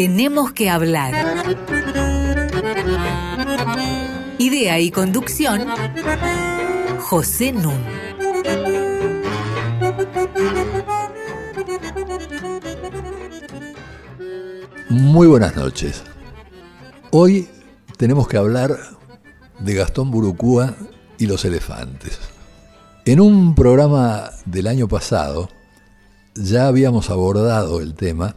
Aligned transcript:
Tenemos 0.00 0.52
que 0.52 0.70
hablar. 0.70 1.12
Idea 4.38 4.80
y 4.80 4.90
conducción, 4.90 5.66
José 7.00 7.52
Nun. 7.52 7.84
Muy 14.88 15.26
buenas 15.26 15.54
noches. 15.54 16.02
Hoy 17.10 17.50
tenemos 17.98 18.26
que 18.26 18.38
hablar 18.38 18.78
de 19.58 19.74
Gastón 19.74 20.10
Burucúa 20.10 20.76
y 21.18 21.26
los 21.26 21.44
elefantes. 21.44 22.18
En 23.04 23.20
un 23.20 23.54
programa 23.54 24.30
del 24.46 24.66
año 24.66 24.88
pasado 24.88 25.50
ya 26.34 26.68
habíamos 26.68 27.10
abordado 27.10 27.82
el 27.82 27.92
tema, 27.92 28.36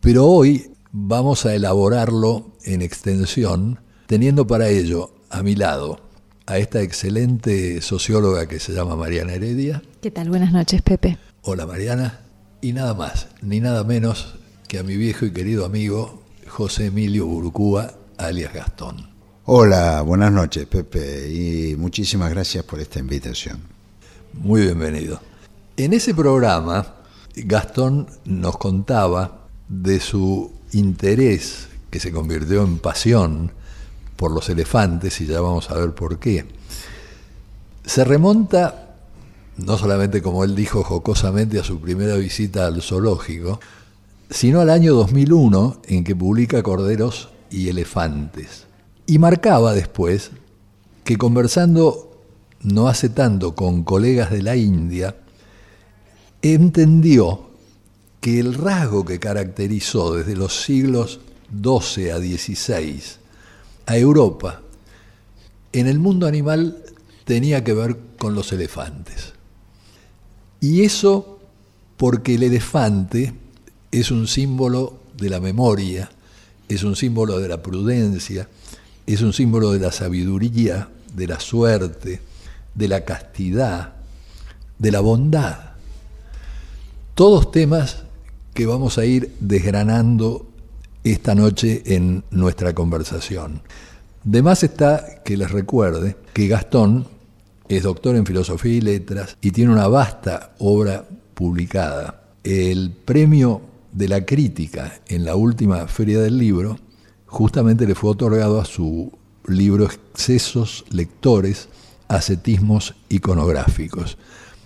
pero 0.00 0.26
hoy 0.26 0.70
vamos 0.92 1.46
a 1.46 1.54
elaborarlo 1.54 2.52
en 2.64 2.82
extensión, 2.82 3.80
teniendo 4.06 4.46
para 4.46 4.68
ello 4.68 5.10
a 5.30 5.42
mi 5.42 5.54
lado 5.54 6.00
a 6.46 6.56
esta 6.58 6.80
excelente 6.80 7.82
socióloga 7.82 8.46
que 8.46 8.58
se 8.58 8.72
llama 8.72 8.96
Mariana 8.96 9.34
Heredia. 9.34 9.82
¿Qué 10.00 10.10
tal? 10.10 10.30
Buenas 10.30 10.52
noches, 10.52 10.80
Pepe. 10.80 11.18
Hola 11.42 11.66
Mariana. 11.66 12.20
Y 12.60 12.72
nada 12.72 12.94
más, 12.94 13.28
ni 13.42 13.60
nada 13.60 13.84
menos 13.84 14.34
que 14.66 14.78
a 14.78 14.82
mi 14.82 14.96
viejo 14.96 15.26
y 15.26 15.32
querido 15.32 15.64
amigo 15.64 16.22
José 16.48 16.86
Emilio 16.86 17.26
Burucúa, 17.26 17.92
alias 18.16 18.54
Gastón. 18.54 19.10
Hola, 19.44 20.02
buenas 20.02 20.32
noches, 20.32 20.66
Pepe, 20.66 21.28
y 21.30 21.76
muchísimas 21.76 22.30
gracias 22.30 22.64
por 22.64 22.80
esta 22.80 22.98
invitación. 22.98 23.60
Muy 24.34 24.62
bienvenido. 24.62 25.20
En 25.76 25.92
ese 25.92 26.14
programa, 26.14 26.96
Gastón 27.34 28.08
nos 28.24 28.58
contaba 28.58 29.47
de 29.68 30.00
su 30.00 30.50
interés, 30.72 31.68
que 31.90 32.00
se 32.00 32.12
convirtió 32.12 32.62
en 32.62 32.78
pasión, 32.78 33.52
por 34.16 34.32
los 34.32 34.48
elefantes, 34.48 35.20
y 35.20 35.26
ya 35.26 35.40
vamos 35.40 35.70
a 35.70 35.74
ver 35.74 35.94
por 35.94 36.18
qué. 36.18 36.46
Se 37.84 38.04
remonta, 38.04 38.96
no 39.56 39.78
solamente 39.78 40.20
como 40.20 40.44
él 40.44 40.54
dijo 40.54 40.82
jocosamente, 40.82 41.58
a 41.58 41.64
su 41.64 41.80
primera 41.80 42.16
visita 42.16 42.66
al 42.66 42.82
zoológico, 42.82 43.60
sino 44.30 44.60
al 44.60 44.70
año 44.70 44.94
2001 44.94 45.82
en 45.86 46.04
que 46.04 46.16
publica 46.16 46.62
Corderos 46.62 47.30
y 47.50 47.68
Elefantes. 47.68 48.66
Y 49.06 49.18
marcaba 49.18 49.72
después 49.72 50.32
que 51.04 51.16
conversando 51.16 52.08
no 52.62 52.88
hace 52.88 53.08
tanto 53.08 53.54
con 53.54 53.84
colegas 53.84 54.30
de 54.30 54.42
la 54.42 54.56
India, 54.56 55.16
entendió 56.42 57.47
que 58.20 58.40
el 58.40 58.54
rasgo 58.54 59.04
que 59.04 59.18
caracterizó 59.18 60.14
desde 60.14 60.36
los 60.36 60.62
siglos 60.62 61.20
XII 61.50 62.10
a 62.10 62.18
XVI 62.18 63.02
a 63.86 63.96
Europa 63.96 64.62
en 65.72 65.86
el 65.86 65.98
mundo 65.98 66.26
animal 66.26 66.82
tenía 67.24 67.62
que 67.62 67.74
ver 67.74 67.96
con 68.18 68.34
los 68.34 68.52
elefantes. 68.52 69.34
Y 70.60 70.82
eso 70.82 71.38
porque 71.96 72.34
el 72.34 72.42
elefante 72.42 73.34
es 73.90 74.10
un 74.10 74.26
símbolo 74.26 75.00
de 75.16 75.30
la 75.30 75.40
memoria, 75.40 76.10
es 76.68 76.82
un 76.82 76.96
símbolo 76.96 77.38
de 77.38 77.48
la 77.48 77.62
prudencia, 77.62 78.48
es 79.06 79.22
un 79.22 79.32
símbolo 79.32 79.72
de 79.72 79.80
la 79.80 79.92
sabiduría, 79.92 80.88
de 81.14 81.26
la 81.26 81.40
suerte, 81.40 82.20
de 82.74 82.88
la 82.88 83.04
castidad, 83.04 83.94
de 84.78 84.92
la 84.92 85.00
bondad. 85.00 85.58
Todos 87.14 87.50
temas 87.50 88.04
que 88.58 88.66
vamos 88.66 88.98
a 88.98 89.04
ir 89.04 89.36
desgranando 89.38 90.48
esta 91.04 91.36
noche 91.36 91.80
en 91.94 92.24
nuestra 92.32 92.74
conversación. 92.74 93.62
De 94.24 94.42
más 94.42 94.64
está 94.64 95.22
que 95.24 95.36
les 95.36 95.52
recuerde 95.52 96.16
que 96.32 96.48
Gastón 96.48 97.06
es 97.68 97.84
doctor 97.84 98.16
en 98.16 98.26
filosofía 98.26 98.72
y 98.74 98.80
letras 98.80 99.36
y 99.40 99.52
tiene 99.52 99.70
una 99.70 99.86
vasta 99.86 100.56
obra 100.58 101.04
publicada. 101.34 102.24
El 102.42 102.90
premio 102.90 103.60
de 103.92 104.08
la 104.08 104.26
crítica 104.26 105.02
en 105.06 105.24
la 105.24 105.36
última 105.36 105.86
feria 105.86 106.20
del 106.20 106.36
libro 106.36 106.80
justamente 107.26 107.86
le 107.86 107.94
fue 107.94 108.10
otorgado 108.10 108.60
a 108.60 108.64
su 108.64 109.12
libro 109.46 109.84
Excesos 109.84 110.84
Lectores, 110.90 111.68
Ascetismos 112.08 112.96
Iconográficos, 113.08 114.18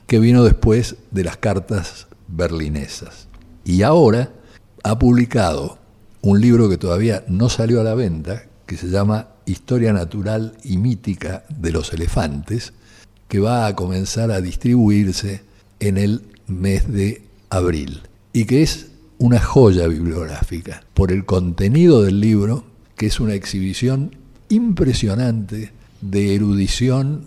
que 0.06 0.18
vino 0.18 0.44
después 0.44 0.96
de 1.10 1.24
las 1.24 1.36
cartas 1.36 2.06
berlinesas. 2.26 3.28
Y 3.64 3.82
ahora 3.82 4.32
ha 4.82 4.98
publicado 4.98 5.78
un 6.20 6.40
libro 6.40 6.68
que 6.68 6.78
todavía 6.78 7.24
no 7.28 7.48
salió 7.48 7.80
a 7.80 7.84
la 7.84 7.94
venta, 7.94 8.44
que 8.66 8.76
se 8.76 8.88
llama 8.88 9.28
Historia 9.46 9.92
Natural 9.92 10.56
y 10.64 10.76
Mítica 10.76 11.44
de 11.48 11.72
los 11.72 11.92
Elefantes, 11.92 12.72
que 13.28 13.40
va 13.40 13.66
a 13.66 13.74
comenzar 13.74 14.30
a 14.30 14.40
distribuirse 14.40 15.42
en 15.80 15.98
el 15.98 16.22
mes 16.46 16.92
de 16.92 17.22
abril 17.50 18.02
y 18.32 18.44
que 18.44 18.62
es 18.62 18.88
una 19.18 19.40
joya 19.40 19.86
bibliográfica 19.86 20.84
por 20.94 21.12
el 21.12 21.24
contenido 21.24 22.02
del 22.02 22.20
libro, 22.20 22.64
que 22.96 23.06
es 23.06 23.20
una 23.20 23.34
exhibición 23.34 24.16
impresionante 24.48 25.72
de 26.00 26.34
erudición, 26.34 27.26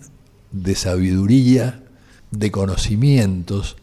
de 0.52 0.74
sabiduría, 0.74 1.82
de 2.30 2.50
conocimientos. 2.50 3.76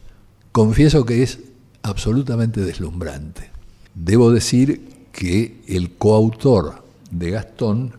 Confieso 0.52 1.06
que 1.06 1.24
es 1.24 1.40
absolutamente 1.84 2.62
deslumbrante. 2.62 3.52
Debo 3.94 4.32
decir 4.32 5.08
que 5.12 5.62
el 5.68 5.96
coautor 5.96 6.84
de 7.12 7.30
Gastón 7.30 7.94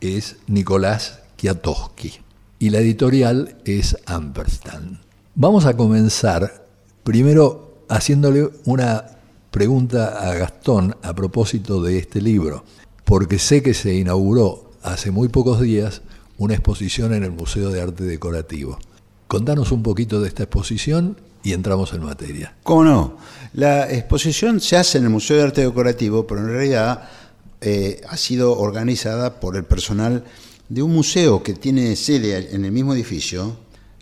es 0.00 0.36
Nicolás 0.46 1.20
Kiatowski 1.36 2.12
y 2.58 2.70
la 2.70 2.78
editorial 2.78 3.56
es 3.64 3.96
Ampersand. 4.06 5.00
Vamos 5.34 5.66
a 5.66 5.76
comenzar 5.76 6.66
primero 7.02 7.84
haciéndole 7.88 8.50
una 8.66 9.04
pregunta 9.50 10.30
a 10.30 10.34
Gastón 10.34 10.96
a 11.02 11.14
propósito 11.14 11.82
de 11.82 11.98
este 11.98 12.20
libro, 12.20 12.64
porque 13.04 13.38
sé 13.38 13.62
que 13.62 13.74
se 13.74 13.94
inauguró 13.94 14.70
hace 14.82 15.10
muy 15.10 15.28
pocos 15.28 15.60
días 15.60 16.02
una 16.38 16.54
exposición 16.54 17.12
en 17.14 17.24
el 17.24 17.32
Museo 17.32 17.70
de 17.70 17.80
Arte 17.80 18.04
Decorativo. 18.04 18.78
Contanos 19.26 19.72
un 19.72 19.82
poquito 19.82 20.20
de 20.20 20.28
esta 20.28 20.44
exposición 20.44 21.16
y 21.42 21.52
entramos 21.52 21.92
en 21.92 22.04
materia. 22.04 22.54
¿Cómo 22.62 22.84
no? 22.84 23.16
La 23.52 23.90
exposición 23.90 24.60
se 24.60 24.76
hace 24.76 24.98
en 24.98 25.04
el 25.04 25.10
Museo 25.10 25.36
de 25.36 25.42
Arte 25.44 25.60
Decorativo, 25.62 26.26
pero 26.26 26.40
en 26.40 26.48
realidad 26.48 27.08
eh, 27.60 28.00
ha 28.08 28.16
sido 28.16 28.58
organizada 28.58 29.40
por 29.40 29.56
el 29.56 29.64
personal 29.64 30.24
de 30.68 30.82
un 30.82 30.92
museo 30.92 31.42
que 31.42 31.54
tiene 31.54 31.96
sede 31.96 32.54
en 32.54 32.64
el 32.64 32.72
mismo 32.72 32.94
edificio, 32.94 33.56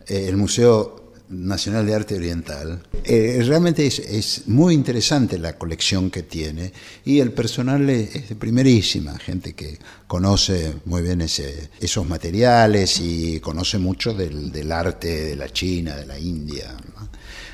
eh, 0.07 0.27
el 0.29 0.37
Museo 0.37 1.13
Nacional 1.31 1.85
de 1.87 1.95
Arte 1.95 2.15
Oriental. 2.15 2.83
Eh, 3.05 3.43
realmente 3.47 3.87
es, 3.87 4.47
muy 4.47 4.75
interesante 4.75 5.39
la 5.39 5.59
colección 5.59 6.11
que 6.11 6.23
tiene 6.23 6.73
y 7.05 7.21
el 7.21 7.33
personal 7.33 7.89
es, 7.91 8.29
de 8.29 8.35
primerísima, 8.35 9.19
gente 9.19 9.55
que 9.55 9.79
conoce 10.07 10.75
muy 10.85 11.03
bien 11.03 11.21
ese, 11.21 11.71
esos 11.81 12.07
materiales 12.07 13.01
y 13.01 13.41
conoce 13.41 13.79
mucho 13.79 14.15
del, 14.15 14.73
arte 14.73 15.25
de 15.25 15.37
la 15.37 15.51
China, 15.51 15.97
de 15.97 16.07
la 16.07 16.19
India. 16.19 16.77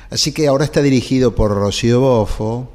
Así 0.09 0.31
que 0.31 0.47
ahora 0.47 0.65
está 0.65 0.81
dirigido 0.81 1.35
por 1.35 1.51
Rocío 1.51 1.99
Bofo, 1.99 2.71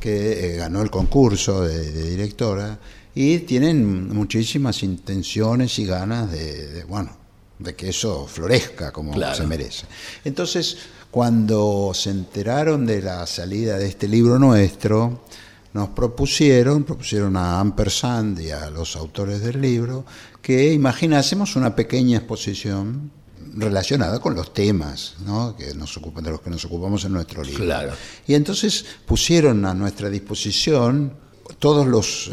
que 0.00 0.54
eh, 0.54 0.56
ganó 0.56 0.82
el 0.82 0.90
concurso 0.90 1.62
de, 1.62 2.10
directora, 2.10 2.78
y 3.14 3.38
tienen 3.40 4.14
muchísimas 4.14 4.82
intenciones 4.82 5.78
y 5.78 5.86
ganas 5.86 6.30
de 6.30 6.84
bueno, 6.84 7.10
de 7.58 7.74
que 7.74 7.88
eso 7.88 8.26
florezca 8.26 8.92
como 8.92 9.14
se 9.34 9.46
merece. 9.46 9.86
Entonces, 10.24 10.76
cuando 11.10 11.92
se 11.94 12.10
enteraron 12.10 12.86
de 12.86 13.02
la 13.02 13.26
salida 13.26 13.78
de 13.78 13.86
este 13.86 14.08
libro 14.08 14.38
nuestro, 14.38 15.22
nos 15.72 15.90
propusieron, 15.90 16.84
propusieron 16.84 17.36
a 17.36 17.60
Ampersand 17.60 18.40
y 18.40 18.50
a 18.50 18.70
los 18.70 18.96
autores 18.96 19.40
del 19.40 19.60
libro, 19.60 20.04
que 20.40 20.72
imaginásemos 20.72 21.56
una 21.56 21.74
pequeña 21.74 22.18
exposición 22.18 23.10
relacionada 23.58 24.20
con 24.20 24.34
los 24.34 24.54
temas 24.54 25.14
que 25.56 25.74
nos 25.74 25.96
ocupan, 25.96 26.24
de 26.24 26.30
los 26.30 26.40
que 26.40 26.50
nos 26.50 26.64
ocupamos 26.64 27.04
en 27.04 27.12
nuestro 27.12 27.42
libro. 27.42 27.92
Y 28.26 28.34
entonces 28.34 28.84
pusieron 29.06 29.64
a 29.64 29.74
nuestra 29.74 30.08
disposición 30.08 31.12
todos 31.58 31.86
los, 31.86 32.30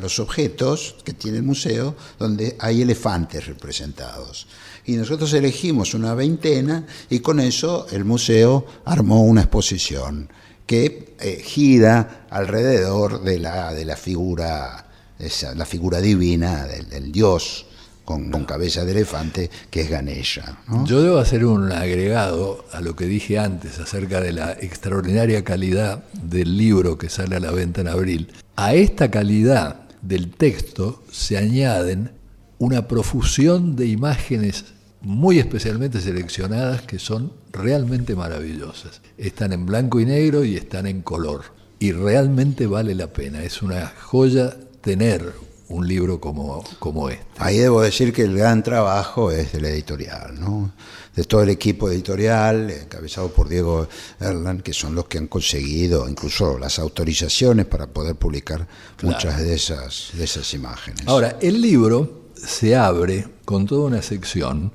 los 0.00 0.18
objetos 0.18 0.96
que 1.04 1.14
tiene 1.14 1.38
el 1.38 1.42
museo 1.42 1.96
donde 2.18 2.56
hay 2.58 2.82
elefantes 2.82 3.46
representados. 3.46 4.46
Y 4.84 4.92
nosotros 4.92 5.32
elegimos 5.32 5.94
una 5.94 6.14
veintena 6.14 6.86
y 7.10 7.20
con 7.20 7.40
eso 7.40 7.86
el 7.90 8.04
museo 8.04 8.64
armó 8.84 9.22
una 9.22 9.42
exposición 9.42 10.30
que 10.66 11.14
eh, 11.18 11.42
gira 11.44 12.26
alrededor 12.30 13.22
de 13.22 13.38
la, 13.38 13.72
de 13.72 13.84
la 13.84 13.96
figura, 13.96 14.86
esa, 15.18 15.54
la 15.54 15.64
figura 15.64 16.00
divina 16.00 16.66
del, 16.66 17.10
dios 17.10 17.66
con, 18.08 18.30
cabeza 18.46 18.86
de 18.86 18.92
elefante, 18.92 19.50
que 19.68 19.82
es 19.82 19.90
Ganesha. 19.90 20.60
Yo 20.86 21.02
debo 21.02 21.18
hacer 21.18 21.44
un 21.44 21.70
agregado 21.70 22.64
a 22.72 22.80
lo 22.80 22.96
que 22.96 23.04
dije 23.04 23.38
antes 23.38 23.78
acerca 23.78 24.22
de 24.22 24.32
la 24.32 24.52
extraordinaria 24.52 25.44
calidad 25.44 26.04
del 26.14 26.56
libro 26.56 26.96
que 26.96 27.10
sale 27.10 27.36
a 27.36 27.40
la 27.40 27.50
venta 27.50 27.82
en 27.82 27.88
abril. 27.88 28.32
A 28.56 28.72
esta 28.72 29.10
calidad 29.10 29.82
del 30.00 30.30
texto 30.30 31.02
se 31.12 31.36
añaden 31.36 32.12
una 32.58 32.88
profusión 32.88 33.76
de 33.76 33.88
imágenes 33.88 34.64
muy 35.02 35.38
especialmente 35.38 36.00
seleccionadas 36.00 36.80
que 36.80 36.98
son 36.98 37.34
realmente 37.52 38.16
maravillosas. 38.16 39.02
Están 39.18 39.52
en 39.52 39.66
blanco 39.66 40.00
y 40.00 40.06
negro 40.06 40.44
y 40.44 40.56
están 40.56 40.86
en 40.86 41.02
color. 41.02 41.42
Y 41.78 41.92
realmente 41.92 42.66
vale 42.66 42.94
la 42.94 43.12
pena. 43.12 43.42
Es 43.42 43.60
una 43.60 43.92
joya 44.00 44.56
tener 44.80 45.34
un 45.68 45.86
libro 45.86 46.20
como, 46.20 46.64
como 46.78 47.08
este. 47.10 47.24
Ahí 47.38 47.58
debo 47.58 47.82
decir 47.82 48.12
que 48.12 48.22
el 48.22 48.36
gran 48.36 48.62
trabajo 48.62 49.30
es 49.30 49.52
de 49.52 49.60
la 49.60 49.68
editorial, 49.68 50.40
¿no? 50.40 50.72
de 51.14 51.24
todo 51.24 51.42
el 51.42 51.48
equipo 51.48 51.90
editorial, 51.90 52.70
encabezado 52.70 53.28
por 53.32 53.48
Diego 53.48 53.88
Erland, 54.20 54.62
que 54.62 54.72
son 54.72 54.94
los 54.94 55.06
que 55.06 55.18
han 55.18 55.26
conseguido 55.26 56.08
incluso 56.08 56.58
las 56.58 56.78
autorizaciones 56.78 57.66
para 57.66 57.88
poder 57.88 58.14
publicar 58.14 58.68
Claro. 58.96 59.16
muchas 59.16 59.38
de 59.38 59.54
esas, 59.54 60.10
de 60.12 60.24
esas 60.24 60.54
imágenes. 60.54 61.02
Ahora, 61.06 61.36
el 61.40 61.60
libro 61.60 62.28
se 62.36 62.76
abre 62.76 63.26
con 63.44 63.66
toda 63.66 63.86
una 63.88 64.00
sección 64.00 64.72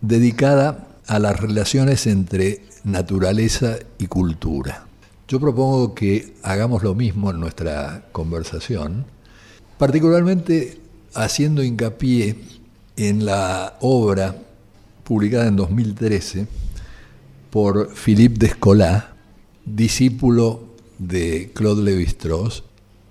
dedicada 0.00 0.88
a 1.06 1.18
las 1.20 1.38
relaciones 1.38 2.06
entre 2.08 2.64
naturaleza 2.84 3.76
y 3.98 4.06
cultura. 4.08 4.86
Yo 5.28 5.38
propongo 5.40 5.94
que 5.94 6.34
hagamos 6.42 6.82
lo 6.82 6.94
mismo 6.94 7.30
en 7.30 7.38
nuestra 7.40 8.06
conversación, 8.12 9.06
particularmente 9.78 10.78
haciendo 11.14 11.62
hincapié 11.62 12.36
en 12.96 13.24
la 13.24 13.76
obra 13.80 14.36
publicada 15.04 15.46
en 15.48 15.56
2013 15.56 16.46
por 17.50 17.94
Philippe 17.94 18.38
Descolat, 18.38 19.14
discípulo 19.64 20.64
de 20.98 21.50
Claude 21.54 21.82
Lévi-Strauss, 21.82 22.64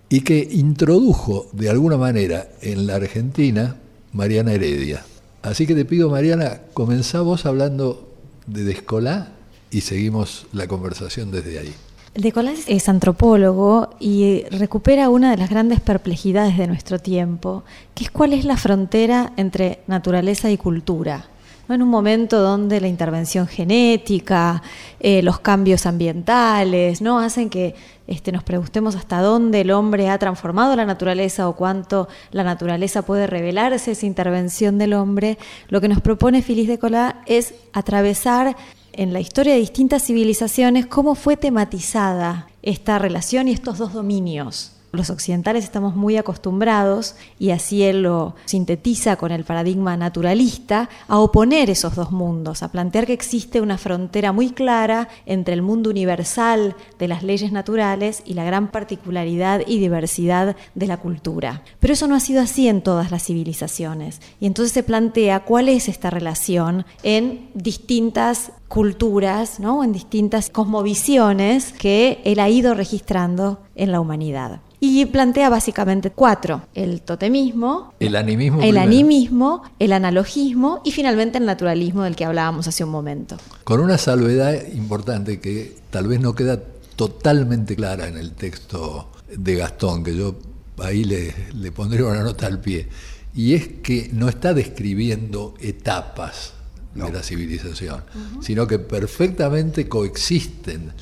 y 0.09 0.21
que 0.21 0.47
introdujo 0.51 1.47
de 1.51 1.69
alguna 1.69 1.97
manera 1.97 2.47
en 2.62 2.88
la 2.88 2.95
Argentina 2.95 3.77
Mariana 4.13 4.53
Heredia. 4.53 5.03
Así 5.41 5.68
que 5.68 5.75
te 5.75 5.85
pido, 5.85 6.09
Mariana, 6.09 6.61
comenzá 6.73 7.21
vos 7.21 7.45
hablando 7.45 8.11
de 8.47 8.63
Descolat 8.63 9.29
y 9.71 9.81
seguimos 9.81 10.47
la 10.53 10.68
conversación 10.68 11.31
desde 11.31 11.59
ahí. 11.59 11.73
De 12.15 12.31
Colás 12.31 12.63
es 12.67 12.88
antropólogo 12.88 13.89
y 14.00 14.44
recupera 14.50 15.09
una 15.09 15.31
de 15.31 15.38
las 15.38 15.50
grandes 15.50 15.81
perplejidades 15.81 16.57
de 16.57 16.65
nuestro 16.65 16.97
tiempo, 16.97 17.65
que 17.94 18.06
es 18.06 18.09
cuál 18.09 18.31
es 18.31 18.45
la 18.45 18.56
frontera 18.56 19.33
entre 19.35 19.79
naturaleza 19.88 20.50
y 20.50 20.56
cultura. 20.56 21.25
En 21.67 21.81
un 21.81 21.89
momento 21.89 22.39
donde 22.39 22.79
la 22.79 22.88
intervención 22.88 23.47
genética, 23.47 24.63
eh, 25.01 25.23
los 25.23 25.39
cambios 25.39 25.85
ambientales, 25.85 27.01
¿no? 27.01 27.19
hacen 27.19 27.50
que 27.50 27.75
este, 28.07 28.31
nos 28.31 28.44
preguntemos 28.44 28.95
hasta 28.95 29.19
dónde 29.19 29.61
el 29.61 29.71
hombre 29.71 30.09
ha 30.09 30.18
transformado 30.18 30.73
la 30.77 30.85
naturaleza 30.85 31.50
o 31.50 31.56
cuánto 31.57 32.07
la 32.31 32.45
naturaleza 32.45 33.01
puede 33.01 33.27
revelarse 33.27 33.91
esa 33.91 34.06
intervención 34.06 34.77
del 34.77 34.94
hombre, 34.94 35.38
lo 35.68 35.81
que 35.81 35.89
nos 35.89 36.00
propone 36.00 36.41
Filiz 36.44 36.69
de 36.69 36.79
Colá 36.79 37.23
es 37.25 37.56
atravesar 37.73 38.56
en 38.97 39.13
la 39.13 39.19
historia 39.19 39.53
de 39.53 39.59
distintas 39.59 40.03
civilizaciones 40.03 40.86
cómo 40.86 41.15
fue 41.15 41.38
tematizada 41.38 42.47
esta 42.62 43.00
relación 43.00 43.47
y 43.47 43.51
estos 43.51 43.77
dos 43.77 43.94
dominios. 43.94 44.75
Los 44.95 45.09
occidentales 45.09 45.63
estamos 45.63 45.95
muy 45.95 46.18
acostumbrados, 46.18 47.15
y 47.38 47.51
así 47.51 47.83
él 47.83 48.03
lo 48.03 48.36
sintetiza 48.45 49.15
con 49.18 49.31
el 49.31 49.44
paradigma 49.44 49.97
naturalista, 49.97 50.89
a 51.07 51.19
oponer 51.19 51.69
esos 51.69 51.95
dos 51.95 52.12
mundos, 52.12 52.63
a 52.63 52.71
plantear 52.71 53.06
que 53.06 53.13
existe 53.13 53.62
una 53.62 53.77
frontera 53.77 54.31
muy 54.31 54.51
clara 54.51 55.09
entre 55.25 55.53
el 55.53 55.62
mundo 55.62 55.89
universal 55.89 56.75
de 56.97 57.07
las 57.07 57.24
leyes 57.24 57.51
naturales 57.51 58.24
y 58.25 58.33
la 58.33 58.44
gran 58.44 58.71
particularidad 58.71 59.62
y 59.68 59.80
diversidad 59.80 60.56
de 60.74 60.88
la 60.88 60.97
cultura. 60.97 61.63
Pero 61.80 61.94
eso 61.94 62.07
no 62.07 62.15
ha 62.15 62.19
sido 62.19 62.42
así 62.42 62.68
en 62.68 62.81
todas 62.81 63.12
las 63.12 63.24
civilizaciones, 63.24 64.21
y 64.39 64.47
entonces 64.47 64.74
se 64.74 64.83
plantea 64.83 65.42
cuál 65.42 65.69
es 65.69 65.89
esta 65.89 66.09
relación 66.09 66.86
en 67.03 67.50
distintas 67.53 68.51
culturas, 68.68 69.59
¿no? 69.59 69.83
en 69.83 69.94
distintas 69.94 70.50
cosmovisiones 70.50 71.74
que 71.74 72.21
él 72.25 72.39
ha 72.39 72.50
ido 72.50 72.74
registrando 72.74 73.59
en 73.75 73.92
la 73.92 74.00
humanidad. 74.00 74.62
Y 74.80 75.06
plantea 75.06 75.50
básicamente 75.50 76.12
cuatro, 76.12 76.63
el 76.75 77.01
totemismo, 77.01 77.94
El 78.00 78.16
animismo. 78.16 78.57
el 78.62 78.69
primero. 78.69 78.83
animismo, 78.83 79.63
el 79.80 79.94
analogismo 79.94 80.81
y 80.83 80.92
finalmente 80.92 81.38
el 81.39 81.45
naturalismo 81.45 82.04
del 82.04 82.16
que 82.16 82.25
hablábamos 82.25 82.68
hace 82.68 82.83
un 82.83 82.92
momento. 82.92 83.38
Con 83.63 83.80
una 83.80 83.98
salvedad 83.98 84.54
importante 84.74 85.39
que 85.39 85.75
tal 85.89 86.07
vez 86.07 86.19
no 86.19 86.36
queda 86.36 86.60
totalmente 86.95 87.75
clara 87.75 88.07
en 88.07 88.18
el 88.18 88.31
texto 88.33 89.10
de 89.36 89.56
Gastón, 89.56 90.04
que 90.04 90.16
yo 90.16 90.36
ahí 90.78 91.04
le, 91.04 91.33
le 91.56 91.71
pondré 91.71 92.04
una 92.04 92.21
nota 92.24 92.48
al 92.48 92.60
pie, 92.60 92.88
y 93.33 93.54
es 93.54 93.68
que 93.83 94.10
no 94.13 94.30
está 94.30 94.54
describiendo 94.54 95.56
etapas 95.60 96.54
No. 96.94 97.07
de 97.07 97.12
la 97.12 97.24
civilización, 97.24 98.04
sino 98.42 98.68
que 98.68 98.80
perfectamente 98.80 99.89
coexisten 99.89 100.94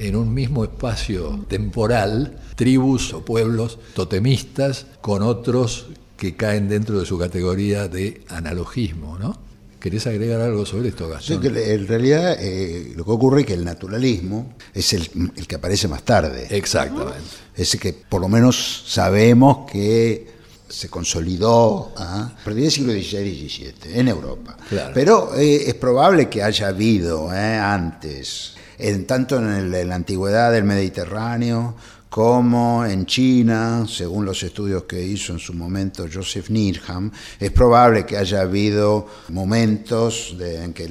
en 0.00 0.16
un 0.16 0.32
mismo 0.32 0.64
espacio 0.64 1.44
temporal 1.48 2.38
tribus 2.56 3.12
o 3.12 3.24
pueblos 3.24 3.78
totemistas 3.94 4.86
con 5.00 5.22
otros 5.22 5.86
que 6.16 6.36
caen 6.36 6.68
dentro 6.68 6.98
de 6.98 7.06
su 7.06 7.18
categoría 7.18 7.88
de 7.88 8.22
analogismo, 8.28 9.18
¿no? 9.18 9.38
¿Querés 9.78 10.06
agregar 10.06 10.42
algo 10.42 10.66
sobre 10.66 10.90
esto, 10.90 11.06
Sí, 11.06 11.34
Gastón? 11.34 11.40
que 11.40 11.72
en 11.72 11.88
realidad 11.88 12.36
eh, 12.38 12.92
lo 12.94 13.04
que 13.04 13.10
ocurre 13.12 13.40
es 13.40 13.46
que 13.46 13.54
el 13.54 13.64
naturalismo 13.64 14.54
es 14.74 14.92
el, 14.92 15.32
el 15.36 15.46
que 15.46 15.54
aparece 15.54 15.88
más 15.88 16.02
tarde. 16.02 16.48
Exactamente. 16.50 17.18
Ese 17.56 17.78
que 17.78 17.94
por 17.94 18.20
lo 18.20 18.28
menos 18.28 18.84
sabemos 18.86 19.70
que 19.70 20.40
se 20.68 20.88
consolidó 20.88 21.92
¿ah? 21.96 22.32
a 22.38 22.44
partir 22.44 22.62
del 22.62 22.70
siglo 22.70 22.92
XVI 22.92 23.26
y 23.26 23.48
XVII 23.48 23.98
en 23.98 24.08
Europa. 24.08 24.56
Claro. 24.68 24.92
Pero 24.94 25.34
eh, 25.34 25.64
es 25.68 25.74
probable 25.74 26.28
que 26.28 26.42
haya 26.42 26.68
habido 26.68 27.32
eh, 27.34 27.56
antes, 27.56 28.54
en, 28.80 29.06
tanto 29.06 29.38
en, 29.38 29.48
el- 29.50 29.74
en 29.74 29.88
la 29.88 29.94
antigüedad 29.94 30.52
del 30.52 30.64
Mediterráneo 30.64 31.74
como 32.08 32.84
en 32.84 33.06
China, 33.06 33.86
según 33.88 34.24
los 34.24 34.42
estudios 34.42 34.82
que 34.84 35.00
hizo 35.00 35.32
en 35.32 35.38
su 35.38 35.54
momento 35.54 36.06
Joseph 36.12 36.50
Needham, 36.50 37.10
es 37.38 37.52
probable 37.52 38.04
que 38.04 38.16
haya 38.16 38.40
habido 38.40 39.06
momentos 39.28 40.34
de- 40.36 40.64
en 40.64 40.72
que 40.72 40.88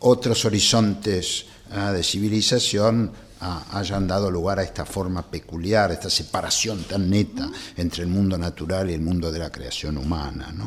otros 0.00 0.44
horizontes 0.46 1.44
ah, 1.72 1.92
de 1.92 2.02
civilización 2.02 3.10
ah, 3.42 3.66
hayan 3.72 4.06
dado 4.08 4.30
lugar 4.30 4.58
a 4.60 4.62
esta 4.62 4.84
forma 4.86 5.22
peculiar, 5.30 5.92
esta 5.92 6.08
separación 6.08 6.84
tan 6.84 7.10
neta 7.10 7.50
entre 7.76 8.02
el 8.04 8.08
mundo 8.08 8.38
natural 8.38 8.88
y 8.90 8.94
el 8.94 9.02
mundo 9.02 9.30
de 9.30 9.38
la 9.40 9.50
creación 9.50 9.98
humana. 9.98 10.54
¿no? 10.56 10.64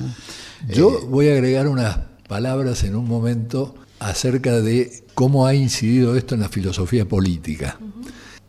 Yo 0.71 1.01
voy 1.07 1.29
a 1.29 1.33
agregar 1.33 1.67
unas 1.67 1.97
palabras 2.27 2.83
en 2.83 2.95
un 2.95 3.07
momento 3.07 3.75
acerca 3.99 4.59
de 4.61 5.04
cómo 5.15 5.47
ha 5.47 5.55
incidido 5.55 6.15
esto 6.15 6.35
en 6.35 6.41
la 6.41 6.49
filosofía 6.49 7.05
política. 7.05 7.79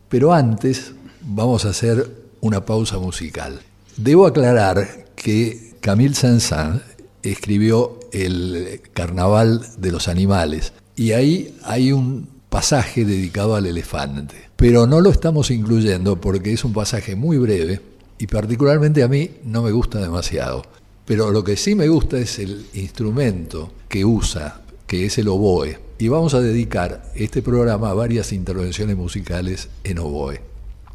Pero 0.09 0.33
antes 0.33 0.93
vamos 1.21 1.65
a 1.65 1.69
hacer 1.69 2.07
una 2.41 2.65
pausa 2.65 2.99
musical. 2.99 3.59
Debo 3.95 4.27
aclarar 4.27 5.07
que 5.15 5.73
Camille 5.81 6.13
Saint-Saëns 6.13 6.81
escribió 7.23 7.99
el 8.11 8.81
Carnaval 8.93 9.65
de 9.77 9.91
los 9.91 10.07
Animales 10.07 10.73
y 10.95 11.13
ahí 11.13 11.57
hay 11.63 11.91
un 11.91 12.29
pasaje 12.49 13.05
dedicado 13.05 13.55
al 13.55 13.65
elefante. 13.65 14.35
Pero 14.55 14.87
no 14.87 15.01
lo 15.01 15.09
estamos 15.09 15.51
incluyendo 15.51 16.19
porque 16.19 16.53
es 16.53 16.63
un 16.63 16.73
pasaje 16.73 17.15
muy 17.15 17.37
breve 17.37 17.81
y 18.17 18.27
particularmente 18.27 19.03
a 19.03 19.07
mí 19.07 19.31
no 19.43 19.61
me 19.61 19.71
gusta 19.71 19.99
demasiado. 19.99 20.63
Pero 21.05 21.31
lo 21.31 21.43
que 21.43 21.55
sí 21.55 21.75
me 21.75 21.87
gusta 21.87 22.17
es 22.17 22.39
el 22.39 22.65
instrumento 22.73 23.71
que 23.87 24.03
usa, 24.03 24.61
que 24.85 25.05
es 25.05 25.17
el 25.17 25.29
oboe. 25.29 25.86
Y 25.99 26.09
vamos 26.09 26.35
a 26.35 26.41
dedicar 26.41 27.01
este 27.15 27.41
programa 27.41 27.89
a 27.89 27.95
varias 27.95 28.31
intervenciones 28.31 28.95
musicales 28.95 29.69
en 29.83 29.97
oboe. 29.97 30.41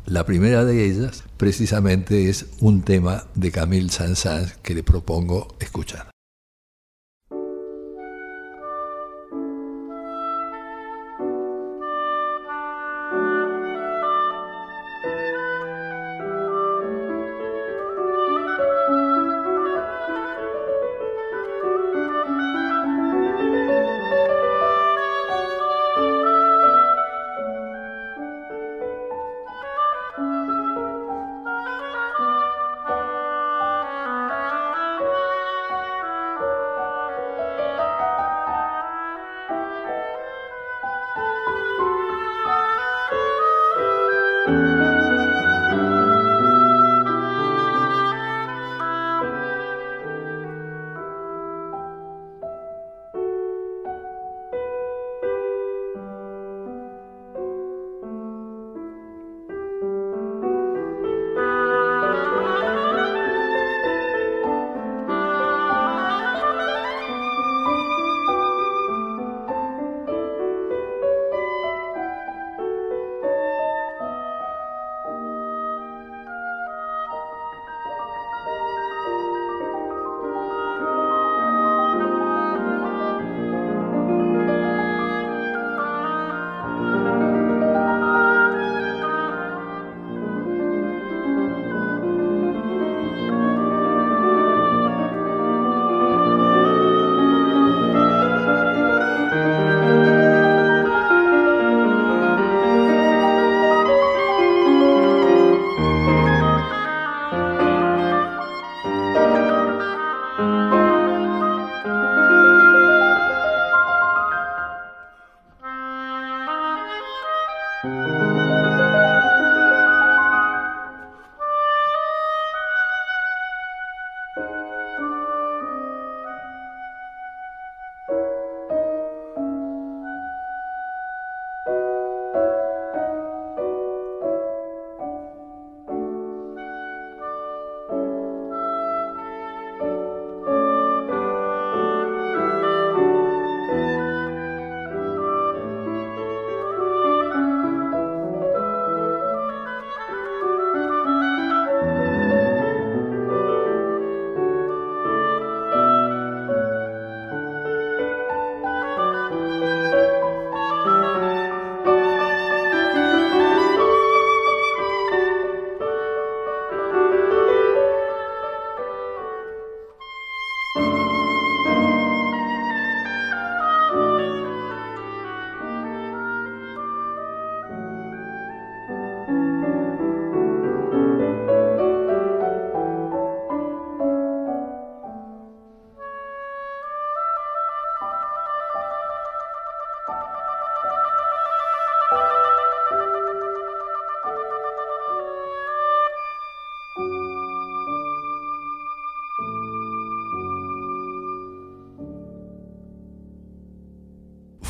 La 0.07 0.25
primera 0.25 0.65
de 0.65 0.85
ellas 0.85 1.25
precisamente 1.37 2.29
es 2.29 2.47
un 2.61 2.83
tema 2.83 3.25
de 3.35 3.51
Camille 3.51 3.91
Saint-Saëns 3.91 4.55
que 4.63 4.75
le 4.75 4.85
propongo 4.85 5.57
escuchar. 5.59 6.12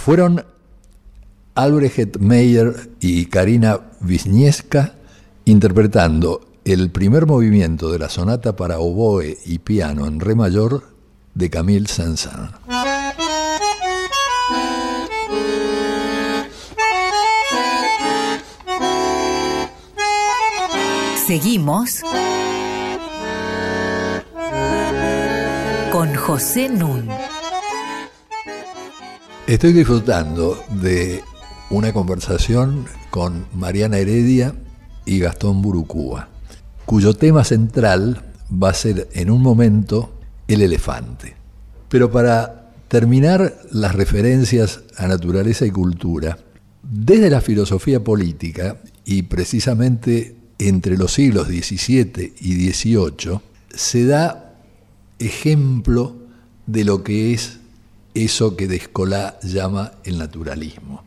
Fueron 0.05 0.45
Albrecht 1.55 2.19
Meyer 2.19 2.91
y 2.99 3.27
Karina 3.27 3.81
Wisniewska 4.01 4.95
interpretando 5.45 6.41
el 6.65 6.91
primer 6.91 7.27
movimiento 7.27 7.91
de 7.93 8.01
la 8.01 8.09
sonata 8.09 8.57
para 8.57 8.81
oboe 8.81 9.39
y 9.47 9.61
piano 9.61 10.09
en 10.09 10.19
re 10.19 10.35
mayor 10.35 10.83
de 11.35 11.51
Camille 11.51 11.87
Saint-Saëns. 11.87 12.51
Seguimos 21.33 22.03
con 25.91 26.15
José 26.15 26.69
Nun. 26.69 27.09
Estoy 29.47 29.73
disfrutando 29.73 30.62
de 30.83 31.23
una 31.71 31.95
conversación 31.95 32.85
con 33.09 33.47
Mariana 33.55 33.97
Heredia 33.97 34.55
y 35.07 35.21
Gastón 35.21 35.62
Burucúa, 35.62 36.29
cuyo 36.85 37.15
tema 37.15 37.45
central 37.45 38.35
va 38.53 38.69
a 38.69 38.75
ser 38.75 39.09
en 39.15 39.31
un 39.31 39.41
momento 39.41 40.12
el 40.49 40.61
elefante. 40.61 41.35
Pero 41.89 42.12
para 42.12 42.75
terminar 42.89 43.59
las 43.71 43.95
referencias 43.95 44.83
a 44.99 45.07
naturaleza 45.07 45.65
y 45.65 45.71
cultura, 45.71 46.37
desde 46.83 47.31
la 47.31 47.41
filosofía 47.41 48.05
política 48.05 48.77
y 49.07 49.23
precisamente 49.23 50.42
entre 50.69 50.97
los 50.97 51.14
siglos 51.14 51.49
XVII 51.49 52.35
y 52.40 52.71
XVIII, 52.71 53.40
se 53.75 54.07
da 54.07 54.54
ejemplo 55.19 56.16
de 56.66 56.85
lo 56.85 57.02
que 57.02 57.33
es 57.33 57.59
eso 58.14 58.57
que 58.57 58.69
Descolá 58.69 59.38
llama 59.42 59.92
el 60.04 60.19
naturalismo. 60.19 61.02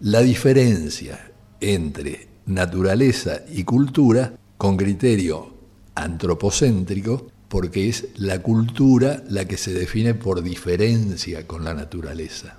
La 0.00 0.20
diferencia 0.22 1.32
entre 1.60 2.28
naturaleza 2.46 3.42
y 3.52 3.64
cultura 3.64 4.34
con 4.56 4.76
criterio 4.76 5.54
antropocéntrico, 5.94 7.30
porque 7.48 7.88
es 7.88 8.08
la 8.16 8.42
cultura 8.42 9.24
la 9.28 9.46
que 9.46 9.56
se 9.56 9.72
define 9.72 10.14
por 10.14 10.42
diferencia 10.42 11.46
con 11.46 11.64
la 11.64 11.74
naturaleza. 11.74 12.56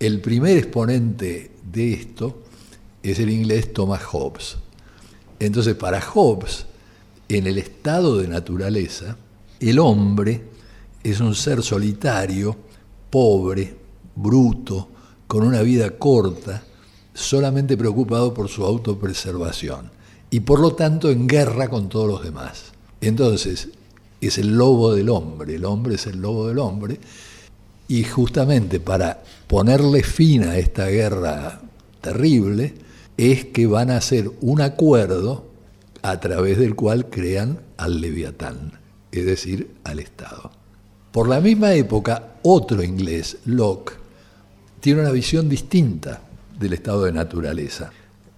El 0.00 0.20
primer 0.20 0.56
exponente 0.56 1.50
de 1.70 1.92
esto 1.92 2.44
es 3.02 3.18
el 3.18 3.30
inglés 3.30 3.72
Thomas 3.72 4.02
Hobbes. 4.04 4.56
Entonces, 5.40 5.74
para 5.74 6.00
Hobbes, 6.00 6.66
en 7.28 7.46
el 7.46 7.58
estado 7.58 8.18
de 8.18 8.28
naturaleza, 8.28 9.16
el 9.60 9.78
hombre 9.78 10.42
es 11.02 11.20
un 11.20 11.34
ser 11.34 11.62
solitario, 11.62 12.56
pobre, 13.10 13.76
bruto, 14.14 14.88
con 15.26 15.44
una 15.44 15.62
vida 15.62 15.90
corta, 15.98 16.62
solamente 17.14 17.76
preocupado 17.76 18.32
por 18.32 18.48
su 18.48 18.64
autopreservación 18.64 19.90
y 20.30 20.40
por 20.40 20.60
lo 20.60 20.74
tanto 20.74 21.10
en 21.10 21.26
guerra 21.26 21.68
con 21.68 21.88
todos 21.88 22.08
los 22.08 22.22
demás. 22.22 22.72
Entonces, 23.00 23.68
es 24.20 24.38
el 24.38 24.56
lobo 24.56 24.94
del 24.94 25.08
hombre, 25.08 25.54
el 25.54 25.64
hombre 25.64 25.94
es 25.94 26.06
el 26.06 26.20
lobo 26.20 26.48
del 26.48 26.58
hombre, 26.58 26.98
y 27.86 28.04
justamente 28.04 28.80
para 28.80 29.22
ponerle 29.46 30.02
fin 30.02 30.44
a 30.44 30.58
esta 30.58 30.86
guerra 30.86 31.60
terrible, 32.00 32.74
es 33.18 33.44
que 33.46 33.66
van 33.66 33.90
a 33.90 33.96
hacer 33.98 34.30
un 34.40 34.62
acuerdo 34.62 35.44
a 36.02 36.20
través 36.20 36.56
del 36.56 36.74
cual 36.76 37.10
crean 37.10 37.60
al 37.76 38.00
leviatán, 38.00 38.78
es 39.12 39.26
decir, 39.26 39.74
al 39.84 39.98
Estado. 39.98 40.52
Por 41.12 41.28
la 41.28 41.40
misma 41.40 41.74
época, 41.74 42.36
otro 42.42 42.82
inglés, 42.82 43.38
Locke, 43.44 43.94
tiene 44.80 45.00
una 45.00 45.10
visión 45.10 45.48
distinta 45.48 46.22
del 46.58 46.74
estado 46.74 47.04
de 47.04 47.12
naturaleza. 47.12 47.90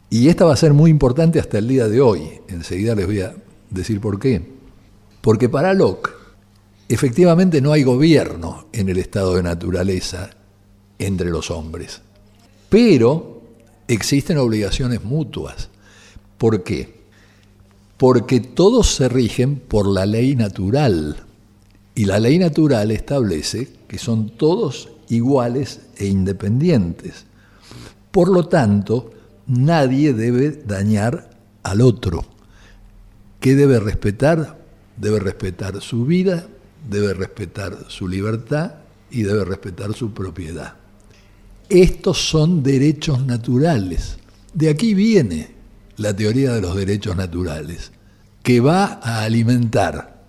Y 0.08 0.28
esta 0.28 0.46
va 0.46 0.54
a 0.54 0.56
ser 0.56 0.72
muy 0.72 0.90
importante 0.90 1.38
hasta 1.38 1.58
el 1.58 1.68
día 1.68 1.86
de 1.86 2.00
hoy. 2.00 2.40
Enseguida 2.48 2.94
les 2.94 3.06
voy 3.06 3.20
a 3.20 3.34
decir 3.68 4.00
por 4.00 4.18
qué. 4.18 4.42
Porque 5.20 5.48
para 5.50 5.74
Locke, 5.74 6.10
efectivamente 6.88 7.60
no 7.60 7.72
hay 7.72 7.82
gobierno 7.82 8.66
en 8.72 8.88
el 8.88 8.98
estado 8.98 9.34
de 9.34 9.42
naturaleza 9.42 10.30
entre 10.98 11.30
los 11.30 11.50
hombres. 11.50 12.00
Pero 12.70 13.39
existen 13.94 14.38
obligaciones 14.38 15.02
mutuas. 15.02 15.68
¿Por 16.38 16.62
qué? 16.62 17.00
Porque 17.96 18.40
todos 18.40 18.94
se 18.94 19.08
rigen 19.08 19.56
por 19.56 19.86
la 19.86 20.06
ley 20.06 20.36
natural. 20.36 21.16
Y 21.94 22.04
la 22.04 22.18
ley 22.20 22.38
natural 22.38 22.92
establece 22.92 23.68
que 23.88 23.98
son 23.98 24.30
todos 24.30 24.88
iguales 25.08 25.80
e 25.96 26.06
independientes. 26.06 27.26
Por 28.10 28.28
lo 28.28 28.46
tanto, 28.48 29.10
nadie 29.46 30.14
debe 30.14 30.50
dañar 30.50 31.30
al 31.62 31.80
otro. 31.80 32.24
¿Qué 33.40 33.54
debe 33.56 33.80
respetar? 33.80 34.60
Debe 34.96 35.18
respetar 35.18 35.80
su 35.80 36.06
vida, 36.06 36.46
debe 36.88 37.12
respetar 37.12 37.76
su 37.88 38.06
libertad 38.06 38.74
y 39.10 39.22
debe 39.22 39.44
respetar 39.44 39.94
su 39.94 40.12
propiedad. 40.14 40.79
Estos 41.70 42.18
son 42.18 42.64
derechos 42.64 43.24
naturales. 43.24 44.16
De 44.52 44.68
aquí 44.68 44.92
viene 44.92 45.50
la 45.96 46.14
teoría 46.14 46.52
de 46.52 46.60
los 46.60 46.74
derechos 46.74 47.16
naturales, 47.16 47.92
que 48.42 48.58
va 48.58 49.00
a 49.02 49.22
alimentar 49.22 50.24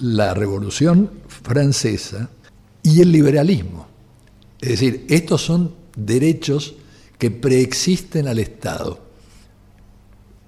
la 0.00 0.34
Revolución 0.34 1.10
Francesa 1.26 2.30
y 2.84 3.00
el 3.00 3.10
liberalismo. 3.10 3.88
Es 4.60 4.68
decir, 4.68 5.04
estos 5.08 5.42
son 5.42 5.74
derechos 5.96 6.76
que 7.18 7.32
preexisten 7.32 8.28
al 8.28 8.38
Estado, 8.38 9.00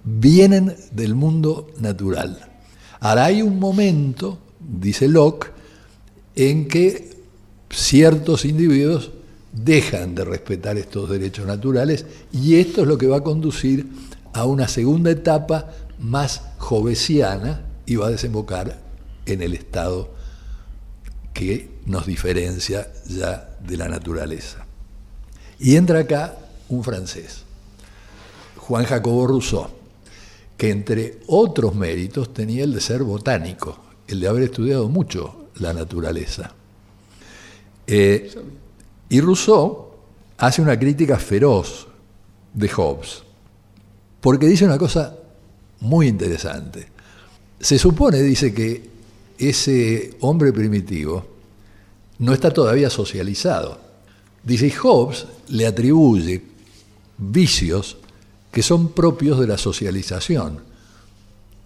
vienen 0.05 0.77
del 0.93 1.17
mundo 1.17 1.73
natural. 1.81 2.53
Ahora 3.01 3.25
hay 3.25 3.43
un 3.43 3.59
momento, 3.59 4.39
dice 4.61 5.09
Locke, 5.09 5.51
en 6.37 6.69
que 6.69 7.17
ciertos 7.71 8.45
individuos 8.45 9.11
dejan 9.57 10.15
de 10.15 10.25
respetar 10.25 10.77
estos 10.77 11.09
derechos 11.09 11.47
naturales 11.47 12.05
y 12.33 12.57
esto 12.57 12.83
es 12.83 12.89
lo 12.89 12.99
que 12.99 13.07
va 13.07 13.19
a 13.19 13.23
conducir 13.23 13.87
a 14.33 14.45
una 14.45 14.69
segunda 14.69 15.11
etapa 15.11 15.71
más 15.99 16.43
jovesiana 16.59 17.63
y 17.87 17.97
va 17.97 18.09
a 18.09 18.11
desembocar 18.11 18.79
en 19.25 19.43
el 19.43 19.55
Estado 19.55 20.11
que 21.33 21.71
nos 21.87 22.07
diferencia 22.07 22.93
ya 23.09 23.57
de 23.67 23.77
la 23.77 23.89
naturaleza. 23.89 24.67
Y 25.59 25.77
entra 25.77 26.01
acá 26.01 26.37
un 26.69 26.85
francés, 26.85 27.43
Juan 28.57 28.85
Jacobo 28.85 29.27
Rousseau, 29.27 29.69
que 30.57 30.71
entre 30.71 31.21
otros 31.29 31.75
méritos 31.75 32.33
tenía 32.35 32.65
el 32.65 32.75
de 32.75 32.81
ser 32.81 33.03
botánico, 33.03 33.79
el 34.07 34.21
de 34.21 34.29
haber 34.29 34.43
estudiado 34.45 34.89
mucho 34.89 35.47
la 35.57 35.73
naturaleza. 35.73 36.55
Eh, 37.87 38.31
y 39.09 39.21
Rousseau 39.21 39.91
hace 40.39 40.63
una 40.63 40.79
crítica 40.79 41.19
feroz 41.19 41.87
de 42.53 42.69
Hobbes, 42.69 43.23
porque 44.21 44.47
dice 44.47 44.65
una 44.65 44.79
cosa 44.79 45.17
muy 45.81 46.09
interesante. 46.09 46.89
Se 47.61 47.79
supone, 47.79 48.21
dice, 48.23 48.53
que 48.53 48.91
ese 49.39 50.17
hombre 50.21 50.53
primitivo 50.53 51.27
no 52.19 52.33
está 52.33 52.51
todavía 52.51 52.91
socializado. 52.91 53.79
Dice, 54.43 54.71
Hobbes 54.71 55.27
le 55.49 55.67
atribuye 55.67 56.43
vicios 57.19 57.97
que 58.51 58.63
son 58.63 58.93
propios 58.93 59.39
de 59.39 59.47
la 59.47 59.59
socialización. 59.59 60.61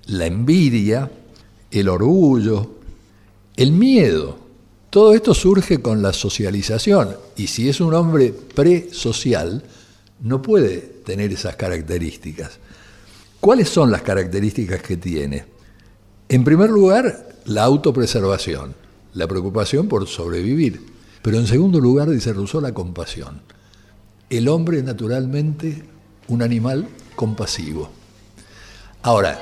La 0.06 0.26
envidia, 0.26 1.11
el 1.70 1.88
orgullo, 1.88 2.70
el 3.56 3.73
miedo. 3.73 4.39
Todo 4.90 5.14
esto 5.14 5.35
surge 5.35 5.80
con 5.80 6.02
la 6.02 6.12
socialización 6.12 7.16
y 7.37 7.47
si 7.47 7.68
es 7.68 7.80
un 7.80 7.94
hombre 7.94 8.32
presocial, 8.32 9.62
no 10.20 10.42
puede 10.42 10.79
tener 10.79 11.33
esas 11.33 11.57
características. 11.57 12.59
¿Cuáles 13.40 13.68
son 13.68 13.90
las 13.90 14.03
características 14.03 14.83
que 14.83 14.96
tiene? 14.96 15.44
En 16.29 16.44
primer 16.44 16.70
lugar, 16.70 17.29
la 17.46 17.62
autopreservación, 17.62 18.74
la 19.14 19.26
preocupación 19.26 19.88
por 19.88 20.07
sobrevivir. 20.09 20.85
Pero 21.22 21.38
en 21.38 21.46
segundo 21.46 21.81
lugar, 21.81 22.11
dice 22.11 22.33
Rousseau, 22.33 22.61
la 22.61 22.74
compasión 22.74 23.40
el 24.31 24.46
hombre 24.46 24.79
es 24.79 24.85
naturalmente 24.85 25.83
un 26.29 26.40
animal 26.40 26.88
compasivo. 27.16 27.90
Ahora, 29.03 29.40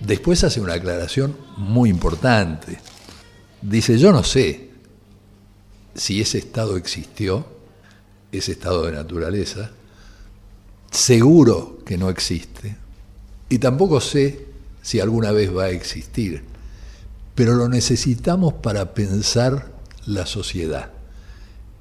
después 0.00 0.42
hace 0.44 0.62
una 0.62 0.74
aclaración 0.74 1.36
muy 1.58 1.90
importante. 1.90 2.78
Dice, 3.62 3.98
yo 3.98 4.12
no 4.12 4.22
sé 4.22 4.70
si 5.94 6.20
ese 6.20 6.38
estado 6.38 6.76
existió, 6.76 7.46
ese 8.30 8.52
estado 8.52 8.86
de 8.86 8.92
naturaleza, 8.92 9.70
seguro 10.90 11.78
que 11.84 11.98
no 11.98 12.08
existe, 12.08 12.76
y 13.48 13.58
tampoco 13.58 14.00
sé 14.00 14.46
si 14.82 15.00
alguna 15.00 15.32
vez 15.32 15.54
va 15.54 15.64
a 15.64 15.70
existir, 15.70 16.44
pero 17.34 17.54
lo 17.54 17.68
necesitamos 17.68 18.54
para 18.54 18.94
pensar 18.94 19.72
la 20.06 20.26
sociedad. 20.26 20.90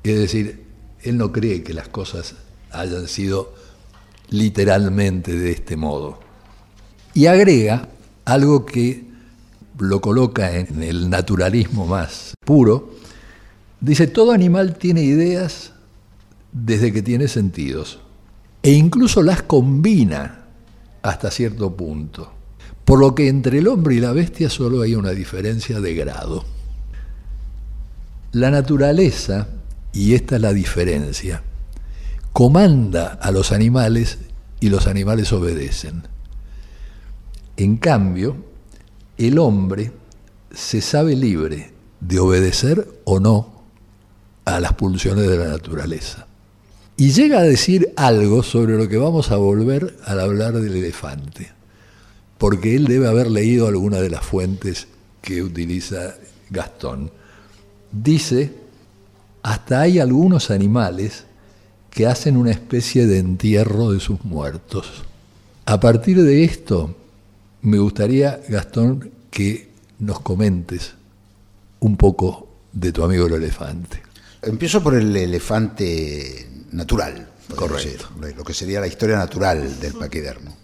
Es 0.03 0.17
decir, 0.17 0.65
él 1.01 1.17
no 1.17 1.31
cree 1.31 1.63
que 1.63 1.73
las 1.73 1.87
cosas 1.89 2.35
hayan 2.71 3.07
sido 3.07 3.53
literalmente 4.29 5.33
de 5.33 5.51
este 5.51 5.75
modo. 5.75 6.19
Y 7.13 7.25
agrega 7.27 7.89
algo 8.25 8.65
que 8.65 9.06
lo 9.79 10.01
coloca 10.01 10.55
en 10.55 10.83
el 10.83 11.09
naturalismo 11.09 11.85
más 11.85 12.33
puro. 12.45 12.93
Dice, 13.79 14.07
todo 14.07 14.31
animal 14.31 14.77
tiene 14.77 15.03
ideas 15.03 15.73
desde 16.51 16.91
que 16.91 17.01
tiene 17.01 17.27
sentidos 17.27 17.99
e 18.63 18.71
incluso 18.71 19.21
las 19.21 19.43
combina 19.43 20.45
hasta 21.01 21.31
cierto 21.31 21.75
punto. 21.75 22.33
Por 22.83 22.99
lo 22.99 23.15
que 23.15 23.27
entre 23.27 23.59
el 23.59 23.67
hombre 23.67 23.95
y 23.95 23.99
la 23.99 24.13
bestia 24.13 24.49
solo 24.49 24.81
hay 24.81 24.95
una 24.95 25.11
diferencia 25.11 25.79
de 25.79 25.93
grado. 25.93 26.45
La 28.31 28.51
naturaleza, 28.51 29.47
y 29.93 30.15
esta 30.15 30.35
es 30.35 30.41
la 30.41 30.53
diferencia, 30.53 31.43
comanda 32.33 33.13
a 33.21 33.31
los 33.31 33.51
animales 33.51 34.19
y 34.59 34.69
los 34.69 34.87
animales 34.87 35.31
obedecen. 35.33 36.03
En 37.57 37.77
cambio, 37.77 38.37
el 39.17 39.39
hombre 39.39 39.91
se 40.53 40.81
sabe 40.81 41.15
libre 41.15 41.71
de 41.99 42.19
obedecer 42.19 42.87
o 43.03 43.19
no 43.19 43.63
a 44.45 44.59
las 44.59 44.73
pulsiones 44.73 45.27
de 45.27 45.37
la 45.37 45.47
naturaleza. 45.47 46.27
Y 46.95 47.11
llega 47.11 47.39
a 47.39 47.43
decir 47.43 47.93
algo 47.95 48.43
sobre 48.43 48.77
lo 48.77 48.87
que 48.87 48.97
vamos 48.97 49.31
a 49.31 49.37
volver 49.37 49.97
al 50.05 50.19
hablar 50.19 50.53
del 50.53 50.75
elefante, 50.75 51.51
porque 52.37 52.75
él 52.75 52.85
debe 52.85 53.07
haber 53.07 53.29
leído 53.29 53.67
alguna 53.67 53.99
de 53.99 54.09
las 54.09 54.23
fuentes 54.23 54.87
que 55.21 55.43
utiliza 55.43 56.15
Gastón. 56.49 57.11
Dice, 57.91 58.53
hasta 59.43 59.81
hay 59.81 59.99
algunos 59.99 60.49
animales 60.49 61.25
que 61.91 62.07
hacen 62.07 62.37
una 62.37 62.51
especie 62.51 63.07
de 63.07 63.19
entierro 63.19 63.91
de 63.91 63.99
sus 63.99 64.23
muertos. 64.23 65.03
A 65.65 65.79
partir 65.79 66.21
de 66.21 66.43
esto, 66.43 66.95
me 67.61 67.77
gustaría, 67.77 68.41
Gastón, 68.47 69.11
que 69.29 69.69
nos 69.99 70.19
comentes 70.21 70.93
un 71.79 71.97
poco 71.97 72.47
de 72.71 72.91
tu 72.91 73.03
amigo 73.03 73.27
el 73.27 73.33
elefante. 73.33 74.01
Empiezo 74.41 74.81
por 74.81 74.95
el 74.95 75.15
elefante 75.15 76.47
natural, 76.71 77.27
Correcto. 77.55 78.09
lo 78.35 78.43
que 78.43 78.53
sería 78.53 78.79
la 78.79 78.87
historia 78.87 79.17
natural 79.17 79.79
del 79.79 79.93
paquidermo. 79.93 80.55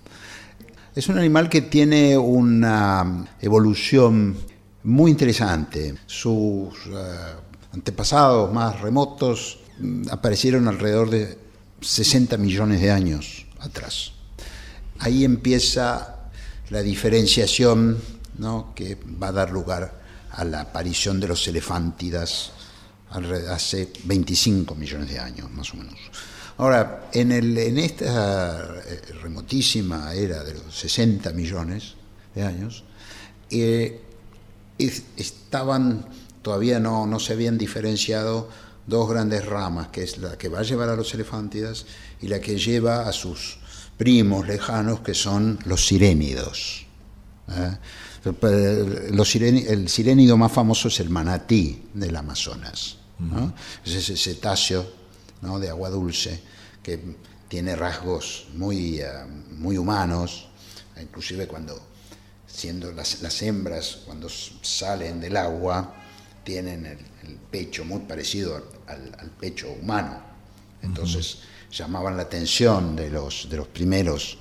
Es 0.95 1.07
un 1.07 1.17
animal 1.17 1.49
que 1.49 1.63
tiene 1.63 2.15
una 2.17 3.25
evolución 3.41 4.37
muy 4.83 5.09
interesante. 5.11 5.95
Sus 6.05 6.75
eh, 6.87 6.99
antepasados 7.73 8.53
más 8.53 8.79
remotos 8.79 9.59
mm, 9.79 10.09
aparecieron 10.11 10.67
alrededor 10.67 11.09
de 11.09 11.37
60 11.81 12.37
millones 12.37 12.79
de 12.79 12.91
años 12.91 13.47
atrás. 13.59 14.11
Ahí 14.99 15.25
empieza 15.25 16.22
la 16.69 16.81
diferenciación 16.81 17.97
que 18.75 18.97
va 19.21 19.27
a 19.27 19.31
dar 19.31 19.51
lugar 19.51 20.01
a 20.31 20.43
la 20.43 20.61
aparición 20.61 21.19
de 21.19 21.27
los 21.27 21.47
elefántidas 21.47 22.51
hace 23.49 23.91
25 24.03 24.73
millones 24.75 25.09
de 25.09 25.19
años, 25.19 25.51
más 25.51 25.71
o 25.73 25.77
menos. 25.77 25.99
Ahora, 26.57 27.09
en, 27.13 27.31
el, 27.31 27.57
en 27.57 27.77
esta 27.77 28.81
eh, 28.85 29.01
remotísima 29.21 30.13
era 30.13 30.43
de 30.43 30.53
los 30.53 30.75
60 30.75 31.31
millones 31.31 31.95
de 32.33 32.43
años, 32.43 32.83
eh, 33.49 34.01
estaban, 34.77 36.05
todavía 36.41 36.79
no, 36.79 37.05
no 37.05 37.19
se 37.19 37.33
habían 37.33 37.57
diferenciado 37.57 38.49
dos 38.85 39.09
grandes 39.09 39.45
ramas, 39.45 39.87
que 39.89 40.03
es 40.03 40.17
la 40.17 40.37
que 40.37 40.49
va 40.49 40.59
a 40.59 40.63
llevar 40.63 40.89
a 40.89 40.95
los 40.95 41.13
elefántidas 41.13 41.85
y 42.21 42.27
la 42.27 42.39
que 42.39 42.57
lleva 42.57 43.07
a 43.07 43.13
sus 43.13 43.59
primos 43.97 44.47
lejanos 44.47 45.01
que 45.01 45.13
son 45.13 45.59
los 45.65 45.85
sirénidos. 45.85 46.85
¿eh? 47.49 47.77
el 48.25 49.89
sirénido 49.89 50.37
más 50.37 50.51
famoso 50.51 50.87
es 50.87 50.99
el 50.99 51.09
manatí 51.09 51.89
del 51.93 52.15
Amazonas. 52.15 52.97
Es 53.85 53.95
ese 53.95 54.17
cetáceo 54.17 54.85
de 55.59 55.69
agua 55.69 55.89
dulce 55.89 56.41
que 56.81 56.99
tiene 57.47 57.75
rasgos 57.75 58.47
muy, 58.55 58.99
eh, 58.99 59.07
muy 59.51 59.77
humanos, 59.77 60.47
inclusive 60.99 61.47
cuando, 61.47 61.79
siendo 62.47 62.91
las, 62.91 63.41
hembras, 63.41 63.99
cuando 64.05 64.27
salen 64.29 65.19
del 65.19 65.37
agua, 65.37 65.93
tienen 66.43 66.85
el, 66.85 66.97
pecho 67.51 67.85
muy 67.85 67.99
parecido 67.99 68.55
al, 68.87 69.29
pecho 69.39 69.71
humano. 69.71 70.19
Entonces, 70.81 71.39
llamaban 71.73 72.15
la 72.15 72.23
atención 72.23 72.95
de 72.95 73.09
los, 73.09 73.47
de 73.49 73.57
los 73.57 73.67
primeros 73.67 74.37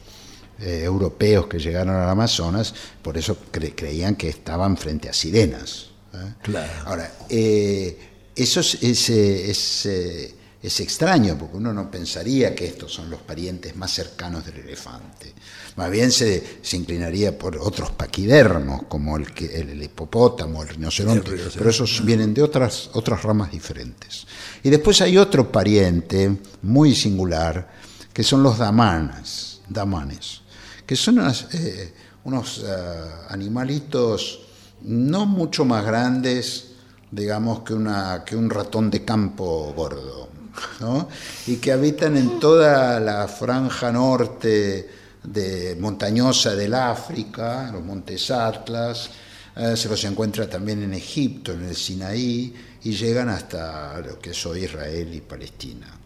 eh, 0.61 0.83
europeos 0.85 1.47
que 1.47 1.59
llegaron 1.59 1.97
al 1.97 2.09
Amazonas, 2.09 2.75
por 3.01 3.17
eso 3.17 3.37
creían 3.51 4.17
que 4.17 4.29
estaban 4.29 4.77
frente 4.77 5.09
a 5.09 5.13
sirenas. 5.13 5.89
¿eh? 6.15 6.35
Claro. 6.43 6.73
Ahora, 6.85 7.13
eh, 7.29 7.99
eso 8.37 8.61
es, 8.61 8.75
es, 8.83 9.87
extraño, 10.81 11.37
porque 11.39 11.57
uno 11.57 11.73
no 11.73 11.91
pensaría 11.91 12.55
que 12.55 12.67
estos 12.67 12.93
son 12.93 13.11
los 13.11 13.21
parientes 13.23 13.75
más 13.77 13.93
cercanos 13.93 14.45
del 14.47 14.59
elefante. 14.59 15.33
Más 15.77 15.91
bien 15.91 16.13
se, 16.13 16.61
se 16.63 16.77
inclinaría 16.77 17.37
por 17.37 17.57
otros 17.57 17.91
paquidermos, 17.91 18.83
como 18.89 19.17
el, 19.17 19.27
el, 19.53 19.83
hipopótamo, 19.83 20.63
el 20.63 20.69
rinoceronte, 20.69 21.33
pero 21.57 21.71
esos 21.71 22.05
vienen 22.05 22.35
de 22.35 22.43
otras, 22.43 22.91
otras 22.93 23.23
ramas 23.23 23.51
diferentes. 23.51 24.27
Y 24.63 24.71
después 24.71 25.01
hay 25.01 25.19
otro 25.19 25.51
pariente 25.51 26.37
muy 26.63 26.95
singular, 26.95 27.69
que 28.13 28.23
son 28.23 28.43
los 28.43 28.59
damanes, 28.59 29.61
damanes 29.69 30.43
que 30.87 30.97
son 30.97 31.21
eh, 31.53 31.95
unos 32.25 32.63
eh, 32.65 32.69
animalitos 33.31 34.41
no 34.83 35.27
mucho 35.27 35.65
más 35.65 35.85
grandes, 35.85 36.73
digamos, 37.11 37.61
que, 37.61 37.73
una, 37.73 38.25
que 38.27 38.37
un 38.37 38.51
ratón 38.51 38.91
de 38.91 39.05
campo 39.05 39.73
gordo, 39.77 40.29
y 41.47 41.57
que 41.57 41.73
habitan 41.73 42.17
en 42.17 42.39
toda 42.39 43.01
la 43.01 43.27
franja 43.29 43.91
norte 43.91 44.91
de, 45.23 45.77
montañosa 45.81 46.55
del 46.55 46.75
África, 46.75 47.71
los 47.73 47.83
montes 47.83 48.31
Atlas, 48.31 49.09
eh, 49.57 49.77
se 49.77 49.89
los 49.89 50.03
encuentra 50.05 50.47
también 50.47 50.83
en 50.83 50.95
Egipto, 50.95 51.53
en 51.53 51.65
el 51.65 51.77
Sinaí, 51.77 52.55
y 52.85 52.93
llegan 52.93 53.29
hasta 53.29 54.01
lo 54.01 54.19
que 54.19 54.31
es 54.31 54.47
hoy 54.47 54.65
Israel 54.65 55.15
y 55.15 55.21
Palestina. 55.21 55.99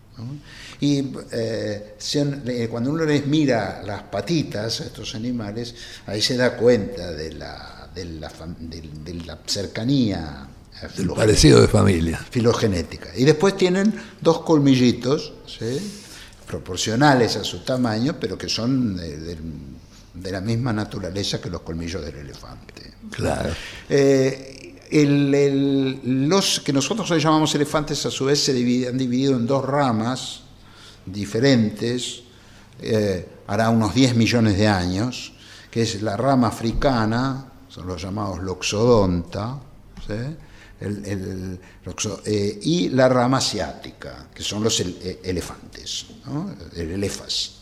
Y 0.80 0.98
eh, 1.32 1.96
eh, 2.14 2.68
cuando 2.70 2.90
uno 2.90 3.04
les 3.04 3.26
mira 3.26 3.82
las 3.84 4.02
patitas 4.04 4.80
a 4.80 4.84
estos 4.84 5.14
animales, 5.14 5.74
ahí 6.06 6.22
se 6.22 6.36
da 6.36 6.56
cuenta 6.56 7.12
de 7.12 7.32
la, 7.34 7.88
de 7.94 8.04
la, 8.04 8.32
de, 8.58 9.14
la 9.14 9.38
cercanía. 9.46 10.48
El 10.96 11.08
parecido 11.10 11.60
de 11.60 11.68
familia. 11.68 12.18
Filogenética. 12.30 13.10
Y 13.16 13.24
después 13.24 13.56
tienen 13.56 13.92
dos 14.20 14.40
colmillitos, 14.42 15.32
proporcionales 16.46 17.36
a 17.36 17.44
su 17.44 17.60
tamaño, 17.60 18.16
pero 18.20 18.36
que 18.36 18.48
son 18.48 18.96
de, 18.96 20.30
la 20.30 20.40
misma 20.40 20.72
naturaleza 20.72 21.40
que 21.40 21.50
los 21.50 21.62
colmillos 21.62 22.04
del 22.04 22.16
elefante. 22.16 22.94
Claro. 23.10 23.50
Eh, 23.88 24.55
los 24.90 26.60
que 26.60 26.72
nosotros 26.72 27.10
hoy 27.10 27.20
llamamos 27.20 27.54
elefantes 27.54 28.06
a 28.06 28.10
su 28.10 28.24
vez 28.24 28.42
se 28.42 28.52
han 28.52 28.98
dividido 28.98 29.36
en 29.36 29.46
dos 29.46 29.64
ramas 29.64 30.42
diferentes, 31.06 32.22
eh, 32.80 33.28
hará 33.46 33.70
unos 33.70 33.94
10 33.94 34.16
millones 34.16 34.58
de 34.58 34.66
años, 34.68 35.32
que 35.70 35.82
es 35.82 36.02
la 36.02 36.16
rama 36.16 36.48
africana, 36.48 37.52
son 37.68 37.86
los 37.86 38.02
llamados 38.02 38.40
loxodonta, 38.40 39.58
eh, 42.24 42.58
y 42.62 42.88
la 42.90 43.08
rama 43.08 43.38
asiática, 43.38 44.28
que 44.34 44.42
son 44.42 44.62
los 44.62 44.78
eh, 44.80 45.20
elefantes, 45.24 46.06
el 46.74 46.90
elefas. 46.92 47.52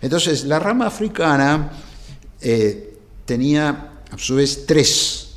Entonces, 0.00 0.44
la 0.44 0.58
rama 0.58 0.86
africana 0.86 1.70
tenía 3.24 4.02
a 4.10 4.16
su 4.18 4.36
vez 4.36 4.64
tres 4.64 5.27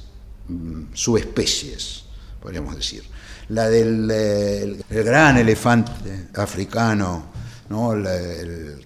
subespecies, 0.94 2.04
podríamos 2.42 2.76
decir. 2.76 3.04
La 3.50 3.70
del 3.70 4.84
gran 4.90 5.38
elefante 5.38 6.30
africano, 6.36 7.26
¿no? 7.70 7.94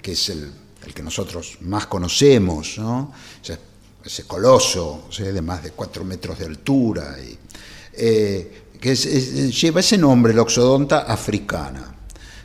que 0.01 0.11
es 0.11 0.29
el, 0.29 0.51
que 0.93 1.03
nosotros 1.03 1.57
más 1.61 1.87
conocemos, 1.87 2.77
¿no? 2.77 3.11
ese, 4.03 4.23
coloso 4.23 5.09
de 5.17 5.41
más 5.41 5.63
de 5.63 5.71
cuatro 5.71 6.03
metros 6.03 6.39
de 6.39 6.45
altura, 6.45 7.15
y, 7.19 7.37
eh, 7.93 8.65
que 8.79 8.95
lleva 8.95 9.79
ese 9.79 9.97
nombre, 9.97 10.33
la 10.33 10.43
oxodonta 10.43 10.99
africana. 11.01 11.95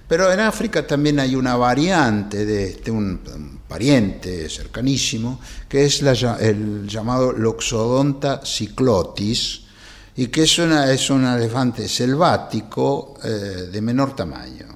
Pero 0.09 0.33
en 0.33 0.41
África 0.41 0.87
también 0.87 1.21
hay 1.21 1.37
una 1.37 1.57
variante 1.57 2.45
de 2.45 2.71
este, 2.71 2.91
un, 2.91 3.60
pariente 3.71 4.49
cercanísimo, 4.51 5.39
que 5.69 5.85
es 5.85 6.03
el 6.03 6.89
llamado 6.89 7.31
Loxodonta 7.31 8.41
cyclotis, 8.45 9.63
y 10.17 10.27
que 10.27 10.43
es, 10.43 10.59
una, 10.59 10.91
es 10.93 11.09
un 11.09 11.25
elefante 11.25 11.87
selvático 11.89 13.15
eh, 13.23 13.29
de 13.73 13.81
menor 13.81 14.17
tamaño. 14.17 14.67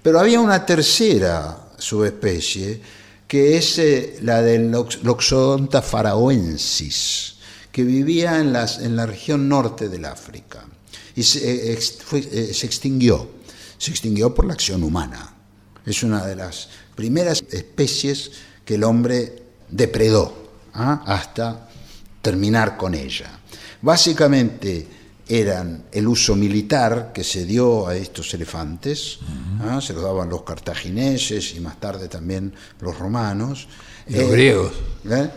Pero 0.00 0.20
había 0.20 0.38
una 0.40 0.64
tercera 0.64 1.72
subespecie, 1.76 2.80
que 3.26 3.56
es 3.58 3.78
eh, 3.78 4.18
la 4.22 4.40
del 4.40 4.70
Lox- 4.70 5.02
Loxodonta 5.02 5.82
faraoensis, 5.82 7.34
que 7.72 7.82
vivía 7.82 8.38
en, 8.40 8.52
las- 8.52 8.78
en 8.78 8.94
la 8.94 9.04
región 9.06 9.48
norte 9.48 9.88
del 9.88 10.04
África. 10.04 10.64
Y 11.16 11.22
se, 11.24 11.72
eh, 11.72 11.78
extinguió. 12.62 13.28
Se 13.78 13.90
extinguió 13.90 14.32
por 14.32 14.44
la 14.46 14.54
acción 14.54 14.82
humana. 14.84 15.34
Es 15.84 16.02
una 16.02 16.24
de 16.26 16.36
las 16.36 16.68
primeras 17.00 17.42
especies 17.50 18.30
que 18.62 18.74
el 18.74 18.84
hombre 18.84 19.42
depredó 19.70 20.50
¿ah? 20.74 21.02
hasta 21.06 21.66
terminar 22.20 22.76
con 22.76 22.94
ella. 22.94 23.40
Básicamente 23.80 24.86
eran 25.26 25.84
el 25.92 26.06
uso 26.06 26.36
militar 26.36 27.12
que 27.14 27.24
se 27.24 27.46
dio 27.46 27.86
a 27.88 27.96
estos 27.96 28.34
elefantes, 28.34 29.18
¿ah? 29.62 29.80
se 29.80 29.94
los 29.94 30.02
daban 30.02 30.28
los 30.28 30.42
cartagineses 30.42 31.54
y 31.54 31.60
más 31.60 31.80
tarde 31.80 32.06
también 32.08 32.52
los 32.82 32.98
romanos. 32.98 33.66
Y 34.06 34.16
los 34.16 34.30
griegos. 34.30 34.72
¿eh? 35.08 35.30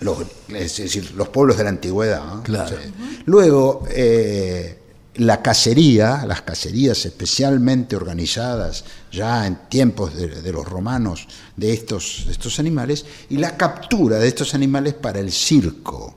Los- 0.00 0.18
es 0.48 0.76
decir, 0.76 1.12
los 1.16 1.28
pueblos 1.28 1.56
de 1.56 1.64
la 1.64 1.70
antigüedad. 1.70 2.22
¿ah? 2.22 2.40
Claro. 2.44 2.76
Sí. 2.76 2.92
Luego, 3.24 3.86
eh, 3.90 4.76
la 5.16 5.42
cacería, 5.42 6.24
las 6.26 6.42
cacerías 6.42 7.04
especialmente 7.04 7.96
organizadas 7.96 8.84
ya 9.10 9.46
en 9.46 9.56
tiempos 9.68 10.14
de, 10.14 10.28
de 10.28 10.52
los 10.52 10.64
romanos 10.66 11.26
de 11.56 11.72
estos, 11.72 12.26
estos 12.30 12.58
animales, 12.60 13.04
y 13.28 13.36
la 13.38 13.56
captura 13.56 14.18
de 14.18 14.28
estos 14.28 14.54
animales 14.54 14.94
para 14.94 15.18
el 15.20 15.32
circo 15.32 16.16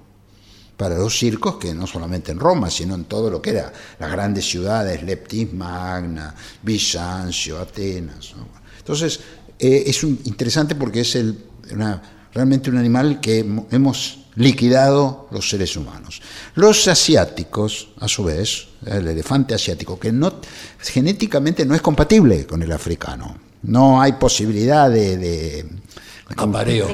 para 0.78 0.98
los 0.98 1.18
circos 1.18 1.58
que 1.58 1.74
no 1.74 1.86
solamente 1.86 2.32
en 2.32 2.40
Roma, 2.40 2.70
sino 2.70 2.96
en 2.96 3.06
todo 3.06 3.30
lo 3.30 3.42
que 3.42 3.52
era 3.52 3.72
las 4.00 4.12
grandes 4.12 4.50
ciudades, 4.50 5.04
Leptis 5.04 5.54
Magna, 5.54 6.34
Bizancio, 6.64 7.60
Atenas. 7.60 8.34
Entonces, 8.80 9.20
eh, 9.60 9.84
es 9.86 10.04
un- 10.04 10.20
interesante 10.26 10.74
porque 10.76 11.02
es 11.02 11.16
el, 11.16 11.38
una- 11.72 12.02
realmente 12.34 12.72
un 12.72 12.78
animal 12.78 13.22
que 13.22 13.46
hemo- 13.46 13.68
hemos 13.72 14.23
liquidado 14.36 15.28
los 15.32 15.50
seres 15.50 15.76
humanos. 15.78 16.22
Los 16.56 16.88
asiáticos, 16.88 17.90
a 18.00 18.08
su 18.08 18.24
vez, 18.24 18.68
el 18.86 19.08
elefante 19.08 19.54
asiático, 19.54 20.00
que 20.00 20.12
no, 20.12 20.34
genéticamente 20.80 21.66
no 21.66 21.76
es 21.76 21.82
compatible 21.82 22.46
con 22.46 22.62
el 22.62 22.72
africano. 22.72 23.38
No 23.64 24.02
hay 24.02 24.14
posibilidad 24.14 24.90
de- 24.90 25.18
de 25.18 25.66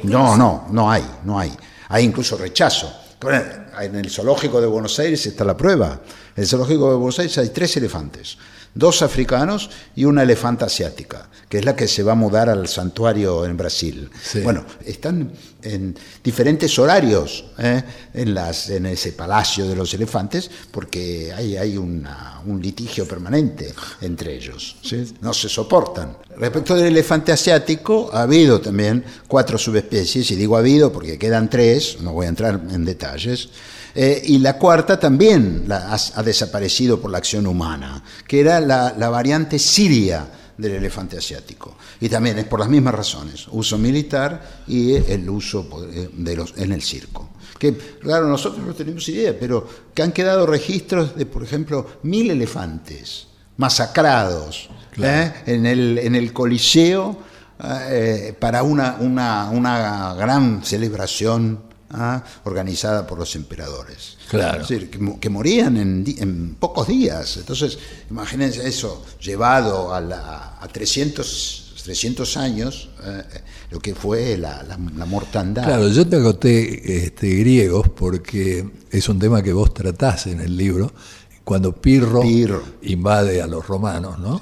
no, 0.03 0.37
no, 0.37 0.67
no 0.71 0.91
hay, 0.91 1.03
no 1.23 1.39
hay. 1.39 1.51
Hay 1.89 2.03
incluso 2.05 2.37
rechazo. 2.37 2.91
En 3.81 3.95
el 3.95 4.09
zoológico 4.09 4.61
de 4.61 4.67
Buenos 4.67 4.97
Aires 4.99 5.25
está 5.25 5.43
la 5.43 5.57
prueba. 5.57 6.01
En 6.35 6.43
el 6.43 6.47
zoológico 6.47 6.89
de 6.91 6.95
Buenos 6.97 7.19
Aires 7.19 7.37
hay 7.37 7.49
tres 7.49 7.75
elefantes, 7.77 8.37
dos 8.75 9.01
africanos 9.01 9.69
y 9.95 10.05
una 10.05 10.23
elefanta 10.23 10.65
asiática, 10.65 11.29
que 11.49 11.57
es 11.59 11.65
la 11.65 11.75
que 11.75 11.87
se 11.87 12.03
va 12.03 12.13
a 12.13 12.15
mudar 12.15 12.49
al 12.49 12.67
santuario 12.67 13.45
en 13.45 13.57
Brasil. 13.57 14.09
Sí. 14.23 14.41
Bueno, 14.41 14.65
están 14.85 15.31
en 15.61 15.97
diferentes 16.23 16.77
horarios 16.79 17.45
¿eh? 17.57 17.83
en, 18.13 18.33
las, 18.33 18.69
en 18.69 18.85
ese 18.85 19.11
palacio 19.13 19.67
de 19.67 19.75
los 19.75 19.93
elefantes, 19.93 20.49
porque 20.71 21.33
hay, 21.35 21.57
hay 21.57 21.75
una- 21.77 22.41
un 22.45 22.61
litigio 22.61 23.05
permanente 23.07 23.73
entre 24.01 24.35
ellos. 24.35 24.77
¿sí? 24.81 25.13
No 25.21 25.33
se 25.33 25.49
soportan. 25.49 26.17
Respecto 26.37 26.75
del 26.75 26.85
elefante 26.87 27.31
asiático, 27.33 28.09
ha 28.13 28.21
habido 28.21 28.61
también 28.61 29.03
cuatro 29.27 29.57
subespecies, 29.57 30.31
y 30.31 30.35
digo 30.35 30.55
ha 30.55 30.59
habido 30.59 30.91
porque 30.93 31.17
quedan 31.17 31.49
tres, 31.49 31.97
no 32.01 32.13
voy 32.13 32.27
a 32.27 32.29
entrar 32.29 32.61
en 32.71 32.85
detalles. 32.85 33.49
Eh, 34.01 34.21
y 34.33 34.39
la 34.39 34.53
cuarta 34.57 34.97
también 34.97 35.63
la- 35.67 35.93
ha, 35.93 35.97
ha 36.15 36.23
desaparecido 36.23 37.01
por 37.01 37.11
la 37.11 37.17
acción 37.17 37.45
humana, 37.47 38.01
que 38.27 38.39
era 38.39 38.61
la, 38.61 38.95
la 38.97 39.09
variante 39.09 39.59
siria 39.59 40.25
del 40.57 40.73
elefante 40.73 41.17
asiático. 41.17 41.75
Y 41.99 42.07
también 42.07 42.37
es 42.39 42.45
por 42.45 42.59
las 42.59 42.69
mismas 42.69 42.93
razones, 42.93 43.47
uso 43.51 43.77
militar 43.77 44.61
y 44.67 44.93
el 44.95 45.29
uso 45.29 45.67
eh, 45.91 46.09
de 46.13 46.35
los, 46.35 46.53
en 46.57 46.71
el 46.71 46.81
circo. 46.81 47.29
Que, 47.57 47.73
claro, 47.99 48.27
nosotros 48.27 48.65
no 48.65 48.73
tenemos 48.73 49.07
idea, 49.09 49.35
pero 49.37 49.67
que 49.93 50.01
han 50.01 50.13
quedado 50.13 50.45
registros 50.45 51.15
de, 51.17 51.25
por 51.25 51.43
ejemplo, 51.43 51.85
mil 52.03 52.29
elefantes 52.31 53.27
masacrados 53.57 54.69
Claro. 54.91 55.27
¿eh? 55.27 55.33
en, 55.55 55.65
el, 55.65 55.97
en 55.97 56.15
el 56.15 56.31
Coliseo 56.33 57.17
eh, 57.89 58.33
para 58.39 58.63
una, 58.63 58.97
una, 58.99 59.49
una 59.49 60.13
gran 60.15 60.63
celebración 60.63 61.59
¿ah? 61.91 62.23
organizada 62.43 63.05
por 63.07 63.17
los 63.19 63.35
emperadores. 63.35 64.17
Claro. 64.29 64.61
Es 64.63 64.67
decir, 64.69 64.89
que, 64.89 64.97
mo- 64.99 65.19
que 65.19 65.29
morían 65.29 65.77
en, 65.77 66.03
en 66.17 66.55
pocos 66.55 66.87
días. 66.87 67.37
Entonces, 67.37 67.77
imagínense 68.09 68.67
eso, 68.67 69.03
llevado 69.21 69.93
a, 69.93 70.01
la- 70.01 70.57
a 70.59 70.67
300, 70.67 71.81
300 71.83 72.37
años, 72.37 72.89
eh, 73.03 73.23
lo 73.71 73.79
que 73.79 73.95
fue 73.95 74.37
la, 74.37 74.61
la- 74.63 74.79
la 74.97 75.05
mortandad. 75.05 75.63
Claro, 75.63 75.87
yo 75.89 76.07
te 76.07 76.17
acoté 76.17 77.05
este, 77.05 77.35
griegos 77.35 77.87
porque 77.89 78.69
es 78.91 79.09
un 79.09 79.19
tema 79.19 79.41
que 79.41 79.53
vos 79.53 79.73
tratás 79.73 80.27
en 80.27 80.39
el 80.41 80.55
libro, 80.57 80.91
cuando 81.43 81.75
Pirro, 81.75 82.21
Pirro. 82.21 82.61
invade 82.83 83.41
a 83.41 83.47
los 83.47 83.65
romanos, 83.67 84.19
¿no? 84.19 84.39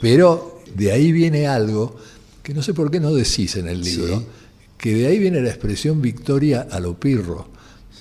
Pero 0.00 0.60
de 0.74 0.92
ahí 0.92 1.10
viene 1.12 1.46
algo 1.46 1.96
que 2.42 2.52
no 2.54 2.62
sé 2.62 2.74
por 2.74 2.90
qué 2.90 3.00
no 3.00 3.12
decís 3.14 3.56
en 3.56 3.68
el 3.68 3.80
libro, 3.80 4.18
Sí. 4.18 4.26
Que 4.80 4.94
de 4.94 5.06
ahí 5.06 5.18
viene 5.18 5.42
la 5.42 5.50
expresión 5.50 6.00
victoria 6.00 6.66
a 6.70 6.80
lo 6.80 6.98
Pirro, 6.98 7.48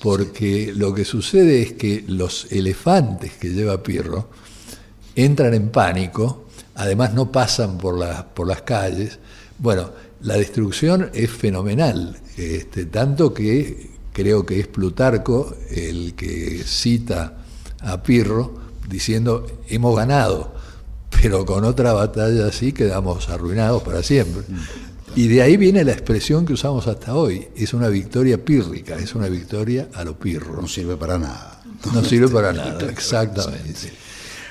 porque 0.01 0.71
lo 0.73 0.93
que 0.93 1.03
sucede 1.03 1.61
es 1.61 1.73
que 1.73 2.05
los 2.07 2.49
elefantes 2.51 3.33
que 3.33 3.49
lleva 3.49 3.83
Pirro 3.83 4.29
entran 5.13 5.53
en 5.53 5.69
pánico, 5.71 6.45
además 6.75 7.13
no 7.13 7.33
pasan 7.33 7.77
por, 7.77 7.99
las 7.99 8.23
por 8.23 8.47
las 8.47 8.61
calles. 8.61 9.19
Bueno, 9.57 9.91
la 10.21 10.35
destrucción 10.35 11.09
es 11.13 11.29
fenomenal, 11.29 12.17
este, 12.37 12.85
tanto 12.85 13.33
que 13.33 13.89
creo 14.13 14.45
que 14.45 14.61
es 14.61 14.67
Plutarco 14.67 15.53
el 15.69 16.13
que 16.15 16.63
cita 16.65 17.39
a 17.81 18.01
Pirro 18.01 18.53
diciendo 18.87 19.45
hemos 19.67 19.97
ganado, 19.97 20.53
pero 21.21 21.45
con 21.45 21.65
otra 21.65 21.91
batalla 21.91 22.47
así 22.47 22.71
quedamos 22.71 23.27
arruinados 23.27 23.83
para 23.83 24.01
siempre. 24.01 24.43
Y 25.15 25.27
de 25.27 25.41
ahí 25.41 25.57
viene 25.57 25.83
la 25.83 25.91
expresión 25.91 26.45
que 26.45 26.53
usamos 26.53 26.87
hasta 26.87 27.15
hoy, 27.15 27.47
es 27.55 27.73
una 27.73 27.87
victoria 27.87 28.43
pírrica, 28.43 28.95
es 28.95 29.15
una 29.15 29.27
victoria 29.27 29.87
a 29.93 30.03
lo 30.03 30.17
pirro. 30.17 30.61
No 30.61 30.67
sirve 30.67 30.95
para 30.97 31.17
nada. 31.17 31.61
No 31.93 32.03
sirve 32.03 32.27
para 32.29 32.51
nada, 32.53 32.89
exactamente. 32.89 33.91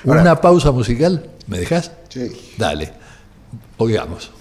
Ahora- 0.05 0.21
Una 0.21 0.41
pausa 0.41 0.71
musical, 0.71 1.29
¿me 1.47 1.59
dejas? 1.59 1.91
Sí. 2.09 2.31
Dale, 2.57 2.91
oigamos. 3.77 4.31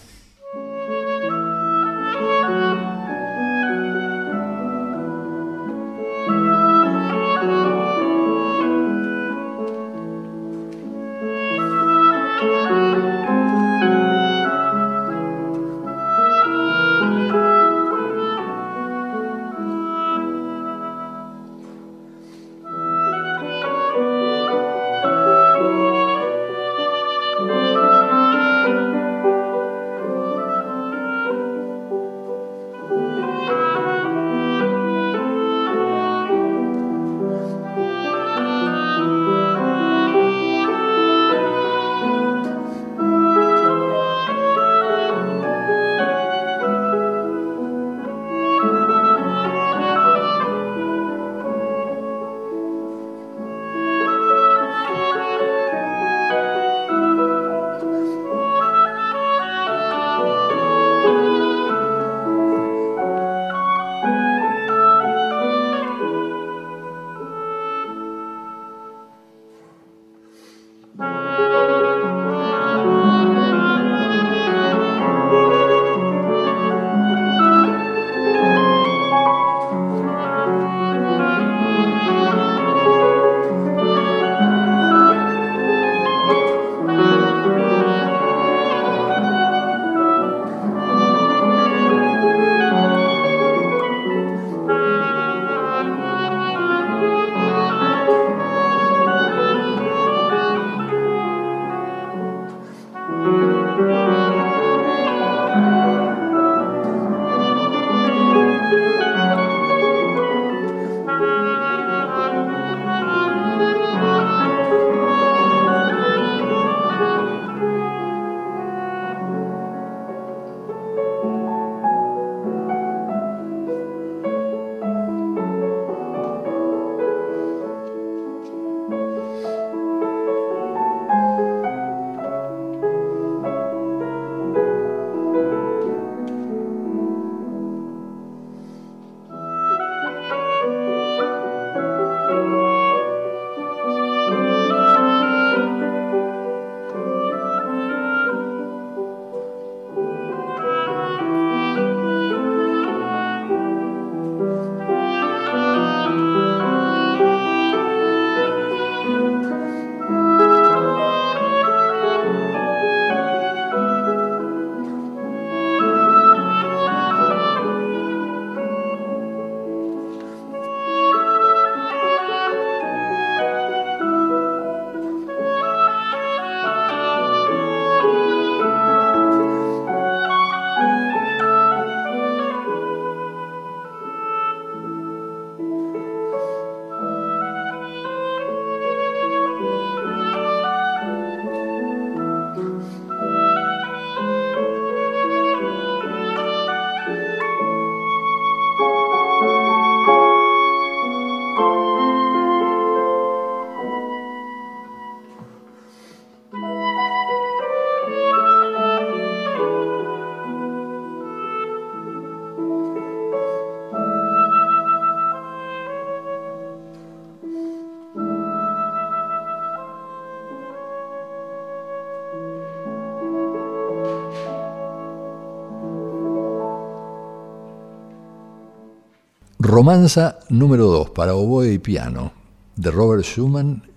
Romanza 229.79 230.41
número 230.49 230.87
2 230.87 231.11
para 231.11 231.37
oboe 231.37 231.73
y 231.75 231.79
piano 231.79 232.33
de 232.75 232.91
Robert 232.91 233.23
Schumann, 233.23 233.89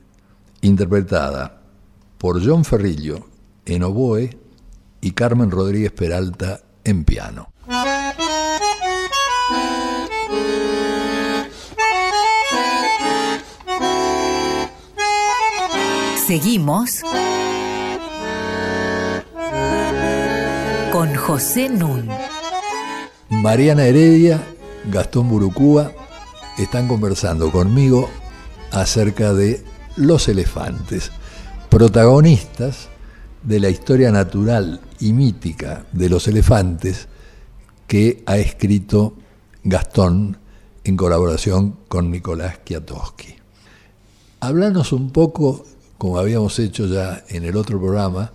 interpretada 0.62 1.60
por 2.20 2.40
John 2.46 2.64
Ferrillo 2.64 3.26
en 3.66 3.82
oboe 3.82 4.30
y 5.02 5.10
Carmen 5.14 5.50
Rodríguez 5.50 5.92
Peralta 5.92 6.62
en 6.84 7.04
piano. 7.04 7.52
Seguimos 16.28 17.02
con 20.92 21.16
José 21.16 21.70
Nun. 21.70 22.08
Mariana 23.30 23.86
Heredia, 23.86 24.44
Gastón 24.86 25.30
Burucúa 25.30 25.92
están 26.58 26.88
conversando 26.88 27.52
conmigo 27.52 28.10
acerca 28.72 29.34
de 29.34 29.64
los 29.96 30.28
elefantes, 30.28 31.12
protagonistas 31.70 32.90
de 33.44 33.60
la 33.60 33.70
historia 33.70 34.12
natural 34.12 34.82
y 35.00 35.14
mítica 35.14 35.86
de 35.92 36.10
los 36.10 36.28
elefantes 36.28 37.08
que 37.88 38.24
ha 38.26 38.38
escrito 38.38 39.14
Gastón 39.64 40.38
en 40.84 40.98
colaboración 40.98 41.78
con 41.88 42.10
Nicolás 42.10 42.60
Kiatowski. 42.64 43.36
Hablanos 44.40 44.92
un 44.94 45.12
poco, 45.12 45.64
como 45.98 46.18
habíamos 46.18 46.58
hecho 46.58 46.88
ya 46.88 47.24
en 47.30 47.44
el 47.44 47.56
otro 47.56 47.80
programa, 47.80 48.32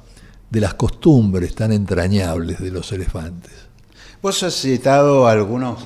de 0.51 0.61
las 0.61 0.75
costumbres 0.75 1.55
tan 1.57 1.73
entrañables 1.73 2.61
de 2.61 2.71
los 2.71 2.93
elefantes. 2.93 3.53
Vos 4.23 4.43
has 4.45 4.55
citado 4.55 5.27
algunos 5.27 5.79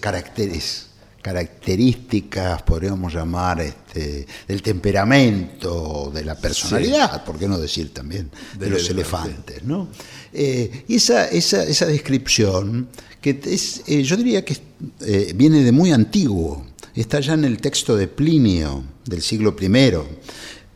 caracteres, 0.00 0.86
características, 1.22 2.62
podríamos 2.62 3.14
llamar, 3.14 3.60
este, 3.60 4.26
del 4.48 4.60
temperamento, 4.60 6.10
de 6.12 6.24
la 6.24 6.34
personalidad, 6.34 7.24
por 7.24 7.38
qué 7.38 7.46
no 7.46 7.58
decir 7.58 7.94
también, 7.94 8.30
de, 8.58 8.68
los 8.68 8.90
elefantes. 8.90 9.62
¿no? 9.62 9.88
Eh, 10.32 10.84
y 10.88 10.96
esa, 10.96 11.28
esa, 11.28 11.62
esa, 11.62 11.86
descripción, 11.86 12.88
que 13.20 13.40
es, 13.44 13.82
eh, 13.86 14.02
yo 14.02 14.16
diría 14.16 14.44
que 14.44 14.56
eh, 15.00 15.32
viene 15.36 15.62
de 15.62 15.70
muy 15.70 15.92
antiguo, 15.92 16.66
está 16.94 17.20
ya 17.20 17.34
en 17.34 17.44
el 17.44 17.58
texto 17.60 17.96
de 17.96 18.08
Plinio, 18.08 18.82
del 19.04 19.22
siglo 19.22 19.54
I. 19.60 19.70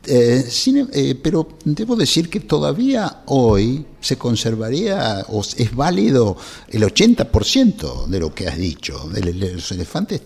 Eh, 0.08 0.44
eh, 0.92 1.14
pero 1.20 1.48
debo 1.64 1.96
decir 1.96 2.30
que 2.30 2.40
todavía 2.40 3.22
hoy 3.26 3.84
se 4.00 4.16
conservaría 4.16 5.24
o 5.28 5.42
es 5.42 5.74
válido 5.74 6.36
el 6.68 6.82
80% 6.82 8.06
de 8.06 8.20
lo 8.20 8.34
que 8.34 8.46
has 8.46 8.56
dicho. 8.56 9.10
Los 9.12 9.72
elefantes 9.72 10.22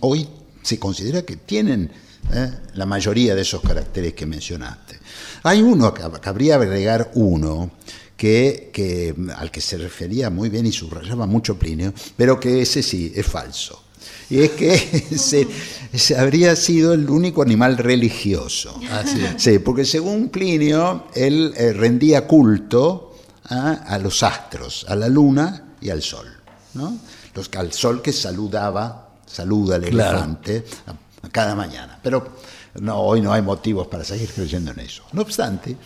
hoy 0.00 0.26
se 0.62 0.78
considera 0.78 1.22
que 1.22 1.36
tienen 1.36 1.90
eh, 2.32 2.50
la 2.74 2.86
mayoría 2.86 3.34
de 3.34 3.42
esos 3.42 3.60
caracteres 3.60 4.14
que 4.14 4.26
mencionaste. 4.26 4.98
Hay 5.42 5.62
uno, 5.62 5.92
cabría 5.92 6.56
agregar 6.56 7.10
uno, 7.14 7.72
que, 8.16 8.70
que, 8.72 9.14
al 9.36 9.50
que 9.50 9.60
se 9.60 9.78
refería 9.78 10.28
muy 10.28 10.50
bien 10.50 10.66
y 10.66 10.72
subrayaba 10.72 11.26
mucho 11.26 11.58
Plinio, 11.58 11.94
pero 12.16 12.38
que 12.38 12.60
ese 12.62 12.82
sí 12.82 13.12
es 13.14 13.26
falso 13.26 13.89
y 14.30 14.40
es 14.40 14.50
que 14.52 14.76
se, 15.18 16.16
habría 16.16 16.56
sido 16.56 16.94
el 16.94 17.10
único 17.10 17.42
animal 17.42 17.76
religioso. 17.76 18.80
Ah, 18.90 19.02
sí. 19.36 19.58
porque 19.58 19.84
según 19.84 20.28
Plinio, 20.28 21.06
él 21.14 21.52
eh, 21.56 21.72
rendía 21.72 22.26
culto 22.26 23.08
a 23.44 23.98
los 23.98 24.22
astros, 24.22 24.86
a 24.88 24.94
la 24.94 25.08
luna 25.08 25.74
y 25.80 25.90
al 25.90 26.02
sol. 26.02 26.28
¿no? 26.74 26.96
Los, 27.34 27.50
al 27.56 27.72
sol 27.72 28.00
que 28.00 28.12
saludaba, 28.12 29.08
saluda 29.26 29.76
al 29.76 29.84
elefante 29.84 30.64
a, 30.86 31.28
cada 31.28 31.54
mañana. 31.54 31.98
Pero 32.02 32.36
no, 32.80 33.00
hoy 33.00 33.20
no 33.20 33.32
hay 33.32 33.42
motivos 33.42 33.86
para 33.88 34.04
seguir 34.04 34.30
creyendo 34.30 34.70
en 34.70 34.80
eso. 34.80 35.02
No 35.12 35.22
obstante, 35.22 35.76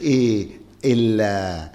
eh, 0.00 0.60
el, 0.82 1.20
ah, 1.20 1.72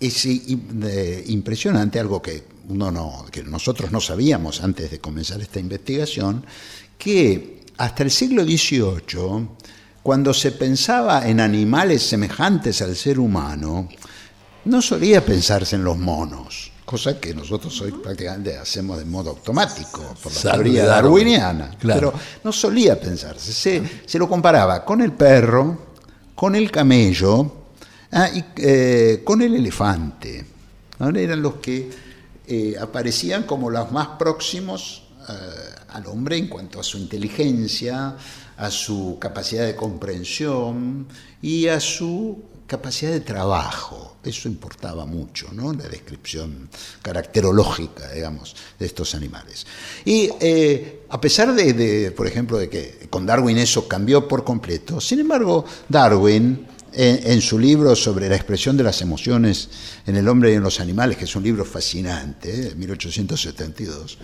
es 0.00 0.26
eh, 0.26 1.24
impresionante 1.28 2.00
algo 2.00 2.20
que 2.20 2.55
no, 2.68 3.26
que 3.30 3.42
nosotros 3.42 3.92
no 3.92 4.00
sabíamos 4.00 4.62
antes 4.62 4.90
de 4.90 4.98
comenzar 4.98 5.40
esta 5.40 5.60
investigación, 5.60 6.44
que 6.98 7.64
hasta 7.78 8.02
el 8.02 8.10
siglo 8.10 8.44
XVIII, 8.44 9.48
cuando 10.02 10.32
se 10.32 10.52
pensaba 10.52 11.28
en 11.28 11.40
animales 11.40 12.02
semejantes 12.02 12.80
al 12.82 12.96
ser 12.96 13.18
humano, 13.18 13.88
no 14.64 14.82
solía 14.82 15.24
pensarse 15.24 15.76
en 15.76 15.84
los 15.84 15.96
monos, 15.96 16.72
cosa 16.84 17.20
que 17.20 17.34
nosotros 17.34 17.80
hoy 17.80 17.92
prácticamente 17.92 18.56
hacemos 18.56 18.98
de 18.98 19.04
modo 19.04 19.30
automático, 19.30 20.14
por 20.22 20.32
la 20.44 20.52
teoría 20.52 20.86
darwiniana. 20.86 21.70
Pero 21.80 22.12
no 22.42 22.52
solía 22.52 22.98
pensarse, 22.98 23.52
se, 24.06 24.18
lo 24.18 24.28
comparaba 24.28 24.84
con 24.84 25.00
el 25.02 25.12
perro, 25.12 25.86
con 26.34 26.54
el 26.56 26.70
camello 26.70 27.66
ah, 28.12 28.28
y 28.32 28.44
eh, 28.56 29.22
con 29.24 29.42
el 29.42 29.54
elefante. 29.54 30.44
Eran 30.98 31.42
los 31.42 31.56
que 31.56 32.05
eh, 32.46 32.76
aparecían 32.80 33.44
como 33.44 33.70
los 33.70 33.90
más 33.90 34.08
próximos 34.18 35.02
eh, 35.28 35.32
al 35.88 36.06
hombre 36.06 36.36
en 36.36 36.48
cuanto 36.48 36.78
a 36.78 36.84
su 36.84 36.98
inteligencia, 36.98 38.16
a 38.56 38.70
su 38.70 39.16
capacidad 39.20 39.66
de 39.66 39.74
comprensión 39.74 41.08
y 41.42 41.66
a 41.68 41.80
su 41.80 42.44
capacidad 42.66 43.12
de 43.12 43.20
trabajo. 43.20 44.16
Eso 44.22 44.48
importaba 44.48 45.06
mucho, 45.06 45.48
¿no? 45.52 45.72
La 45.72 45.88
descripción 45.88 46.68
caracterológica, 47.02 48.10
digamos, 48.12 48.56
de 48.78 48.86
estos 48.86 49.14
animales. 49.14 49.66
Y 50.04 50.30
eh, 50.40 51.02
a 51.08 51.20
pesar 51.20 51.54
de, 51.54 52.10
por 52.12 52.26
ejemplo, 52.26 52.58
de 52.58 52.68
que 52.68 53.08
con 53.08 53.24
Darwin 53.26 53.58
eso 53.58 53.86
cambió 53.86 54.26
por 54.26 54.44
completo, 54.44 55.00
sin 55.00 55.20
embargo, 55.20 55.64
Darwin 55.88 56.66
en, 56.98 57.42
su 57.42 57.58
libro 57.58 57.94
sobre 57.94 58.28
la 58.28 58.36
expresión 58.36 58.76
de 58.76 58.82
las 58.82 59.02
emociones 59.02 59.68
en 60.06 60.16
el 60.16 60.26
hombre 60.28 60.52
y 60.52 60.54
en 60.54 60.62
los 60.62 60.80
animales, 60.80 61.18
que 61.18 61.24
es 61.24 61.36
un 61.36 61.42
libro 61.42 61.64
fascinante, 61.64 62.50
de 62.50 62.74
1872, 62.74 64.18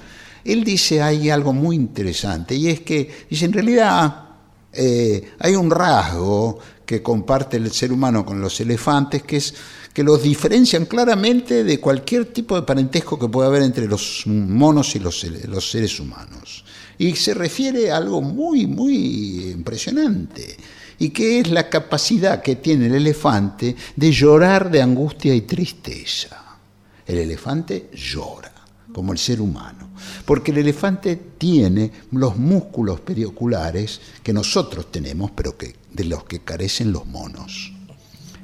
él 0.44 0.64
dice 0.64 1.02
hay 1.02 1.28
algo 1.28 1.52
muy 1.52 1.76
interesante 1.76 2.54
y 2.54 2.68
es 2.68 2.80
que, 2.80 3.26
dice, 3.28 3.44
en 3.44 3.52
realidad 3.52 4.30
eh, 4.72 5.32
hay 5.38 5.54
un 5.54 5.70
rasgo 5.70 6.58
que 6.86 7.02
comparte 7.02 7.58
el 7.58 7.70
ser 7.70 7.92
humano 7.92 8.24
con 8.24 8.40
los 8.40 8.58
elefantes, 8.60 9.22
que 9.22 9.36
es 9.36 9.54
que 9.92 10.02
los 10.02 10.22
diferencian 10.22 10.86
claramente 10.86 11.64
de 11.64 11.78
cualquier 11.78 12.32
tipo 12.32 12.56
de 12.56 12.62
parentesco 12.62 13.18
que 13.18 13.28
pueda 13.28 13.48
haber 13.48 13.62
entre 13.62 13.86
los 13.86 14.22
monos 14.26 14.96
y 14.96 14.98
los, 14.98 15.24
los 15.46 15.70
seres 15.70 16.00
humanos. 16.00 16.64
Y 16.96 17.14
se 17.16 17.34
refiere 17.34 17.90
a 17.90 17.98
algo 17.98 18.22
muy, 18.22 18.66
muy 18.66 19.50
impresionante 19.50 20.56
y 21.02 21.10
que 21.10 21.40
es 21.40 21.50
la 21.50 21.68
capacidad 21.68 22.40
que 22.40 22.54
tiene 22.54 22.86
el 22.86 22.94
elefante 22.94 23.74
de 23.96 24.12
llorar 24.12 24.70
de 24.70 24.80
angustia 24.80 25.34
y 25.34 25.40
tristeza. 25.40 26.60
El 27.04 27.18
elefante 27.18 27.90
llora, 27.92 28.52
como 28.92 29.12
el 29.12 29.18
ser 29.18 29.40
humano, 29.40 29.90
porque 30.24 30.52
el 30.52 30.58
elefante 30.58 31.16
tiene 31.36 31.90
los 32.12 32.36
músculos 32.36 33.00
perioculares 33.00 34.00
que 34.22 34.32
nosotros 34.32 34.92
tenemos, 34.92 35.32
pero 35.32 35.58
que, 35.58 35.74
de 35.90 36.04
los 36.04 36.22
que 36.22 36.42
carecen 36.42 36.92
los 36.92 37.04
monos. 37.04 37.72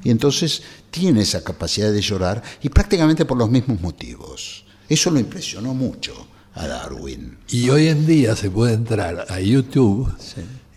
Y 0.03 0.11
entonces 0.11 0.61
tiene 0.90 1.21
esa 1.21 1.44
capacidad 1.44 1.92
de 1.92 2.01
llorar 2.01 2.42
y 2.61 2.71
prácticamente 2.71 3.25
por 3.25 3.38
los 3.38 3.49
mismos 3.49 3.81
motivos. 3.81 4.64
Eso 4.88 5.12
lo 5.12 5.21
impresionó 5.21 5.75
mucho 5.75 6.27
a 6.54 6.67
Darwin. 6.67 7.38
Y 7.50 7.71
hoy 7.71 7.87
en 7.87 8.04
día 8.04 8.35
se 8.35 8.50
puede 8.50 8.75
entrar 8.75 9.27
a 9.29 9.38
YouTube 9.38 10.13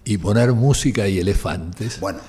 y 0.06 0.18
poner 0.18 0.54
música 0.54 1.08
y 1.08 1.20
elefantes. 1.20 2.00
Bueno. 2.00 2.20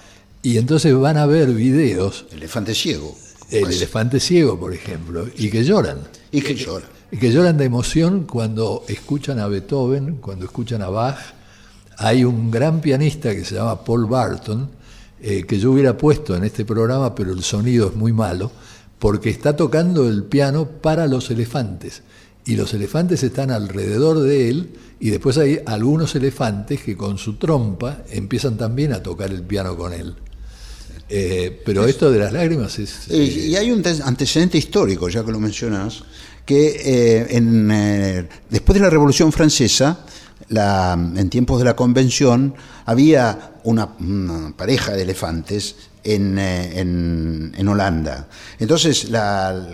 Y 0.43 0.59
entonces 0.59 0.95
van 0.97 1.17
a 1.17 1.27
ver 1.27 1.53
videos. 1.53 2.27
Elefante 2.33 2.75
ciego. 2.75 3.17
El 3.51 3.71
elefante 3.71 4.19
ciego, 4.19 4.59
por 4.59 4.73
ejemplo, 4.73 5.27
y 5.37 5.51
que 5.51 5.63
lloran. 5.63 5.99
Y 6.31 6.41
que 6.41 6.55
lloran. 6.55 6.89
Y 7.11 7.19
que 7.19 7.31
lloran 7.31 7.59
de 7.59 7.67
emoción 7.67 8.25
cuando 8.25 8.85
escuchan 8.89 9.39
a 9.39 9.47
Beethoven, 9.47 10.17
cuando 10.17 10.47
escuchan 10.47 10.83
a 10.83 10.89
Bach. 10.89 11.19
Hay 11.99 12.25
un 12.25 12.51
gran 12.51 12.81
pianista 12.81 13.35
que 13.35 13.45
se 13.45 13.57
llama 13.57 13.85
Paul 13.85 14.07
Barton, 14.07 14.71
eh, 15.21 15.45
que 15.47 15.59
yo 15.59 15.71
hubiera 15.71 15.97
puesto 15.97 16.35
en 16.35 16.45
este 16.45 16.65
programa, 16.65 17.15
pero 17.15 17.33
el 17.33 17.43
sonido 17.43 17.89
es 17.89 17.95
muy 17.95 18.13
malo, 18.13 18.51
porque 18.99 19.31
está 19.31 19.55
tocando 19.55 20.09
el 20.09 20.25
piano 20.25 20.67
para 20.67 21.07
los 21.07 21.31
elefantes. 21.31 22.03
Y 22.45 22.57
los 22.57 22.75
elefantes 22.75 23.23
están 23.23 23.51
alrededor 23.51 24.21
de 24.21 24.49
él 24.49 24.71
y 24.99 25.11
después 25.11 25.39
hay 25.39 25.61
algunos 25.67 26.15
elefantes 26.15 26.81
que 26.81 26.97
con 26.97 27.19
su 27.19 27.37
trompa 27.37 28.03
empiezan 28.11 28.57
también 28.57 28.93
a 28.93 29.03
tocar 29.03 29.31
el 29.31 29.43
piano 29.43 29.77
con 29.77 29.93
él. 29.93 30.15
Eh, 31.09 31.61
pero 31.65 31.87
esto 31.87 32.11
de 32.11 32.19
las 32.19 32.33
lágrimas 32.33 32.79
es... 32.79 33.09
Y, 33.11 33.55
hay 33.55 33.71
un 33.71 33.83
antecedente 34.05 34.57
histórico, 34.57 35.09
ya 35.09 35.23
que 35.25 35.31
lo 35.31 35.41
mencionas, 35.41 36.03
que 36.47 36.69
eh, 36.69 37.27
eh, 37.31 38.29
después 38.49 38.79
de 38.79 38.81
la 38.81 38.91
Revolución 38.91 39.31
Francesa, 39.31 40.07
en 40.49 41.31
tiempos 41.31 41.59
de 41.59 41.65
la 41.65 41.77
Convención, 41.77 42.55
había 42.87 43.53
una, 43.65 43.97
pareja 44.57 44.93
de 44.93 45.03
elefantes 45.03 45.77
en, 46.05 47.53
en, 47.57 47.69
Holanda. 47.69 48.29
Entonces, 48.59 49.09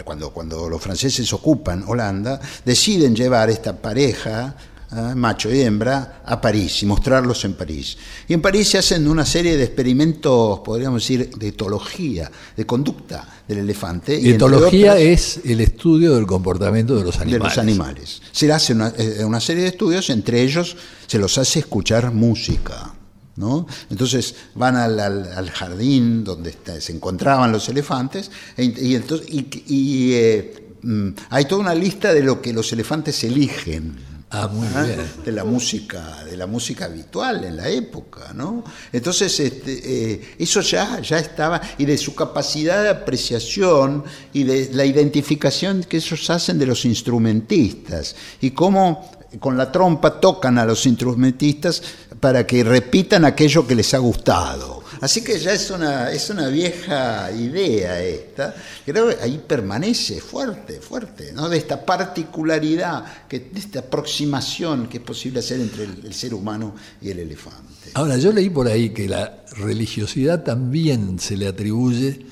cuando, 0.04 0.30
cuando 0.30 0.68
los 0.68 0.80
franceses 0.80 1.32
ocupan 1.32 1.84
Holanda, 1.86 2.40
deciden 2.64 3.14
llevar 3.14 3.50
esta 3.50 3.76
pareja 3.76 4.54
ah, 4.90 5.14
macho 5.16 5.52
y 5.52 5.60
hembra, 5.60 6.22
a 6.24 6.40
París 6.40 6.82
y 6.82 6.86
mostrarlos 6.86 7.44
en 7.44 7.54
París. 7.54 7.96
Y 8.28 8.34
en 8.34 8.42
París 8.42 8.68
se 8.68 8.78
hacen 8.78 9.08
una 9.08 9.24
serie 9.24 9.56
de 9.56 9.64
experimentos, 9.64 10.60
podríamos 10.60 11.02
decir, 11.02 11.30
de 11.30 11.48
etología, 11.48 12.30
de 12.56 12.66
conducta 12.66 13.26
del 13.46 13.58
elefante. 13.58 14.18
y 14.18 14.30
Etología 14.30 14.98
es 14.98 15.40
el 15.44 15.60
estudio 15.60 16.14
del 16.14 16.26
comportamiento 16.26 16.96
de 16.96 17.04
los 17.04 17.16
de 17.16 17.22
animales. 17.22 17.56
los 17.56 17.58
animales. 17.58 18.22
Se 18.32 18.52
hace 18.52 18.74
una, 18.74 18.92
eh, 18.96 19.24
una 19.24 19.40
serie 19.40 19.62
de 19.62 19.70
estudios, 19.70 20.10
entre 20.10 20.42
ellos 20.42 20.76
se 21.06 21.18
los 21.18 21.38
hace 21.38 21.60
escuchar 21.60 22.12
música. 22.12 22.94
¿No? 23.38 23.66
Entonces 23.88 24.34
van 24.54 24.76
al, 24.76 24.98
al- 25.00 25.32
al 25.32 25.50
jardín 25.50 26.24
donde 26.24 26.50
está- 26.50 26.80
se 26.80 26.92
encontraban 26.92 27.52
los 27.52 27.68
elefantes 27.68 28.30
e 28.56 28.64
y, 28.64 28.94
entonces, 28.96 29.26
y, 29.30 29.46
y, 29.66 30.12
eh, 30.14 30.74
mm, 30.82 31.08
hay 31.30 31.44
toda 31.46 31.60
una 31.62 31.74
lista 31.74 32.12
de 32.12 32.22
lo 32.22 32.42
que 32.42 32.52
los 32.52 32.70
elefantes 32.72 33.22
eligen. 33.24 34.06
Ah, 34.30 34.46
muy 34.46 34.68
¿ah? 34.74 34.82
bien. 34.82 35.00
de 35.24 35.32
la 35.32 35.42
música 35.42 36.22
de 36.28 36.36
la 36.36 36.46
música 36.46 36.84
habitual 36.84 37.44
en 37.46 37.56
la 37.56 37.70
época 37.70 38.34
no 38.34 38.62
entonces 38.92 39.40
este, 39.40 39.72
eh, 40.12 40.34
eso 40.38 40.60
ya 40.60 41.00
ya 41.00 41.18
estaba 41.18 41.62
y 41.78 41.86
de 41.86 41.96
su 41.96 42.14
capacidad 42.14 42.82
de 42.82 42.90
apreciación 42.90 44.04
y 44.34 44.44
de 44.44 44.68
la 44.74 44.84
identificación 44.84 45.82
que 45.82 45.96
ellos 45.96 46.28
hacen 46.28 46.58
de 46.58 46.66
los 46.66 46.84
instrumentistas 46.84 48.16
y 48.42 48.50
cómo 48.50 49.10
con 49.38 49.56
la 49.56 49.70
trompa 49.70 50.18
tocan 50.20 50.58
a 50.58 50.64
los 50.64 50.86
instrumentistas 50.86 51.82
para 52.18 52.46
que 52.46 52.64
repitan 52.64 53.24
aquello 53.24 53.66
que 53.66 53.74
les 53.74 53.92
ha 53.94 53.98
gustado. 53.98 54.82
Así 55.00 55.22
que 55.22 55.38
ya 55.38 55.52
es 55.52 55.70
una, 55.70 56.10
es 56.10 56.28
una 56.30 56.48
vieja 56.48 57.30
idea 57.30 58.02
esta. 58.02 58.54
Creo 58.84 59.08
que 59.08 59.22
ahí 59.22 59.40
permanece 59.46 60.20
fuerte, 60.20 60.80
fuerte, 60.80 61.32
¿no? 61.32 61.48
De 61.48 61.58
esta 61.58 61.84
particularidad, 61.84 63.28
que, 63.28 63.38
de 63.40 63.60
esta 63.60 63.80
aproximación 63.80 64.88
que 64.88 64.96
es 64.96 65.04
posible 65.04 65.40
hacer 65.40 65.60
entre 65.60 65.84
el, 65.84 66.06
el 66.06 66.14
ser 66.14 66.34
humano 66.34 66.74
y 67.00 67.10
el 67.10 67.20
elefante. 67.20 67.90
Ahora, 67.94 68.16
yo 68.16 68.32
leí 68.32 68.50
por 68.50 68.66
ahí 68.66 68.90
que 68.90 69.08
la 69.08 69.44
religiosidad 69.56 70.42
también 70.42 71.18
se 71.18 71.36
le 71.36 71.46
atribuye 71.46 72.26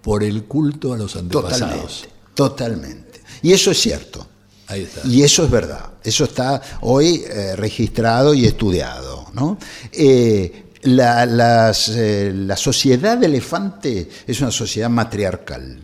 por 0.00 0.22
el 0.22 0.44
culto 0.44 0.94
a 0.94 0.96
los 0.96 1.16
antepasados. 1.16 2.06
Totalmente, 2.34 2.34
totalmente. 2.34 3.20
Y 3.42 3.52
eso 3.52 3.70
es 3.72 3.80
cierto. 3.80 4.26
Ahí 4.68 4.82
está. 4.82 5.06
Y 5.06 5.22
eso 5.22 5.44
es 5.44 5.50
verdad, 5.50 5.92
eso 6.02 6.24
está 6.24 6.60
hoy 6.80 7.24
eh, 7.28 7.54
registrado 7.56 8.34
y 8.34 8.46
estudiado. 8.46 9.26
¿no? 9.32 9.58
Eh, 9.92 10.64
la, 10.82 11.26
las, 11.26 11.88
eh, 11.88 12.32
la 12.34 12.56
sociedad 12.56 13.18
de 13.18 13.26
elefante 13.26 14.08
es 14.26 14.40
una 14.40 14.50
sociedad 14.50 14.90
matriarcal. 14.90 15.82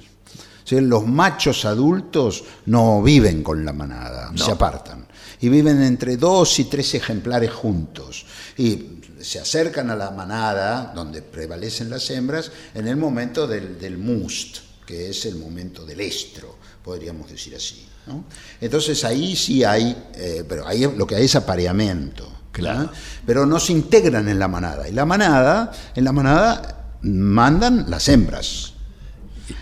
O 0.64 0.66
sea, 0.66 0.80
los 0.80 1.06
machos 1.06 1.64
adultos 1.64 2.44
no 2.66 3.02
viven 3.02 3.42
con 3.42 3.64
la 3.64 3.72
manada, 3.72 4.32
se 4.34 4.52
apartan. 4.52 5.06
Y 5.40 5.48
viven 5.48 5.82
entre 5.82 6.16
dos 6.16 6.58
y 6.60 6.64
tres 6.64 6.94
ejemplares 6.94 7.50
juntos. 7.50 8.24
Y 8.56 9.00
se 9.20 9.40
acercan 9.40 9.90
a 9.90 9.96
la 9.96 10.12
manada, 10.12 10.92
donde 10.94 11.20
prevalecen 11.20 11.90
las 11.90 12.08
hembras, 12.10 12.52
en 12.74 12.86
el 12.86 12.96
momento 12.96 13.46
del, 13.46 13.78
del 13.78 13.98
must, 13.98 14.58
que 14.86 15.10
es 15.10 15.26
el 15.26 15.36
momento 15.36 15.84
del 15.84 16.00
estro, 16.00 16.56
podríamos 16.82 17.28
decir 17.28 17.56
así. 17.56 17.86
¿No? 18.06 18.24
Entonces 18.60 19.04
ahí 19.04 19.36
sí 19.36 19.64
hay, 19.64 19.96
eh, 20.14 20.44
pero 20.48 20.66
ahí 20.66 20.90
lo 20.96 21.06
que 21.06 21.16
hay 21.16 21.24
es 21.24 21.36
apareamiento. 21.36 22.28
Claro. 22.52 22.90
Pero 23.26 23.46
no 23.46 23.58
se 23.58 23.72
integran 23.72 24.28
en 24.28 24.38
la 24.38 24.46
manada. 24.48 24.88
Y 24.88 24.92
la 24.92 25.04
manada, 25.06 25.72
en 25.94 26.04
la 26.04 26.12
manada 26.12 26.96
mandan 27.02 27.86
las 27.88 28.08
hembras. 28.08 28.74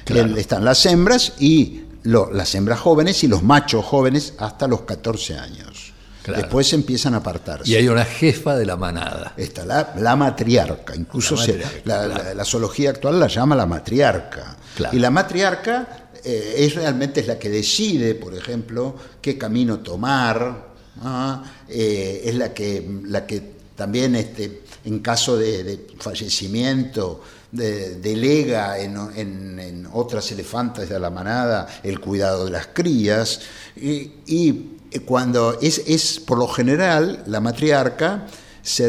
Claro. 0.04 0.36
Están 0.36 0.64
las 0.64 0.84
hembras 0.86 1.34
y 1.38 1.82
lo- 2.02 2.32
las 2.32 2.54
hembras 2.54 2.80
jóvenes 2.80 3.22
y 3.24 3.28
los 3.28 3.42
machos 3.42 3.84
jóvenes 3.84 4.34
hasta 4.38 4.66
los 4.66 4.82
14 4.82 5.38
años. 5.38 5.92
Claro. 6.22 6.42
Después 6.42 6.72
empiezan 6.74 7.14
a 7.14 7.18
apartarse. 7.18 7.70
Y 7.70 7.76
hay 7.76 7.88
una 7.88 8.04
jefa 8.04 8.56
de 8.56 8.66
la 8.66 8.76
manada. 8.76 9.32
Está 9.36 9.64
la, 9.64 9.94
la 9.96 10.16
matriarca, 10.16 10.94
incluso 10.94 11.34
La 11.36 11.42
se- 11.44 11.52
matriarca, 11.52 11.80
la, 11.86 12.04
claro. 12.06 12.24
la- 12.24 12.34
la 12.34 12.44
zoología 12.44 12.90
actual 12.90 13.18
la 13.20 13.26
llama 13.28 13.54
la 13.56 13.66
matriarca. 13.66 14.56
Y 14.92 14.98
la 14.98 15.10
matriarca 15.10 16.09
eh, 16.24 16.54
es 16.58 16.74
realmente 16.74 17.20
es 17.20 17.26
la 17.26 17.38
que 17.38 17.48
decide, 17.50 18.14
por 18.14 18.34
ejemplo, 18.34 18.94
qué 19.20 19.36
camino 19.38 19.80
tomar, 19.80 20.68
¿ah? 21.02 21.42
Eh, 21.68 22.22
es 22.24 22.34
la 22.34 22.52
que, 22.54 22.86
la 23.04 23.26
que 23.26 23.42
también 23.76 24.14
este, 24.16 24.62
en 24.84 24.98
caso 25.00 25.36
de, 25.36 25.86
fallecimiento 25.98 27.22
de- 27.52 27.96
delega 27.96 28.78
en, 28.78 28.96
en- 29.16 29.60
otras 29.92 30.30
elefantas 30.32 30.88
de 30.88 31.00
la 31.00 31.10
manada 31.10 31.66
el 31.82 31.98
cuidado 32.00 32.44
de 32.44 32.50
las 32.52 32.68
crías 32.68 33.40
y, 33.76 34.12
y 34.26 34.78
cuando 35.04 35.58
es, 35.60 35.82
es 35.86 36.20
por 36.20 36.38
lo 36.38 36.46
general 36.48 37.24
la 37.26 37.40
matriarca 37.40 38.26
se, 38.62 38.86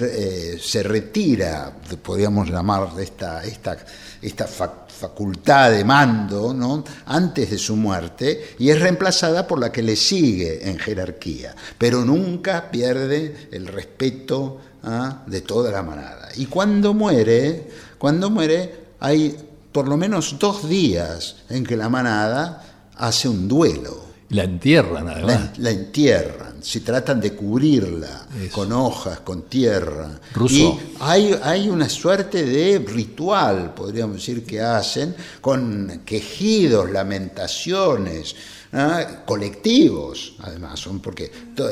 eh, 0.55 0.59
se 0.59 0.83
retira, 0.83 1.71
podríamos 2.03 2.49
llamar 2.49 2.93
de 2.93 3.03
esta, 3.03 3.43
esta, 3.43 3.77
esta 4.21 4.47
fac- 4.47 4.89
facultad 4.89 5.71
de 5.71 5.83
mando, 5.83 6.83
antes 7.05 7.49
de 7.49 7.57
su 7.57 7.75
muerte, 7.75 8.55
y 8.59 8.69
es 8.69 8.79
reemplazada 8.79 9.47
por 9.47 9.59
la 9.59 9.71
que 9.71 9.81
le 9.81 9.95
sigue 9.95 10.69
en 10.69 10.77
jerarquía, 10.77 11.55
pero 11.77 12.05
nunca 12.05 12.69
pierde 12.69 13.49
el 13.51 13.67
respeto 13.67 14.59
¿ah? 14.83 15.23
de 15.25 15.41
toda 15.41 15.71
la 15.71 15.81
manada. 15.83 16.29
Y 16.35 16.45
cuando 16.45 16.93
muere, 16.93 17.67
cuando 17.97 18.29
muere, 18.29 18.75
hay 18.99 19.35
por 19.71 19.87
lo 19.87 19.97
menos 19.97 20.37
dos 20.37 20.67
días 20.69 21.37
en 21.49 21.65
que 21.65 21.77
la 21.77 21.89
manada 21.89 22.89
hace 22.97 23.27
un 23.29 23.47
duelo. 23.47 24.10
La 24.31 24.43
entierran, 24.43 25.09
además. 25.09 25.57
la 25.57 25.71
entierran, 25.71 26.63
si 26.63 26.79
tratan 26.79 27.19
de 27.19 27.33
cubrirla 27.33 28.27
Eso. 28.41 28.53
con 28.53 28.71
hojas, 28.71 29.19
con 29.19 29.43
tierra. 29.43 30.19
Rousseau. 30.33 30.79
Y 30.79 30.97
hay, 31.01 31.39
hay 31.43 31.69
una 31.69 31.89
suerte 31.89 32.45
de 32.45 32.79
ritual, 32.79 33.73
podríamos 33.73 34.15
decir, 34.15 34.45
que 34.45 34.61
hacen 34.61 35.13
con 35.41 36.03
quejidos, 36.05 36.89
lamentaciones, 36.89 38.35
¿ah? 38.71 39.23
colectivos, 39.25 40.35
además, 40.39 40.79
son 40.79 41.01
porque 41.01 41.29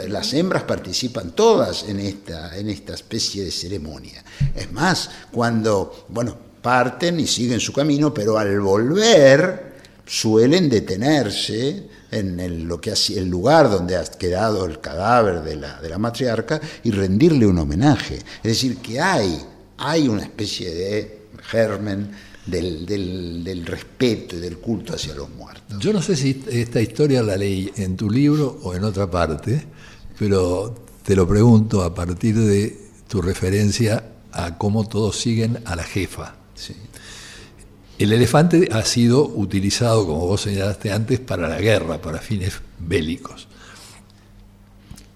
las 0.09 0.33
hembras 0.33 0.63
participan 0.63 1.31
todas 1.31 1.87
en 1.87 2.01
esta, 2.01 2.57
en 2.57 2.69
esta 2.69 2.93
especie 2.93 3.45
de 3.45 3.51
ceremonia. 3.51 4.21
Es 4.53 4.69
más, 4.73 5.09
cuando, 5.31 6.07
bueno, 6.09 6.35
parten 6.61 7.21
y 7.21 7.27
siguen 7.27 7.61
su 7.61 7.71
camino, 7.71 8.13
pero 8.13 8.37
al 8.37 8.59
volver 8.59 9.68
suelen 10.09 10.69
detenerse 10.69 11.83
en 12.09 12.39
el, 12.39 12.63
lo 12.63 12.81
que 12.81 12.89
ha 12.91 12.95
el 13.15 13.29
lugar 13.29 13.69
donde 13.69 13.95
ha 13.95 14.03
quedado 14.03 14.65
el 14.65 14.79
cadáver 14.81 15.43
de 15.43 15.55
la, 15.55 15.79
de 15.79 15.87
la 15.89 15.99
matriarca 15.99 16.59
y 16.83 16.89
rendirle 16.89 17.45
un 17.45 17.59
homenaje. 17.59 18.15
Es 18.15 18.43
decir, 18.43 18.77
que 18.77 18.99
hay, 18.99 19.39
hay 19.77 20.07
una 20.07 20.23
especie 20.23 20.73
de 20.73 21.19
germen 21.43 22.09
del, 22.47 22.87
del- 22.87 23.43
del 23.43 23.63
respeto 23.67 24.35
y 24.35 24.39
del 24.39 24.57
culto 24.57 24.95
hacia 24.95 25.13
los 25.13 25.29
muertos. 25.29 25.77
Yo 25.79 25.93
no 25.93 26.01
sé 26.01 26.15
si 26.15 26.43
esta 26.49 26.81
historia 26.81 27.21
la 27.21 27.37
leí 27.37 27.71
en 27.75 27.95
tu 27.95 28.09
libro 28.09 28.59
o 28.63 28.73
en 28.73 28.83
otra 28.85 29.09
parte, 29.11 29.63
pero 30.17 30.73
te 31.03 31.15
lo 31.15 31.27
pregunto 31.27 31.83
a 31.83 31.93
partir 31.93 32.35
de 32.35 32.75
tu 33.07 33.21
referencia 33.21 34.03
a 34.31 34.57
cómo 34.57 34.87
todos 34.87 35.19
siguen 35.19 35.59
a 35.65 35.75
la 35.75 35.83
jefa. 35.83 36.35
Sí. 36.55 36.73
El 37.99 38.13
elefante 38.13 38.69
ha 38.71 38.85
sido 38.85 39.27
utilizado, 39.27 40.07
como 40.07 40.25
vos 40.25 40.39
señalaste 40.39 40.89
antes, 40.89 41.19
para 41.19 41.49
la 41.49 41.59
guerra, 41.59 42.01
para 42.01 42.19
fines 42.19 42.53
bélicos. 42.79 43.49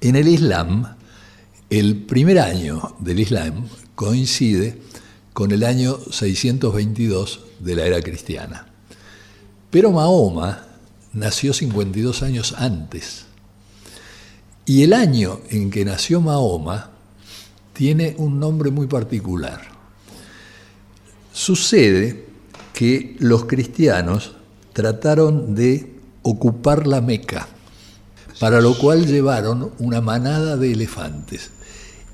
En 0.01 0.17
el 0.17 0.27
Islam, 0.27 0.97
el 1.69 1.95
primer 1.95 2.39
año 2.39 2.97
del 2.99 3.21
Islam 3.21 3.69
coincide 3.95 4.81
con 5.31 5.51
el 5.51 5.63
año 5.63 5.97
622 6.11 7.39
de 7.59 7.75
la 7.77 7.85
era 7.85 8.01
cristiana. 8.01 8.67
Pero 9.71 9.93
Mahoma 9.93 10.67
nació 11.13 11.53
52 11.53 12.21
años 12.21 12.53
antes. 12.57 13.27
Y 14.65 14.83
el 14.83 14.91
año 14.91 15.39
en 15.49 15.71
que 15.71 15.85
nació 15.85 16.19
Mahoma 16.19 16.89
tiene 17.71 18.13
un 18.17 18.41
nombre 18.41 18.71
muy 18.71 18.87
particular. 18.87 19.61
Sucede 21.31 22.32
que 22.73 23.15
los 23.19 23.45
cristianos 23.45 24.33
trataron 24.73 25.55
de 25.55 25.93
ocupar 26.23 26.87
la 26.87 27.01
Meca, 27.01 27.47
para 28.39 28.59
lo 28.59 28.77
cual 28.77 29.05
llevaron 29.05 29.71
una 29.79 30.01
manada 30.01 30.57
de 30.57 30.71
elefantes. 30.71 31.51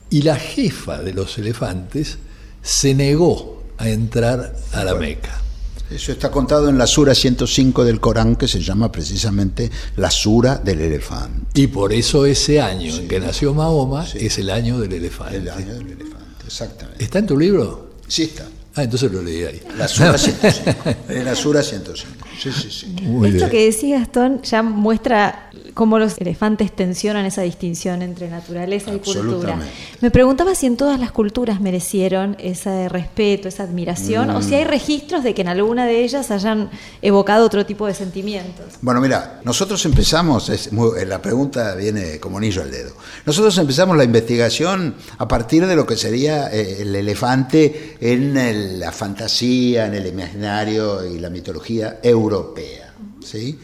Y 0.10 0.24
la 0.24 0.36
jefa 0.36 1.02
de 1.02 1.14
los 1.14 1.38
elefantes 1.38 2.18
se 2.62 2.94
negó 2.94 3.64
a 3.78 3.90
entrar 3.90 4.56
a 4.74 4.84
la 4.84 4.96
Meca. 4.96 5.42
Eso 5.90 6.12
está 6.12 6.30
contado 6.30 6.70
en 6.70 6.78
la 6.78 6.86
Sura 6.86 7.16
105 7.16 7.84
del 7.84 8.00
Corán, 8.00 8.36
que 8.36 8.48
se 8.48 8.62
llama 8.62 8.92
precisamente 8.92 9.72
la 9.96 10.12
Sura 10.12 10.58
del 10.58 10.82
elefante. 10.82 11.60
Y 11.60 11.68
por 11.68 11.94
eso 11.94 12.28
ese 12.28 12.62
año 12.62 12.96
en 12.96 13.08
que 13.08 13.20
nació 13.20 13.56
Mahoma 13.56 14.06
es 14.14 14.38
el 14.38 14.52
año 14.52 14.80
del 14.80 14.94
elefante. 14.94 15.38
El 15.38 15.50
año 15.50 15.74
del 15.74 15.92
elefante, 15.92 16.46
exactamente. 16.46 17.04
¿Está 17.04 17.20
en 17.20 17.26
tu 17.26 17.38
libro? 17.38 17.94
Sí 18.08 18.24
está. 18.24 18.46
Ah, 18.80 18.84
entonces 18.84 19.12
lo 19.12 19.22
leí 19.22 19.44
ahí. 19.44 19.62
La 19.78 19.88
Sura 19.88 20.18
105. 20.18 20.84
En 21.10 21.26
la 21.26 21.36
Sura 21.36 21.62
105. 21.64 22.26
Sí, 22.42 22.50
sí, 22.54 22.72
sí. 22.72 22.86
Muy 23.02 23.28
Esto 23.30 23.38
bien. 23.40 23.50
que 23.50 23.66
decía 23.66 24.00
Gastón 24.00 24.42
ya 24.44 24.62
muestra 24.64 25.50
cómo 25.74 26.00
los 26.00 26.18
elefantes 26.18 26.74
tensionan 26.76 27.26
esa 27.26 27.42
distinción 27.42 28.02
entre 28.02 28.30
naturaleza 28.30 28.92
y 28.94 29.00
cultura. 29.00 29.20
Absolutamente. 29.22 29.74
Me 30.02 30.12
preguntaba 30.12 30.56
si 30.56 30.66
en 30.66 30.76
todas 30.78 31.00
las 31.00 31.12
culturas 31.12 31.60
merecieron 31.62 32.36
ese 32.40 32.88
respeto, 32.90 33.48
esa 33.50 33.64
admiración, 33.64 34.30
o 34.32 34.42
si 34.42 34.52
Mm. 34.52 34.54
hay 34.56 34.64
registros 34.64 35.24
de 35.24 35.34
que 35.34 35.42
en 35.42 35.48
alguna 35.50 35.86
de 35.86 36.04
ellas 36.04 36.32
hayan 36.32 36.70
evocado 37.02 37.46
otro 37.46 37.66
tipo 37.66 37.86
de 37.88 37.94
sentimientos. 37.94 38.66
Bueno, 38.82 39.00
mira, 39.02 39.42
nosotros 39.46 39.84
empezamos, 39.86 40.50
es 40.50 40.72
muy- 40.74 41.06
la 41.06 41.22
pregunta 41.22 41.76
viene 41.76 42.20
como 42.20 42.38
anillo 42.38 42.62
al 42.62 42.72
dedo. 42.72 42.92
Nosotros 43.26 43.58
empezamos 43.58 43.96
la 43.98 44.04
investigación 44.06 44.96
a 45.18 45.28
partir 45.28 45.66
de 45.68 45.76
lo 45.76 45.86
que 45.86 45.96
sería 45.98 46.50
eh, 46.54 46.78
el 46.82 46.96
elefante 46.96 47.98
en 48.02 48.38
el- 48.38 48.69
la 48.78 48.92
fantasía, 48.92 49.86
en 49.88 49.96
el 49.96 50.08
imaginario 50.08 51.06
y 51.06 51.20
la 51.20 51.30
mitología 51.30 52.00
europea, 52.04 52.94
¿sí? 53.24 53.58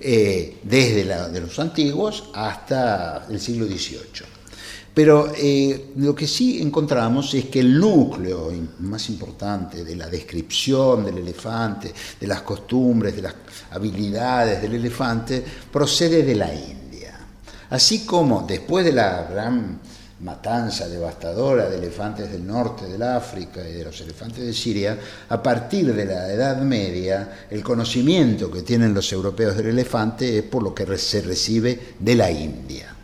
Eh, 0.00 0.58
desde 0.62 1.04
los 1.40 1.58
antiguos 1.58 2.30
hasta 2.34 3.26
el 3.30 3.40
siglo 3.40 3.66
XVIII. 3.66 4.32
Pero 4.94 5.32
eh, 5.36 5.92
lo 5.96 6.14
que 6.14 6.26
sí 6.26 6.60
encontramos 6.60 7.32
es 7.34 7.46
que 7.46 7.60
el 7.60 7.78
núcleo 7.78 8.52
más 8.80 9.08
importante 9.08 9.84
de 9.84 9.96
la 9.96 10.08
descripción 10.08 11.04
del 11.04 11.18
elefante, 11.18 11.94
de 12.20 12.26
las 12.26 12.42
costumbres, 12.42 13.16
de 13.16 13.22
las 13.22 13.34
habilidades 13.70 14.60
del 14.60 14.74
elefante, 14.74 15.42
procede 15.72 16.24
de 16.24 16.34
la 16.34 16.52
India. 16.52 17.18
Así 17.70 18.04
como 18.04 18.44
después 18.46 18.84
de 18.84 18.92
la 18.92 19.22
gran 19.30 19.80
matanza 20.22 20.88
devastadora 20.88 21.68
de 21.68 21.78
elefantes 21.78 22.30
del 22.30 22.46
norte 22.46 22.86
del 22.86 23.02
África 23.02 23.68
y 23.68 23.72
de 23.72 23.84
los 23.84 24.00
elefantes 24.00 24.44
de 24.44 24.52
Siria, 24.52 24.98
a 25.28 25.42
partir 25.42 25.92
de 25.94 26.04
la 26.04 26.32
Edad 26.32 26.60
Media, 26.62 27.46
el 27.50 27.62
conocimiento 27.62 28.50
que 28.50 28.62
tienen 28.62 28.94
los 28.94 29.12
europeos 29.12 29.56
del 29.56 29.66
elefante 29.66 30.38
es 30.38 30.44
por 30.44 30.62
lo 30.62 30.74
que 30.74 30.96
se 30.96 31.22
recibe 31.22 31.94
de 31.98 32.14
la 32.14 32.30
India. 32.30 32.94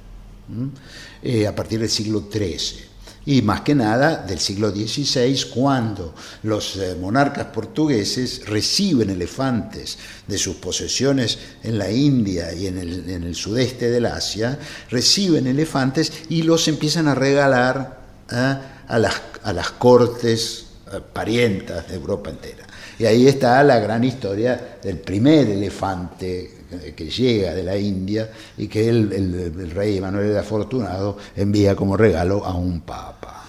Eh, 1.23 1.47
a 1.47 1.55
partir 1.55 1.81
del 1.81 1.91
siglo 1.91 2.25
XIII. 2.31 2.88
Y 3.29 3.43
más 3.43 3.61
que 3.61 3.75
nada 3.75 4.25
del 4.27 4.39
siglo 4.39 4.71
XVI, 4.71 5.51
cuando 5.53 6.15
los 6.45 6.77
eh, 6.77 6.97
monarcas 6.99 7.49
portugueses 7.49 8.47
reciben 8.47 9.11
elefantes 9.11 9.99
de 10.27 10.39
sus 10.39 10.57
posesiones 10.57 11.39
en 11.63 11.77
la 11.77 11.91
India 11.91 12.55
y 12.55 12.69
en 12.69 12.79
el, 12.79 13.11
en 13.11 13.25
el 13.25 13.35
sudeste 13.35 13.91
del 13.91 14.07
Asia, 14.07 14.59
reciben 14.89 15.47
elefantes 15.47 16.11
y 16.31 16.41
los 16.41 16.69
empiezan 16.69 17.07
a 17.07 17.15
regalar 17.15 18.01
¿eh? 18.33 18.57
a, 18.89 18.99
las, 18.99 19.21
a 19.43 19.53
las 19.53 19.73
cortes 19.73 20.69
eh, 20.91 20.99
parientas 21.13 21.87
de 21.87 21.97
Europa 21.97 22.31
entera. 22.31 22.67
Y 22.99 23.07
ahí 23.07 23.27
está 23.27 23.63
la 23.63 23.79
gran 23.79 24.03
historia 24.05 24.79
del 24.83 24.99
primer 24.99 25.49
elefante 25.49 26.59
que 26.95 27.11
llega 27.11 27.55
de 27.55 27.63
la 27.63 27.77
India 27.77 28.31
y 28.57 28.67
que 28.67 28.89
el, 28.89 29.71
rey 29.75 29.99
Emanuel 29.99 30.31
el 30.31 30.39
Afortunado 30.39 31.17
envía 31.37 31.75
como 31.75 31.97
regalo 31.97 32.45
a 32.45 32.55
un 32.55 32.81
papa. 32.81 33.45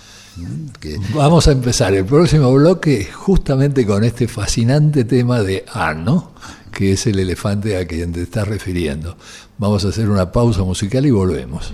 Vamos 1.14 1.48
a 1.48 1.52
empezar 1.52 1.94
el 1.94 2.06
próximo 2.06 2.54
bloque 2.54 3.06
justamente 3.12 3.86
con 3.86 4.04
este 4.04 4.28
fascinante 4.28 5.04
tema 5.04 5.42
de 5.42 5.66
Ano, 5.74 6.32
que 6.72 6.94
es 6.94 7.08
el 7.08 7.20
elefante 7.20 7.76
a 7.78 7.86
quien 7.86 8.14
te 8.14 8.22
estás 8.22 8.48
refiriendo. 8.48 9.18
Vamos 9.58 9.84
a 9.84 9.90
hacer 9.90 10.10
una 10.10 10.32
pausa 10.32 10.64
musical 10.64 11.06
y 11.06 11.12
volvemos. 11.12 11.74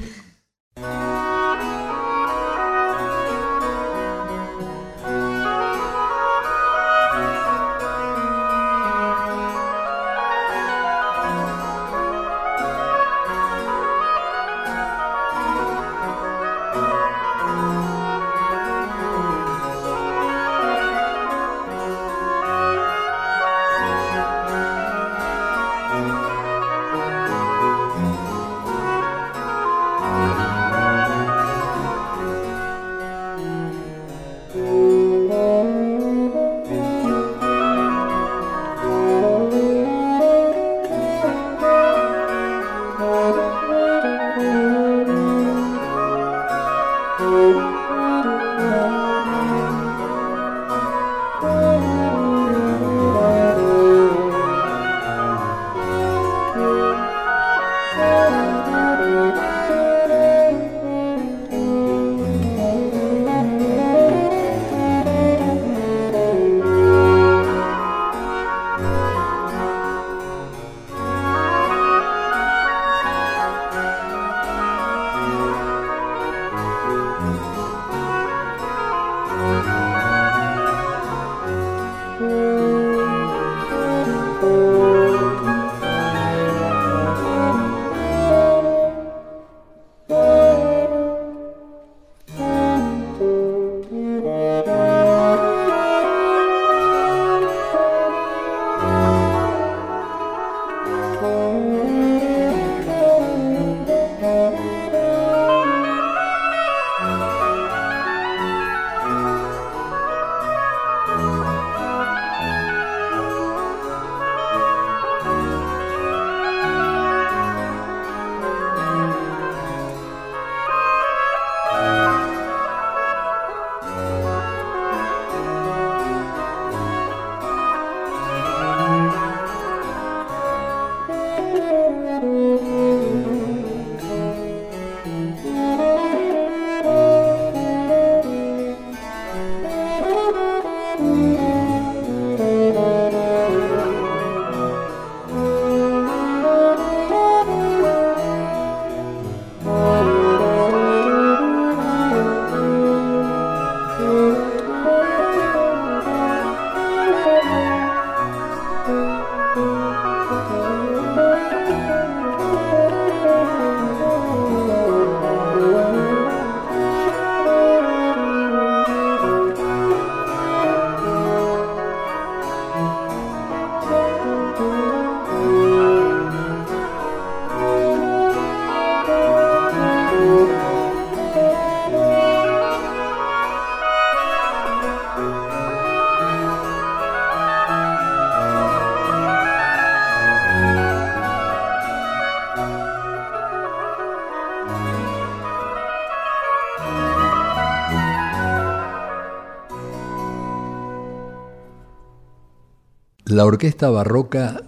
La 203.36 203.44
orquesta 203.44 203.90
barroca 203.90 204.62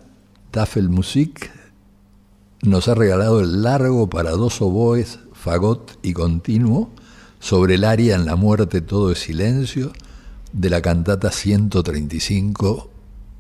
Tafelmusik 0.51 1.49
nos 2.63 2.89
ha 2.89 2.95
regalado 2.95 3.39
el 3.39 3.63
largo 3.63 4.09
para 4.09 4.31
dos 4.31 4.61
oboes, 4.61 5.19
fagot 5.31 5.97
y 6.03 6.11
continuo 6.11 6.89
sobre 7.39 7.75
el 7.75 7.85
aria 7.85 8.15
En 8.15 8.25
la 8.25 8.35
muerte 8.35 8.81
todo 8.81 9.13
es 9.13 9.19
silencio 9.19 9.93
de 10.51 10.69
la 10.69 10.81
cantata 10.81 11.31
135 11.31 12.89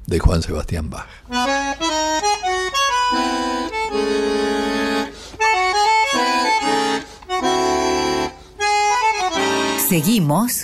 de 0.05 0.19
Juan 0.19 0.43
Sebastián 0.43 0.89
Bach. 0.89 1.09
Seguimos 9.89 10.63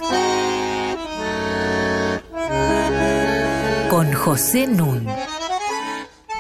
José 4.24 4.68
Nun. 4.68 5.08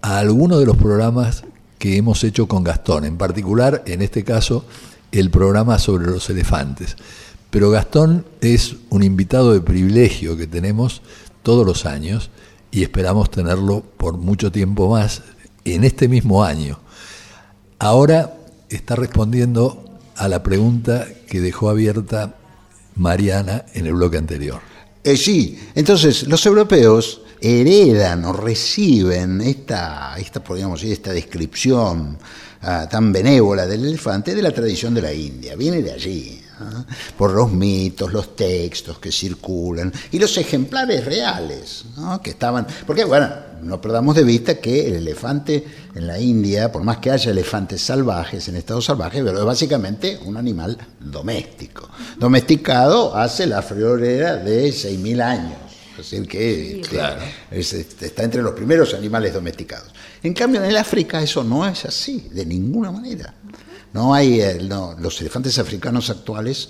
a 0.00 0.20
alguno 0.20 0.60
de 0.60 0.66
los 0.66 0.76
programas 0.76 1.42
que 1.76 1.96
hemos 1.96 2.22
hecho 2.22 2.46
con 2.46 2.62
Gastón, 2.62 3.04
en 3.04 3.16
particular, 3.16 3.82
en 3.86 4.00
este 4.00 4.22
caso, 4.22 4.64
el 5.10 5.28
programa 5.28 5.80
sobre 5.80 6.06
los 6.06 6.30
elefantes. 6.30 6.96
Pero 7.50 7.70
Gastón 7.70 8.24
es 8.40 8.76
un 8.90 9.02
invitado 9.02 9.52
de 9.52 9.60
privilegio 9.60 10.36
que 10.36 10.46
tenemos 10.46 11.02
todos 11.42 11.66
los 11.66 11.84
años 11.84 12.30
y 12.70 12.84
esperamos 12.84 13.28
tenerlo 13.28 13.82
por 13.96 14.16
mucho 14.16 14.52
tiempo 14.52 14.88
más 14.88 15.22
en 15.64 15.82
este 15.82 16.06
mismo 16.06 16.44
año. 16.44 16.78
Ahora 17.80 18.36
está 18.68 18.94
respondiendo 18.94 19.82
a 20.14 20.28
la 20.28 20.44
pregunta 20.44 21.08
que 21.26 21.40
dejó 21.40 21.70
abierta 21.70 22.36
Mariana 22.94 23.64
en 23.74 23.86
el 23.86 23.94
bloque 23.94 24.18
anterior. 24.18 24.73
Eh, 25.04 25.18
sí, 25.18 25.60
entonces 25.74 26.26
los 26.28 26.46
europeos 26.46 27.20
heredan 27.38 28.24
o 28.24 28.32
reciben 28.32 29.42
esta, 29.42 30.16
esta 30.18 30.42
podríamos 30.42 30.80
decir, 30.80 30.94
esta 30.94 31.12
descripción 31.12 32.16
ah, 32.64 32.88
tan 32.88 33.12
benévola 33.12 33.66
del 33.66 33.84
elefante 33.84 34.34
de 34.34 34.42
la 34.42 34.50
tradición 34.50 34.94
de 34.94 35.02
la 35.02 35.12
India, 35.12 35.56
viene 35.56 35.82
de 35.82 35.92
allí. 35.92 36.40
¿ah? 36.60 36.84
por 37.16 37.32
los 37.32 37.52
mitos, 37.52 38.12
los 38.12 38.36
textos 38.36 38.98
que 38.98 39.10
circulan 39.10 39.92
y 40.12 40.18
los 40.18 40.36
ejemplares 40.38 41.04
reales 41.04 41.84
que 42.22 42.30
estaban. 42.30 42.66
Porque, 42.86 43.04
bueno, 43.04 43.28
no 43.62 43.80
perdamos 43.80 44.14
de 44.14 44.24
vista 44.24 44.56
que 44.56 44.86
el 44.88 44.94
elefante 44.94 45.64
en 45.94 46.06
la 46.06 46.18
India, 46.18 46.70
por 46.70 46.82
más 46.82 46.98
que 46.98 47.10
haya 47.10 47.30
elefantes 47.30 47.82
salvajes 47.82 48.48
en 48.48 48.56
estado 48.56 48.80
salvaje, 48.80 49.22
pero 49.22 49.38
es 49.38 49.44
básicamente 49.44 50.18
un 50.24 50.36
animal 50.36 50.76
doméstico. 51.00 51.88
Domesticado 52.18 53.16
hace 53.16 53.46
la 53.46 53.62
friolera 53.62 54.36
de 54.36 54.68
6.000 54.68 55.22
años. 55.22 55.63
Es 55.98 56.10
decir, 56.10 56.28
que 56.28 56.80
este, 56.80 57.78
este, 57.78 58.06
está 58.06 58.24
entre 58.24 58.42
los 58.42 58.52
primeros 58.52 58.94
animales 58.94 59.32
domesticados. 59.32 59.92
En 60.22 60.34
cambio, 60.34 60.62
en 60.62 60.70
el 60.70 60.76
África 60.76 61.22
eso 61.22 61.44
no 61.44 61.66
es 61.66 61.84
así, 61.84 62.28
de 62.32 62.44
ninguna 62.44 62.90
manera. 62.90 63.34
No 63.94 64.12
hay, 64.12 64.40
eh, 64.40 64.60
los 64.60 65.20
elefantes 65.20 65.56
africanos 65.60 66.10
actuales 66.10 66.68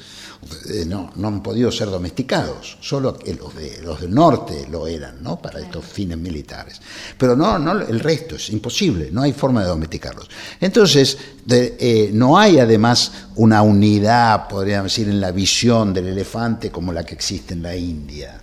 eh, 0.69 0.85
no, 0.85 1.11
han 1.23 1.43
podido 1.43 1.73
ser 1.73 1.89
domesticados, 1.89 2.77
solo 2.83 3.17
los, 3.25 3.55
de, 3.55 3.81
los 3.83 4.01
del 4.01 4.15
norte 4.15 4.67
lo 4.71 4.87
eran, 4.87 5.23
¿no? 5.23 5.41
Para 5.41 5.61
estos 5.61 5.87
fines 5.87 6.19
militares. 6.19 6.83
Pero 7.17 7.35
no, 7.35 7.59
no, 7.59 7.81
el 7.81 7.99
resto 8.01 8.37
es 8.37 8.51
imposible, 8.51 9.09
no 9.11 9.23
hay 9.23 9.33
forma 9.33 9.63
de 9.63 9.69
domesticarlos. 9.69 10.29
Entonces, 10.61 11.17
eh, 11.49 12.11
no 12.13 12.37
hay 12.39 12.59
además 12.59 13.13
una 13.37 13.63
unidad, 13.63 14.47
podríamos 14.47 14.93
decir, 14.93 15.09
en 15.09 15.21
la 15.21 15.31
visión 15.31 15.95
del 15.95 16.09
elefante 16.09 16.71
como 16.71 16.93
la 16.93 17.05
que 17.05 17.15
existe 17.15 17.55
en 17.55 17.63
la 17.63 17.75
India. 17.75 18.39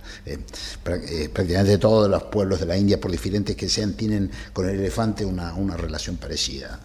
Prácticamente 0.82 1.78
todos 1.78 2.08
los 2.08 2.24
pueblos 2.24 2.60
de 2.60 2.66
la 2.66 2.76
India, 2.76 3.00
por 3.00 3.10
diferentes 3.10 3.56
que 3.56 3.68
sean, 3.68 3.94
tienen 3.94 4.30
con 4.52 4.68
el 4.68 4.78
elefante 4.78 5.24
una, 5.24 5.54
una 5.54 5.76
relación 5.76 6.16
parecida. 6.16 6.80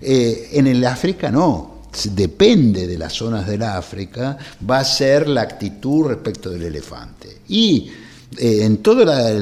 Eh, 0.00 0.50
en 0.52 0.66
el 0.66 0.84
África 0.84 1.30
no, 1.30 1.82
depende 2.12 2.86
de 2.86 2.98
las 2.98 3.12
zonas 3.12 3.46
del 3.46 3.62
África, 3.62 4.36
va 4.68 4.80
a 4.80 4.84
ser 4.84 5.28
la 5.28 5.42
actitud 5.42 6.08
respecto 6.08 6.50
del 6.50 6.64
elefante. 6.64 7.38
Y 7.48 7.90
eh, 8.38 8.64
en 8.64 8.78
todas 8.78 9.34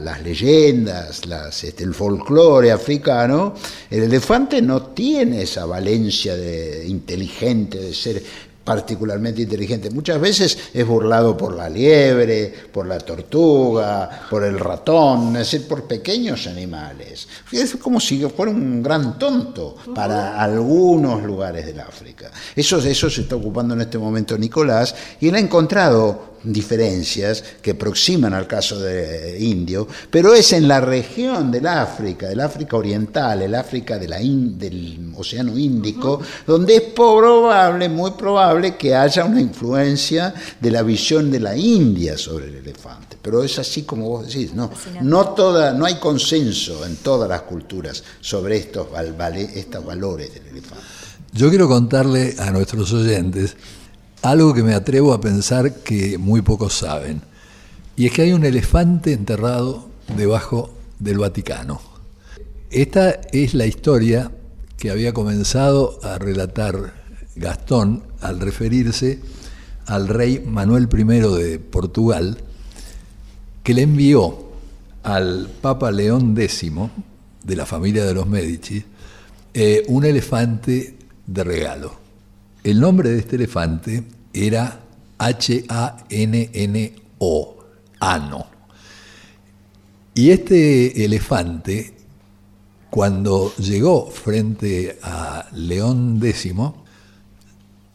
las 0.00 0.22
leyendas, 0.22 1.22
este, 1.62 1.82
el 1.82 1.94
folclore 1.94 2.70
africano, 2.70 3.54
el 3.90 4.04
elefante 4.04 4.62
no 4.62 4.82
tiene 4.82 5.42
esa 5.42 5.66
valencia 5.66 6.36
de, 6.36 6.86
inteligente 6.86 7.78
de 7.78 7.92
ser 7.92 8.22
particularmente 8.66 9.42
inteligente. 9.42 9.90
Muchas 9.90 10.20
veces 10.20 10.58
es 10.74 10.84
burlado 10.84 11.36
por 11.36 11.54
la 11.54 11.68
liebre, 11.68 12.52
por 12.72 12.84
la 12.84 12.98
tortuga, 12.98 14.26
por 14.28 14.42
el 14.42 14.58
ratón, 14.58 15.28
es 15.36 15.50
decir, 15.52 15.68
por 15.68 15.84
pequeños 15.84 16.48
animales. 16.48 17.28
Es 17.52 17.76
como 17.76 18.00
si 18.00 18.20
fuera 18.24 18.50
un 18.50 18.82
gran 18.82 19.20
tonto 19.20 19.76
para 19.94 20.42
algunos 20.42 21.22
lugares 21.22 21.64
del 21.64 21.78
África. 21.78 22.32
Eso, 22.56 22.78
eso 22.78 23.08
se 23.08 23.20
está 23.20 23.36
ocupando 23.36 23.74
en 23.74 23.82
este 23.82 23.98
momento 23.98 24.36
Nicolás 24.36 24.92
y 25.20 25.28
él 25.28 25.36
ha 25.36 25.38
encontrado 25.38 26.35
diferencias 26.52 27.42
que 27.60 27.72
aproximan 27.72 28.34
al 28.34 28.46
caso 28.46 28.78
de 28.78 29.38
indio, 29.40 29.86
pero 30.10 30.34
es 30.34 30.52
en 30.52 30.68
la 30.68 30.80
región 30.80 31.50
del 31.50 31.66
África, 31.66 32.28
del 32.28 32.40
África 32.40 32.76
Oriental, 32.76 33.42
el 33.42 33.54
África 33.54 33.98
de 33.98 34.08
la 34.08 34.18
del 34.18 35.12
Océano 35.16 35.56
Índico, 35.56 36.20
donde 36.46 36.76
es 36.76 36.82
probable, 36.82 37.88
muy 37.88 38.12
probable 38.12 38.76
que 38.76 38.94
haya 38.94 39.24
una 39.24 39.40
influencia 39.40 40.34
de 40.60 40.70
la 40.70 40.82
visión 40.82 41.30
de 41.30 41.40
la 41.40 41.56
India 41.56 42.16
sobre 42.18 42.48
el 42.48 42.56
elefante. 42.56 43.16
Pero 43.20 43.42
es 43.42 43.58
así 43.58 43.82
como 43.82 44.08
vos 44.08 44.26
decís, 44.26 44.54
no, 44.54 44.70
no, 45.02 45.28
toda, 45.30 45.72
no 45.72 45.84
hay 45.84 45.96
consenso 45.96 46.84
en 46.84 46.96
todas 46.96 47.28
las 47.28 47.42
culturas 47.42 48.02
sobre 48.20 48.56
estos, 48.56 48.88
estos 49.54 49.84
valores 49.84 50.32
del 50.34 50.46
elefante. 50.48 50.84
Yo 51.32 51.50
quiero 51.50 51.68
contarle 51.68 52.34
a 52.38 52.50
nuestros 52.50 52.92
oyentes 52.92 53.56
algo 54.22 54.54
que 54.54 54.62
me 54.62 54.74
atrevo 54.74 55.12
a 55.12 55.20
pensar 55.20 55.74
que 55.82 56.18
muy 56.18 56.42
pocos 56.42 56.74
saben. 56.74 57.22
Y 57.96 58.06
es 58.06 58.12
que 58.12 58.22
hay 58.22 58.32
un 58.32 58.44
elefante 58.44 59.12
enterrado 59.12 59.88
debajo 60.16 60.70
del 60.98 61.18
Vaticano. 61.18 61.80
Esta 62.70 63.20
es 63.32 63.54
la 63.54 63.66
historia 63.66 64.32
que 64.76 64.90
había 64.90 65.12
comenzado 65.12 65.98
a 66.02 66.18
relatar 66.18 66.94
Gastón 67.36 68.02
al 68.20 68.40
referirse 68.40 69.20
al 69.86 70.08
rey 70.08 70.40
Manuel 70.44 70.88
I 70.92 71.04
de 71.04 71.58
Portugal, 71.58 72.38
que 73.62 73.74
le 73.74 73.82
envió 73.82 74.46
al 75.02 75.48
Papa 75.60 75.92
León 75.92 76.34
X, 76.36 76.72
de 77.44 77.56
la 77.56 77.66
familia 77.66 78.04
de 78.04 78.14
los 78.14 78.26
Medici, 78.26 78.82
eh, 79.54 79.84
un 79.88 80.04
elefante 80.04 80.96
de 81.26 81.44
regalo. 81.44 82.05
El 82.66 82.80
nombre 82.80 83.10
de 83.10 83.20
este 83.20 83.36
elefante 83.36 84.02
era 84.32 84.80
H-A-N-N-O, 85.18 85.66
ano. 88.00 88.46
Y 90.12 90.30
este 90.30 91.04
elefante, 91.04 91.94
cuando 92.90 93.54
llegó 93.54 94.10
frente 94.10 94.98
a 95.00 95.48
León 95.52 96.20
X, 96.20 96.54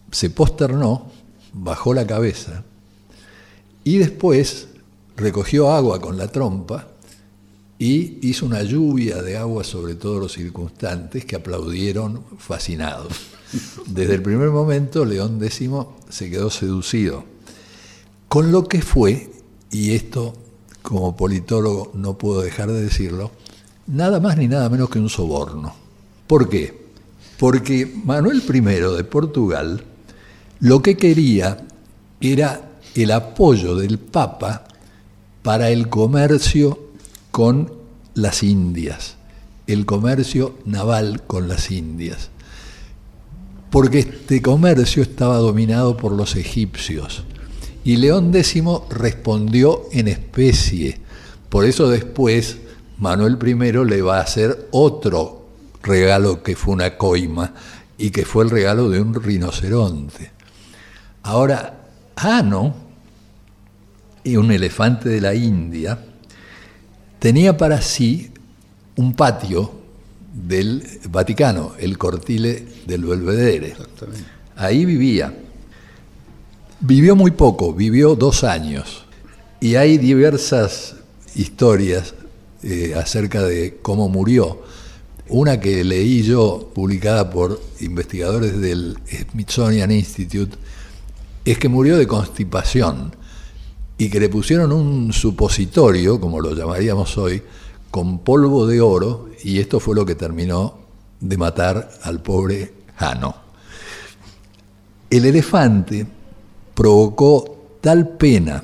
se 0.10 0.30
posternó, 0.30 1.12
bajó 1.52 1.94
la 1.94 2.08
cabeza 2.08 2.64
y 3.84 3.98
después 3.98 4.70
recogió 5.18 5.70
agua 5.70 6.00
con 6.00 6.18
la 6.18 6.30
trompa 6.30 6.88
y 7.78 8.26
hizo 8.26 8.46
una 8.46 8.64
lluvia 8.64 9.22
de 9.22 9.36
agua 9.36 9.66
sobre 9.66 9.96
todos 9.96 10.22
los 10.22 10.32
circunstantes 10.32 11.26
que 11.26 11.36
aplaudieron 11.36 12.24
fascinados. 12.38 13.41
Desde 13.88 14.16
el 14.16 14.22
primer 14.22 14.50
momento, 14.50 15.06
León 15.06 15.44
X 15.44 15.70
se 16.10 16.30
quedó 16.30 16.50
seducido. 16.50 17.26
Con 18.28 18.52
lo 18.52 18.68
que 18.68 18.82
fue, 18.82 19.32
y 19.72 19.92
esto 19.92 20.34
como 20.82 21.16
politólogo 21.16 21.92
no 21.94 22.18
puedo 22.18 22.42
dejar 22.42 22.72
de 22.72 22.82
decirlo, 22.82 23.32
nada 23.88 24.20
más 24.20 24.38
ni 24.38 24.48
nada 24.48 24.70
menos 24.70 24.90
que 24.90 25.00
un 25.00 25.10
soborno. 25.10 25.76
¿Por 26.28 26.50
qué? 26.50 26.82
Porque 27.38 27.92
Manuel 28.06 28.44
I 28.48 28.62
de 28.62 29.04
Portugal 29.04 29.84
lo 30.60 30.82
que 30.82 30.96
quería 30.96 31.66
era 32.20 32.72
el 32.96 33.12
apoyo 33.12 33.76
del 33.76 34.00
Papa 34.00 34.66
para 35.42 35.70
el 35.70 35.90
comercio 35.90 36.80
con 37.32 37.74
las 38.14 38.44
Indias, 38.44 39.16
el 39.66 39.86
comercio 39.86 40.56
naval 40.66 41.24
con 41.26 41.48
las 41.48 41.72
Indias, 41.72 42.30
porque 43.72 44.00
este 44.00 44.42
comercio 44.42 45.02
estaba 45.02 45.38
dominado 45.38 45.98
por 45.98 46.12
los 46.12 46.36
egipcios. 46.36 47.24
Y 47.84 47.96
León 47.96 48.36
X 48.36 48.62
respondió 48.90 49.88
en 49.92 50.10
especie. 50.10 51.00
Por 51.50 51.66
eso 51.66 51.90
después 51.90 52.58
Manuel 53.00 53.40
I 53.42 53.72
le 53.86 54.02
va 54.02 54.20
a 54.20 54.24
hacer 54.24 54.68
otro 54.72 55.48
regalo 55.82 56.44
que 56.44 56.56
fue 56.56 56.76
una 56.76 56.98
coima 56.98 57.54
y 57.98 58.12
que 58.12 58.26
fue 58.26 58.44
el 58.44 58.52
regalo 58.52 58.90
de 58.90 59.02
un 59.02 59.16
rinoceronte. 59.16 60.32
Ahora, 61.24 61.78
Ano, 62.18 62.76
un 64.26 64.52
elefante 64.52 65.10
de 65.10 65.22
la 65.22 65.34
India, 65.34 65.98
tenía 67.20 67.58
para 67.58 67.82
sí 67.82 68.32
un 68.96 69.14
patio 69.14 69.81
del 70.34 70.84
Vaticano, 71.10 71.74
el 71.80 71.98
cortile 71.98 72.66
del 72.86 73.06
Belvedere. 73.06 73.76
Ahí 74.56 74.86
vivía. 74.86 75.34
Vivió 76.80 77.16
muy 77.16 77.32
poco, 77.32 77.74
vivió 77.74 78.16
dos 78.16 78.44
años. 78.44 79.06
Y 79.60 79.76
hay 79.76 79.98
diversas 79.98 80.96
historias 81.36 82.14
eh, 82.64 82.94
acerca 82.96 83.44
de 83.44 83.80
cómo 83.82 84.10
murió. 84.10 84.62
Una 85.30 85.60
que 85.60 85.84
leí 85.84 86.24
yo, 86.24 86.72
publicada 86.74 87.30
por 87.30 87.62
investigadores 87.80 88.60
del 88.60 88.98
Smithsonian 89.32 89.92
Institute, 89.92 90.58
es 91.46 91.58
que 91.58 91.70
murió 91.70 91.98
de 91.98 92.08
constipación 92.08 93.16
y 93.98 94.10
que 94.10 94.20
le 94.20 94.30
pusieron 94.30 94.72
un 94.72 95.14
supositorio, 95.14 96.20
como 96.20 96.40
lo 96.40 96.54
llamaríamos 96.54 97.18
hoy, 97.18 97.42
con 97.90 98.20
polvo 98.20 98.66
de 98.68 98.82
oro, 98.82 99.30
y 99.44 99.60
esto 99.60 99.80
fue 99.80 99.96
lo 99.96 100.06
que 100.06 100.16
terminó 100.16 100.80
de 101.20 101.38
matar 101.38 101.90
al 102.04 102.22
pobre 102.22 102.74
Jano. 102.96 103.36
El 105.10 105.26
elefante 105.26 106.06
provocó 106.74 107.78
tal 107.82 108.10
pena 108.18 108.64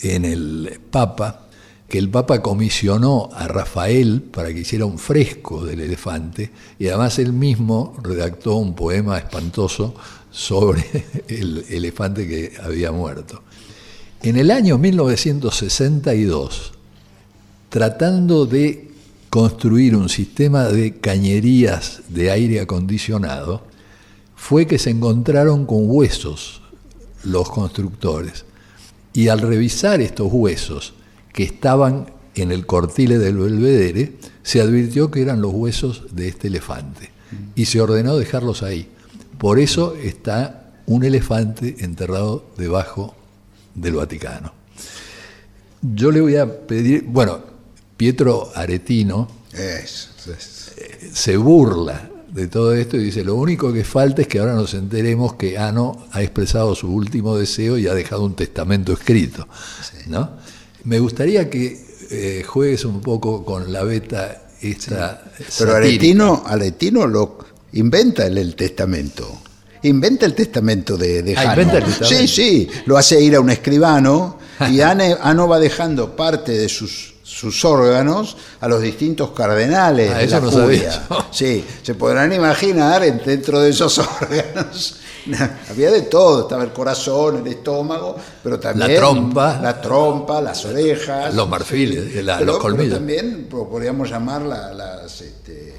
en 0.00 0.24
el 0.24 0.80
Papa 0.90 1.44
que 1.88 1.98
el 1.98 2.10
Papa 2.10 2.42
comisionó 2.42 3.28
a 3.32 3.46
Rafael 3.46 4.22
para 4.22 4.52
que 4.52 4.60
hiciera 4.60 4.84
un 4.84 4.98
fresco 4.98 5.64
del 5.64 5.80
elefante 5.80 6.50
y 6.78 6.88
además 6.88 7.18
él 7.18 7.32
mismo 7.32 7.94
redactó 8.02 8.56
un 8.56 8.74
poema 8.74 9.18
espantoso 9.18 9.94
sobre 10.30 10.84
el 11.28 11.64
elefante 11.68 12.26
que 12.26 12.54
había 12.60 12.90
muerto. 12.90 13.42
En 14.22 14.36
el 14.36 14.50
año 14.50 14.78
1962, 14.78 16.72
tratando 17.68 18.46
de 18.46 18.83
construir 19.34 19.96
un 19.96 20.08
sistema 20.08 20.68
de 20.68 21.00
cañerías 21.00 22.02
de 22.08 22.30
aire 22.30 22.60
acondicionado, 22.60 23.64
fue 24.36 24.64
que 24.68 24.78
se 24.78 24.90
encontraron 24.90 25.66
con 25.66 25.90
huesos 25.90 26.62
los 27.24 27.50
constructores. 27.50 28.44
Y 29.12 29.26
al 29.26 29.40
revisar 29.40 30.00
estos 30.00 30.28
huesos 30.32 30.94
que 31.32 31.42
estaban 31.42 32.12
en 32.36 32.52
el 32.52 32.64
cortile 32.64 33.18
del 33.18 33.38
Belvedere, 33.38 34.12
se 34.44 34.60
advirtió 34.60 35.10
que 35.10 35.22
eran 35.22 35.42
los 35.42 35.52
huesos 35.52 36.14
de 36.14 36.28
este 36.28 36.46
elefante. 36.46 37.10
Y 37.56 37.64
se 37.64 37.80
ordenó 37.80 38.16
dejarlos 38.16 38.62
ahí. 38.62 38.88
Por 39.38 39.58
eso 39.58 39.96
está 39.96 40.70
un 40.86 41.02
elefante 41.02 41.74
enterrado 41.80 42.46
debajo 42.56 43.16
del 43.74 43.94
Vaticano. 43.94 44.52
Yo 45.82 46.12
le 46.12 46.20
voy 46.20 46.36
a 46.36 46.66
pedir, 46.68 47.02
bueno, 47.08 47.53
Pietro 47.96 48.50
Aretino 48.54 49.28
eh, 49.52 49.84
se 51.12 51.36
burla 51.36 52.10
de 52.34 52.48
todo 52.48 52.74
esto 52.74 52.96
y 52.96 53.04
dice, 53.04 53.22
lo 53.22 53.36
único 53.36 53.72
que 53.72 53.84
falta 53.84 54.22
es 54.22 54.28
que 54.28 54.40
ahora 54.40 54.54
nos 54.54 54.74
enteremos 54.74 55.34
que 55.34 55.56
Ano 55.56 56.08
ha 56.10 56.20
expresado 56.20 56.74
su 56.74 56.92
último 56.92 57.36
deseo 57.36 57.78
y 57.78 57.86
ha 57.86 57.94
dejado 57.94 58.24
un 58.24 58.34
testamento 58.34 58.92
escrito. 58.92 59.46
¿no? 60.08 60.30
Me 60.82 60.98
gustaría 60.98 61.48
que 61.48 61.86
eh, 62.10 62.42
juegues 62.44 62.84
un 62.84 63.00
poco 63.00 63.44
con 63.44 63.72
la 63.72 63.84
beta 63.84 64.48
esta... 64.60 65.22
Pero 65.58 65.76
Aretino, 65.76 66.42
Aretino 66.44 67.06
lo 67.06 67.38
inventa 67.74 68.26
el, 68.26 68.56
testamento. 68.56 69.42
Inventa 69.84 70.26
el 70.26 70.34
testamento 70.34 70.96
de, 70.96 71.22
de 71.22 71.36
ah, 71.36 71.54
Sí, 72.02 72.26
sí, 72.26 72.68
lo 72.86 72.98
hace 72.98 73.20
ir 73.20 73.36
a 73.36 73.40
un 73.40 73.50
escribano 73.50 74.40
y 74.72 74.80
Ano 74.80 75.46
va 75.46 75.60
dejando 75.60 76.16
parte 76.16 76.50
de 76.50 76.68
sus 76.68 77.13
sus 77.34 77.64
órganos 77.64 78.36
a 78.60 78.68
los 78.68 78.80
distintos 78.80 79.30
cardenales 79.30 80.12
ah, 80.14 80.18
de 80.18 80.26
la 80.28 80.40
no 80.40 81.26
Sí, 81.32 81.64
se 81.82 81.94
podrán 81.96 82.32
imaginar 82.32 83.02
dentro 83.24 83.60
de 83.60 83.70
esos 83.70 83.98
órganos. 84.20 85.00
Había 85.70 85.90
de 85.90 86.02
todo, 86.02 86.42
estaba 86.42 86.62
el 86.62 86.72
corazón, 86.72 87.38
el 87.38 87.46
estómago, 87.48 88.14
pero 88.42 88.60
también 88.60 88.92
la 88.92 89.00
trompa, 89.00 89.58
la 89.60 89.80
trompa, 89.80 90.40
las 90.40 90.64
orejas, 90.64 91.34
los 91.34 91.48
marfiles, 91.48 92.24
los 92.24 92.58
colmillos. 92.58 92.98
también 92.98 93.48
podríamos 93.48 94.10
llamar 94.10 94.42
las, 94.42 95.20
este, 95.20 95.74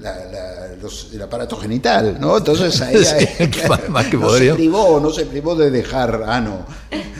el 0.00 1.22
aparato 1.22 1.56
genital, 1.56 2.18
¿no? 2.20 2.38
Entonces 2.38 2.80
ahí, 2.80 2.96
más 3.88 4.06
que 4.06 4.16
no, 4.16 4.30
se 4.30 4.54
privó, 4.54 5.00
no 5.00 5.10
se 5.10 5.26
privó 5.26 5.54
de 5.54 5.70
dejar 5.70 6.24
ano. 6.26 6.66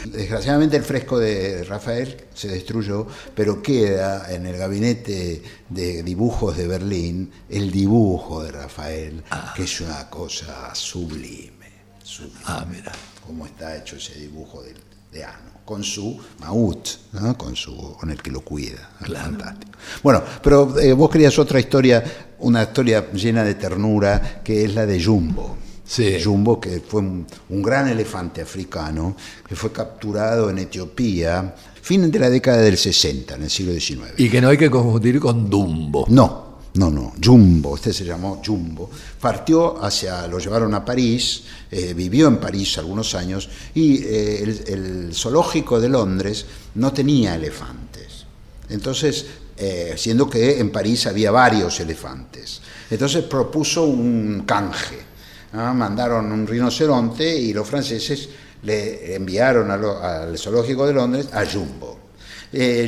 Desgraciadamente 0.07 0.77
el 0.77 0.83
fresco 0.83 1.19
de 1.19 1.63
Rafael 1.65 2.25
se 2.35 2.49
destruyó, 2.49 3.07
pero 3.35 3.63
queda 3.63 4.33
en 4.33 4.47
el 4.47 4.57
gabinete 4.57 5.43
de 5.69 6.03
dibujos 6.03 6.57
de 6.57 6.67
Berlín 6.67 7.31
el 7.49 7.71
dibujo 7.71 8.43
de 8.43 8.53
Rafael, 8.53 9.23
ah. 9.31 9.53
que 9.55 9.65
es 9.65 9.81
una 9.81 10.09
cosa 10.09 10.75
sublime, 10.75 11.71
sublime. 12.03 12.41
Ah, 12.47 12.67
mira. 12.69 12.93
Cómo 13.27 13.47
está 13.47 13.77
hecho 13.77 13.97
ese 13.97 14.19
dibujo 14.19 14.63
de, 14.63 14.75
de 15.13 15.25
ano 15.25 15.61
con 15.71 15.85
su 15.85 16.19
maut, 16.41 16.89
con, 17.37 17.55
su, 17.55 17.97
con 17.97 18.11
el 18.11 18.21
que 18.21 18.33
lo 18.33 18.41
cuida. 18.41 18.91
Fantástico. 18.99 19.71
Bueno, 20.03 20.21
pero 20.43 20.77
eh, 20.81 20.93
vos 20.95 21.09
querías 21.09 21.39
otra 21.39 21.61
historia, 21.61 22.03
una 22.41 22.63
historia 22.63 23.11
llena 23.13 23.45
de 23.45 23.55
ternura, 23.55 24.41
que 24.43 24.65
es 24.65 24.75
la 24.75 24.87
de 24.87 25.03
Jumbo. 25.03 25.57
Sí. 25.85 26.19
Jumbo, 26.23 26.61
que 26.61 26.81
fue 26.81 27.01
un, 27.01 27.27
gran 27.49 27.89
elefante 27.89 28.43
africano, 28.43 29.17
que 29.47 29.57
fue 29.57 29.73
capturado 29.73 30.49
en 30.49 30.59
Etiopía, 30.59 31.55
fin 31.83 32.11
de 32.11 32.19
la 32.19 32.31
década 32.31 32.59
del 32.59 32.79
60, 32.79 33.35
en 33.35 33.43
el 33.43 33.51
siglo 33.51 33.73
XIX. 33.73 34.13
Y 34.19 34.29
que 34.29 34.41
no 34.41 34.49
hay 34.49 34.57
que 34.57 34.71
confundir 34.71 35.19
con 35.19 35.51
Dumbo. 35.51 36.07
No, 36.09 36.51
no, 36.75 36.91
no, 36.91 37.15
Jumbo, 37.23 37.75
este 37.75 37.93
se 37.93 38.05
llamó 38.05 38.41
Jumbo, 38.45 38.89
partió 39.21 39.83
hacia, 39.83 40.29
lo 40.29 40.39
llevaron 40.39 40.73
a 40.75 40.85
París, 40.85 41.43
eh, 41.69 41.95
vivió 41.95 42.29
en 42.29 42.39
París 42.39 42.79
algunos 42.79 43.15
años 43.17 43.49
y 43.75 44.05
eh, 44.05 44.63
el, 44.69 45.11
zoológico 45.13 45.81
de 45.81 45.89
Londres 45.89 46.47
no 46.77 46.93
tenía 46.93 47.35
elefantes. 47.35 48.25
Entonces, 48.69 49.27
eh, 49.61 49.95
siendo 49.97 50.29
que 50.29 50.59
en 50.59 50.71
París 50.71 51.07
había 51.07 51.31
varios 51.31 51.79
elefantes. 51.81 52.61
Entonces 52.91 53.25
propuso 53.25 53.85
un 53.85 54.45
canje. 54.47 55.11
Mandaron 55.53 56.31
un 56.31 56.47
rinoceronte 56.47 57.37
y 57.37 57.53
los 57.53 57.69
franceses 57.69 58.29
le 58.63 59.17
enviaron 59.17 59.71
al 59.71 60.39
zoológico 60.39 60.87
de 60.87 60.93
Londres 60.93 61.29
a 61.33 61.45
Jumbo. 61.45 61.99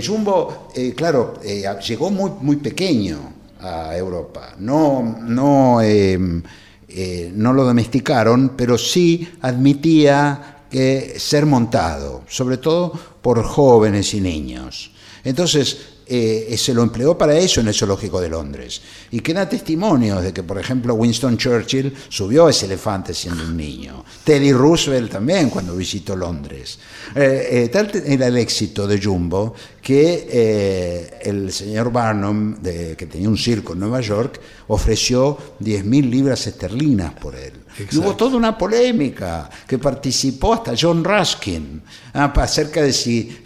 Jumbo, 0.05 0.69
claro, 0.95 1.41
llegó 1.43 2.11
muy, 2.11 2.31
muy 2.41 2.57
pequeño 2.57 3.33
a 3.63 3.97
Europa. 3.97 4.55
No, 4.59 5.17
no, 5.21 5.81
em, 5.81 6.43
eh, 6.89 7.33
no 7.35 7.53
lo 7.53 7.65
domesticaron, 7.65 8.53
pero 8.57 8.77
sí 8.77 9.37
admitía 9.41 10.65
que 10.71 11.15
ser 11.19 11.47
montado, 11.47 12.23
sobre 12.29 12.59
todo 12.59 12.93
por 13.23 13.43
jóvenes 13.43 14.13
y 14.15 14.21
niños. 14.21 14.93
Entonces, 15.25 15.79
eh, 16.07 16.55
se 16.57 16.75
lo 16.75 16.83
empleó 16.83 17.17
para 17.17 17.37
eso 17.37 17.61
en 17.61 17.69
el 17.69 17.75
Zoológico 17.75 18.21
de 18.21 18.29
Londres. 18.29 18.81
Y 19.11 19.21
queda 19.21 19.49
testimonio 19.49 20.21
de 20.21 20.33
que, 20.33 20.43
por 20.43 20.59
ejemplo, 20.59 20.95
Winston 20.95 21.37
Churchill 21.37 21.93
subió 22.09 22.47
a 22.47 22.51
ese 22.51 22.67
elefante 22.67 23.15
siendo 23.15 23.45
un 23.45 23.57
niño. 23.57 24.05
Teddy 24.25 24.53
Roosevelt 24.53 25.13
también 25.13 25.51
cuando 25.51 25.77
visitó 25.77 26.17
Londres. 26.17 26.79
Eh, 27.15 27.69
tal 27.73 27.91
era 28.07 28.27
el 28.27 28.37
éxito 28.37 28.87
de 28.87 29.01
Jumbo 29.01 29.55
que 29.81 30.29
eh, 30.31 31.19
el 31.23 31.53
señor 31.53 31.91
Barnum, 31.91 32.57
que 32.63 33.09
tenía 33.11 33.29
un 33.29 33.37
circo 33.37 33.73
en 33.73 33.81
Nueva 33.81 34.01
York, 34.01 34.41
ofreció 34.69 35.37
10.000 35.61 36.09
libras 36.09 36.47
esterlinas 36.47 37.15
por 37.15 37.35
él. 37.35 37.62
Y 37.79 37.97
hubo 37.97 38.15
toda 38.15 38.37
una 38.37 38.57
polémica 38.57 39.49
que 39.67 39.79
participó 39.79 40.55
hasta 40.55 40.75
John 40.79 41.03
Ruskin 41.03 41.83
ah, 42.15 42.33
acerca 42.37 42.83
de 42.83 42.93
si, 42.93 43.43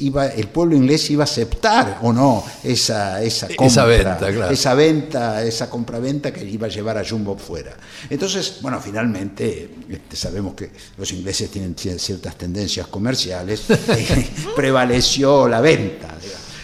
iba, 0.00 0.26
el 0.26 0.48
pueblo 0.48 0.76
inglés 0.76 1.10
iba 1.10 1.24
a 1.24 1.24
aceptar 1.24 1.98
o 2.02 2.12
no 2.12 2.44
esa, 2.62 3.22
esa 3.22 3.48
compra, 3.48 3.66
esa 3.66 3.84
venta, 3.84 4.18
claro. 4.18 4.50
esa 4.50 4.74
venta, 4.74 5.42
esa 5.42 5.68
compraventa 5.70 6.32
que 6.32 6.44
iba 6.44 6.66
a 6.66 6.70
llevar 6.70 6.98
a 6.98 7.04
Jumbo 7.04 7.36
fuera. 7.36 7.76
Entonces, 8.08 8.58
bueno, 8.60 8.80
finalmente 8.80 9.70
este, 9.88 10.16
sabemos 10.16 10.54
que 10.54 10.70
los 10.96 11.10
ingleses 11.12 11.50
tienen 11.50 11.74
ciertas 11.76 12.36
tendencias 12.36 12.86
comerciales, 12.86 13.64
prevaleció 14.56 15.48
la 15.48 15.60
venta. 15.60 16.14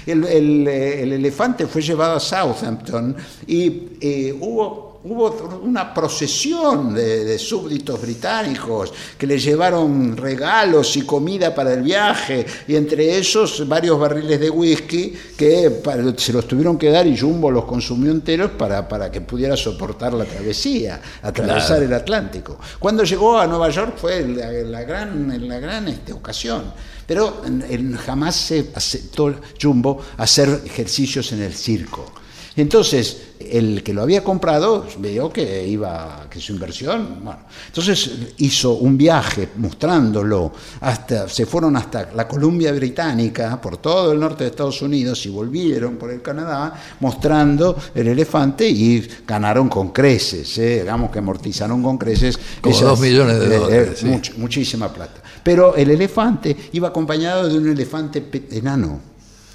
El, 0.07 0.25
el, 0.25 0.67
eh, 0.67 1.03
el 1.03 1.13
elefante 1.13 1.67
fue 1.67 1.81
llevado 1.81 2.17
a 2.17 2.21
Southampton 2.21 3.15
y 3.47 3.91
eh, 4.01 4.37
hubo 4.39 4.92
hubo 5.05 5.61
una 5.63 5.93
procesión 5.93 6.95
de, 6.95 7.25
de, 7.25 7.39
súbditos 7.39 8.01
británicos 8.01 8.93
que 9.19 9.27
le 9.27 9.39
llevaron 9.39 10.17
regalos 10.17 10.97
y 10.97 11.03
comida 11.03 11.55
para 11.55 11.75
el 11.75 11.83
viaje, 11.83 12.47
y 12.69 12.77
entre 12.77 13.19
esos 13.19 13.67
varios 13.67 13.99
barriles 13.99 14.39
de 14.39 14.51
whisky 14.51 15.13
que 15.37 15.71
para, 15.71 16.17
se 16.17 16.33
los 16.33 16.47
tuvieron 16.47 16.79
que 16.79 16.91
dar 16.91 17.07
y 17.07 17.17
Jumbo 17.17 17.51
los 17.51 17.65
consumió 17.65 18.13
enteros 18.13 18.53
para, 18.53 18.89
para 18.89 19.11
que 19.11 19.21
pudiera 19.21 19.57
soportar 19.57 20.15
la 20.15 20.25
travesía, 20.25 21.01
atravesar 21.23 21.79
claro. 21.79 21.85
el 21.85 21.95
Atlántico. 21.95 22.59
Cuando 22.79 23.03
llegó 23.03 23.39
a 23.39 23.47
Nueva 23.47 23.71
York 23.71 23.95
fue 23.97 24.27
la, 24.27 24.51
la 24.51 24.83
gran, 24.85 25.49
la 25.49 25.59
gran 25.59 25.89
este, 25.89 26.13
ocasión. 26.13 26.73
Pero 27.07 27.43
en, 27.45 27.97
jamás 27.97 28.37
se 28.37 28.71
aceptó 28.75 29.35
Jumbo 29.61 30.01
hacer 30.17 30.63
ejercicios 30.65 31.33
en 31.33 31.43
el 31.43 31.53
circo. 31.53 32.22
Entonces, 32.57 33.33
el 33.41 33.83
que 33.83 33.95
lo 33.95 34.03
había 34.03 34.23
comprado 34.23 34.87
vio 34.99 35.33
que 35.33 35.67
iba, 35.67 36.27
que 36.29 36.39
su 36.41 36.53
inversión, 36.53 37.21
bueno, 37.23 37.41
entonces 37.67 38.11
hizo 38.39 38.75
un 38.75 38.97
viaje 38.97 39.49
mostrándolo, 39.57 40.53
hasta, 40.81 41.29
se 41.29 41.47
fueron 41.47 41.77
hasta 41.77 42.11
la 42.15 42.29
Columbia 42.29 42.73
Británica, 42.73 43.61
por 43.61 43.79
todo 43.79 44.13
el 44.13 44.21
norte 44.21 44.45
de 44.45 44.51
Estados 44.51 44.83
Unidos 44.83 45.25
y 45.27 45.31
volvieron 45.31 45.97
por 45.97 46.11
el 46.11 46.21
Canadá, 46.21 46.75
mostrando 47.01 47.77
el 47.95 48.09
elefante 48.09 48.69
y 48.69 49.07
ganaron 49.27 49.69
con 49.69 49.91
creces, 49.91 50.59
¿eh? 50.59 50.81
digamos 50.81 51.11
que 51.11 51.19
amortizaron 51.19 51.83
con 51.83 51.97
creces. 51.97 52.39
Como 52.61 52.75
esas, 52.75 52.89
dos 52.89 53.01
millones 53.01 53.41
de 53.41 53.59
dólares. 53.59 53.89
Eh, 53.89 53.97
sí. 53.97 54.07
much, 54.07 54.31
muchísima 54.37 54.93
plata. 54.93 55.23
Pero 55.43 55.75
el 55.75 55.91
elefante 55.91 56.57
iba 56.73 56.89
acompañado 56.89 57.49
de 57.49 57.59
un 57.59 57.69
elefante 57.69 58.29
enano. 58.51 59.12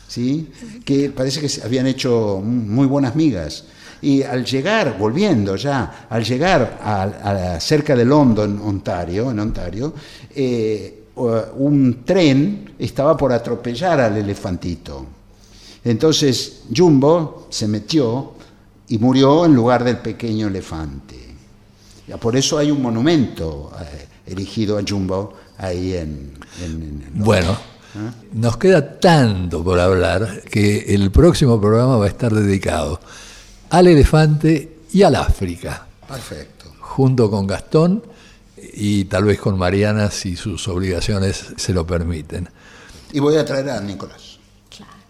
¿Sí? 0.07 0.49
que 0.85 1.09
parece 1.09 1.41
que 1.41 1.65
habían 1.65 1.85
hecho 1.87 2.41
muy 2.43 2.87
buenas 2.87 3.15
migas. 3.15 3.65
Y 4.01 4.23
al 4.23 4.45
llegar, 4.45 4.97
volviendo 4.97 5.55
ya, 5.55 6.07
al 6.09 6.23
llegar 6.23 6.79
a, 6.81 7.59
cerca 7.59 7.95
de 7.95 8.05
London, 8.05 8.61
Ontario, 8.63 9.31
en 9.31 9.39
Ontario, 9.39 9.93
eh, 10.33 11.03
un 11.15 12.03
tren 12.05 12.73
estaba 12.77 13.17
por 13.17 13.33
atropellar 13.33 13.99
al 13.99 14.17
elefantito. 14.17 15.05
Entonces 15.83 16.63
Jumbo 16.75 17.47
se 17.49 17.67
metió 17.67 18.33
y 18.89 18.97
murió 18.99 19.45
en 19.45 19.55
lugar 19.55 19.83
del 19.83 19.97
pequeño 19.97 20.47
elefante. 20.47 21.15
Por 22.19 22.35
eso 22.35 22.57
hay 22.57 22.71
un 22.71 22.81
monumento 22.81 23.71
eh, 23.81 24.31
erigido 24.31 24.77
a 24.77 24.83
Jumbo 24.87 25.33
ahí 25.57 25.93
en, 25.93 26.33
en 26.63 27.03
bueno, 27.15 27.57
nos 28.33 28.57
queda 28.57 28.99
tanto 28.99 29.63
por 29.63 29.79
hablar 29.79 30.41
que 30.49 30.93
el 30.93 31.11
próximo 31.11 31.59
programa 31.59 31.97
va 31.97 32.05
a 32.05 32.09
estar 32.09 32.33
dedicado 32.33 32.99
al 33.69 33.87
elefante 33.87 34.77
y 34.93 35.03
al 35.03 35.15
África. 35.15 35.87
Perfecto. 36.07 36.71
Junto 36.79 37.29
con 37.29 37.47
Gastón 37.47 38.03
y 38.73 39.05
tal 39.05 39.25
vez 39.25 39.39
con 39.39 39.57
Mariana 39.57 40.11
si 40.11 40.35
sus 40.35 40.67
obligaciones 40.67 41.47
se 41.55 41.73
lo 41.73 41.85
permiten. 41.85 42.49
Y 43.11 43.19
voy 43.19 43.35
a 43.37 43.45
traer 43.45 43.69
a 43.69 43.81
Nicolás. 43.81 44.37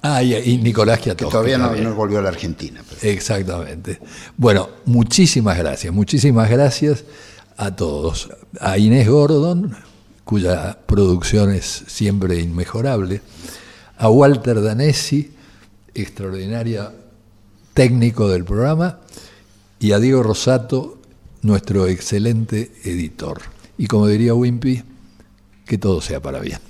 Ah, 0.01 0.21
y, 0.21 0.35
y 0.35 0.57
Nicolás 0.57 0.99
que 0.99 1.15
todavía 1.15 1.57
no, 1.57 1.75
no, 1.75 1.95
volvió 1.95 2.19
a 2.19 2.21
la 2.21 2.29
Argentina. 2.29 2.81
Pero. 2.87 3.11
Exactamente. 3.11 3.99
Bueno, 4.37 4.69
muchísimas 4.85 5.57
gracias, 5.57 5.93
muchísimas 5.93 6.49
gracias 6.49 7.03
a 7.57 7.75
todos. 7.75 8.29
A 8.59 8.77
Inés 8.77 9.07
Gordon, 9.09 9.75
cuya 10.27 10.77
producción 10.85 11.53
es 11.53 11.85
siempre 11.87 12.41
inmejorable, 12.41 13.21
a 13.97 14.09
Walter 14.09 14.61
Danesi, 14.61 15.31
extraordinaria 15.93 16.91
técnico 17.73 18.27
del 18.27 18.43
programa, 18.43 18.99
y 19.79 19.93
a 19.93 19.99
Diego 19.99 20.23
Rosato, 20.23 20.97
nuestro 21.43 21.87
excelente 21.87 22.73
editor. 22.83 23.39
Y 23.77 23.87
como 23.87 24.07
diría 24.07 24.33
Wimpy, 24.33 24.83
que 25.65 25.77
todo 25.77 26.01
sea 26.01 26.21
para 26.21 26.41
bien. 26.41 26.66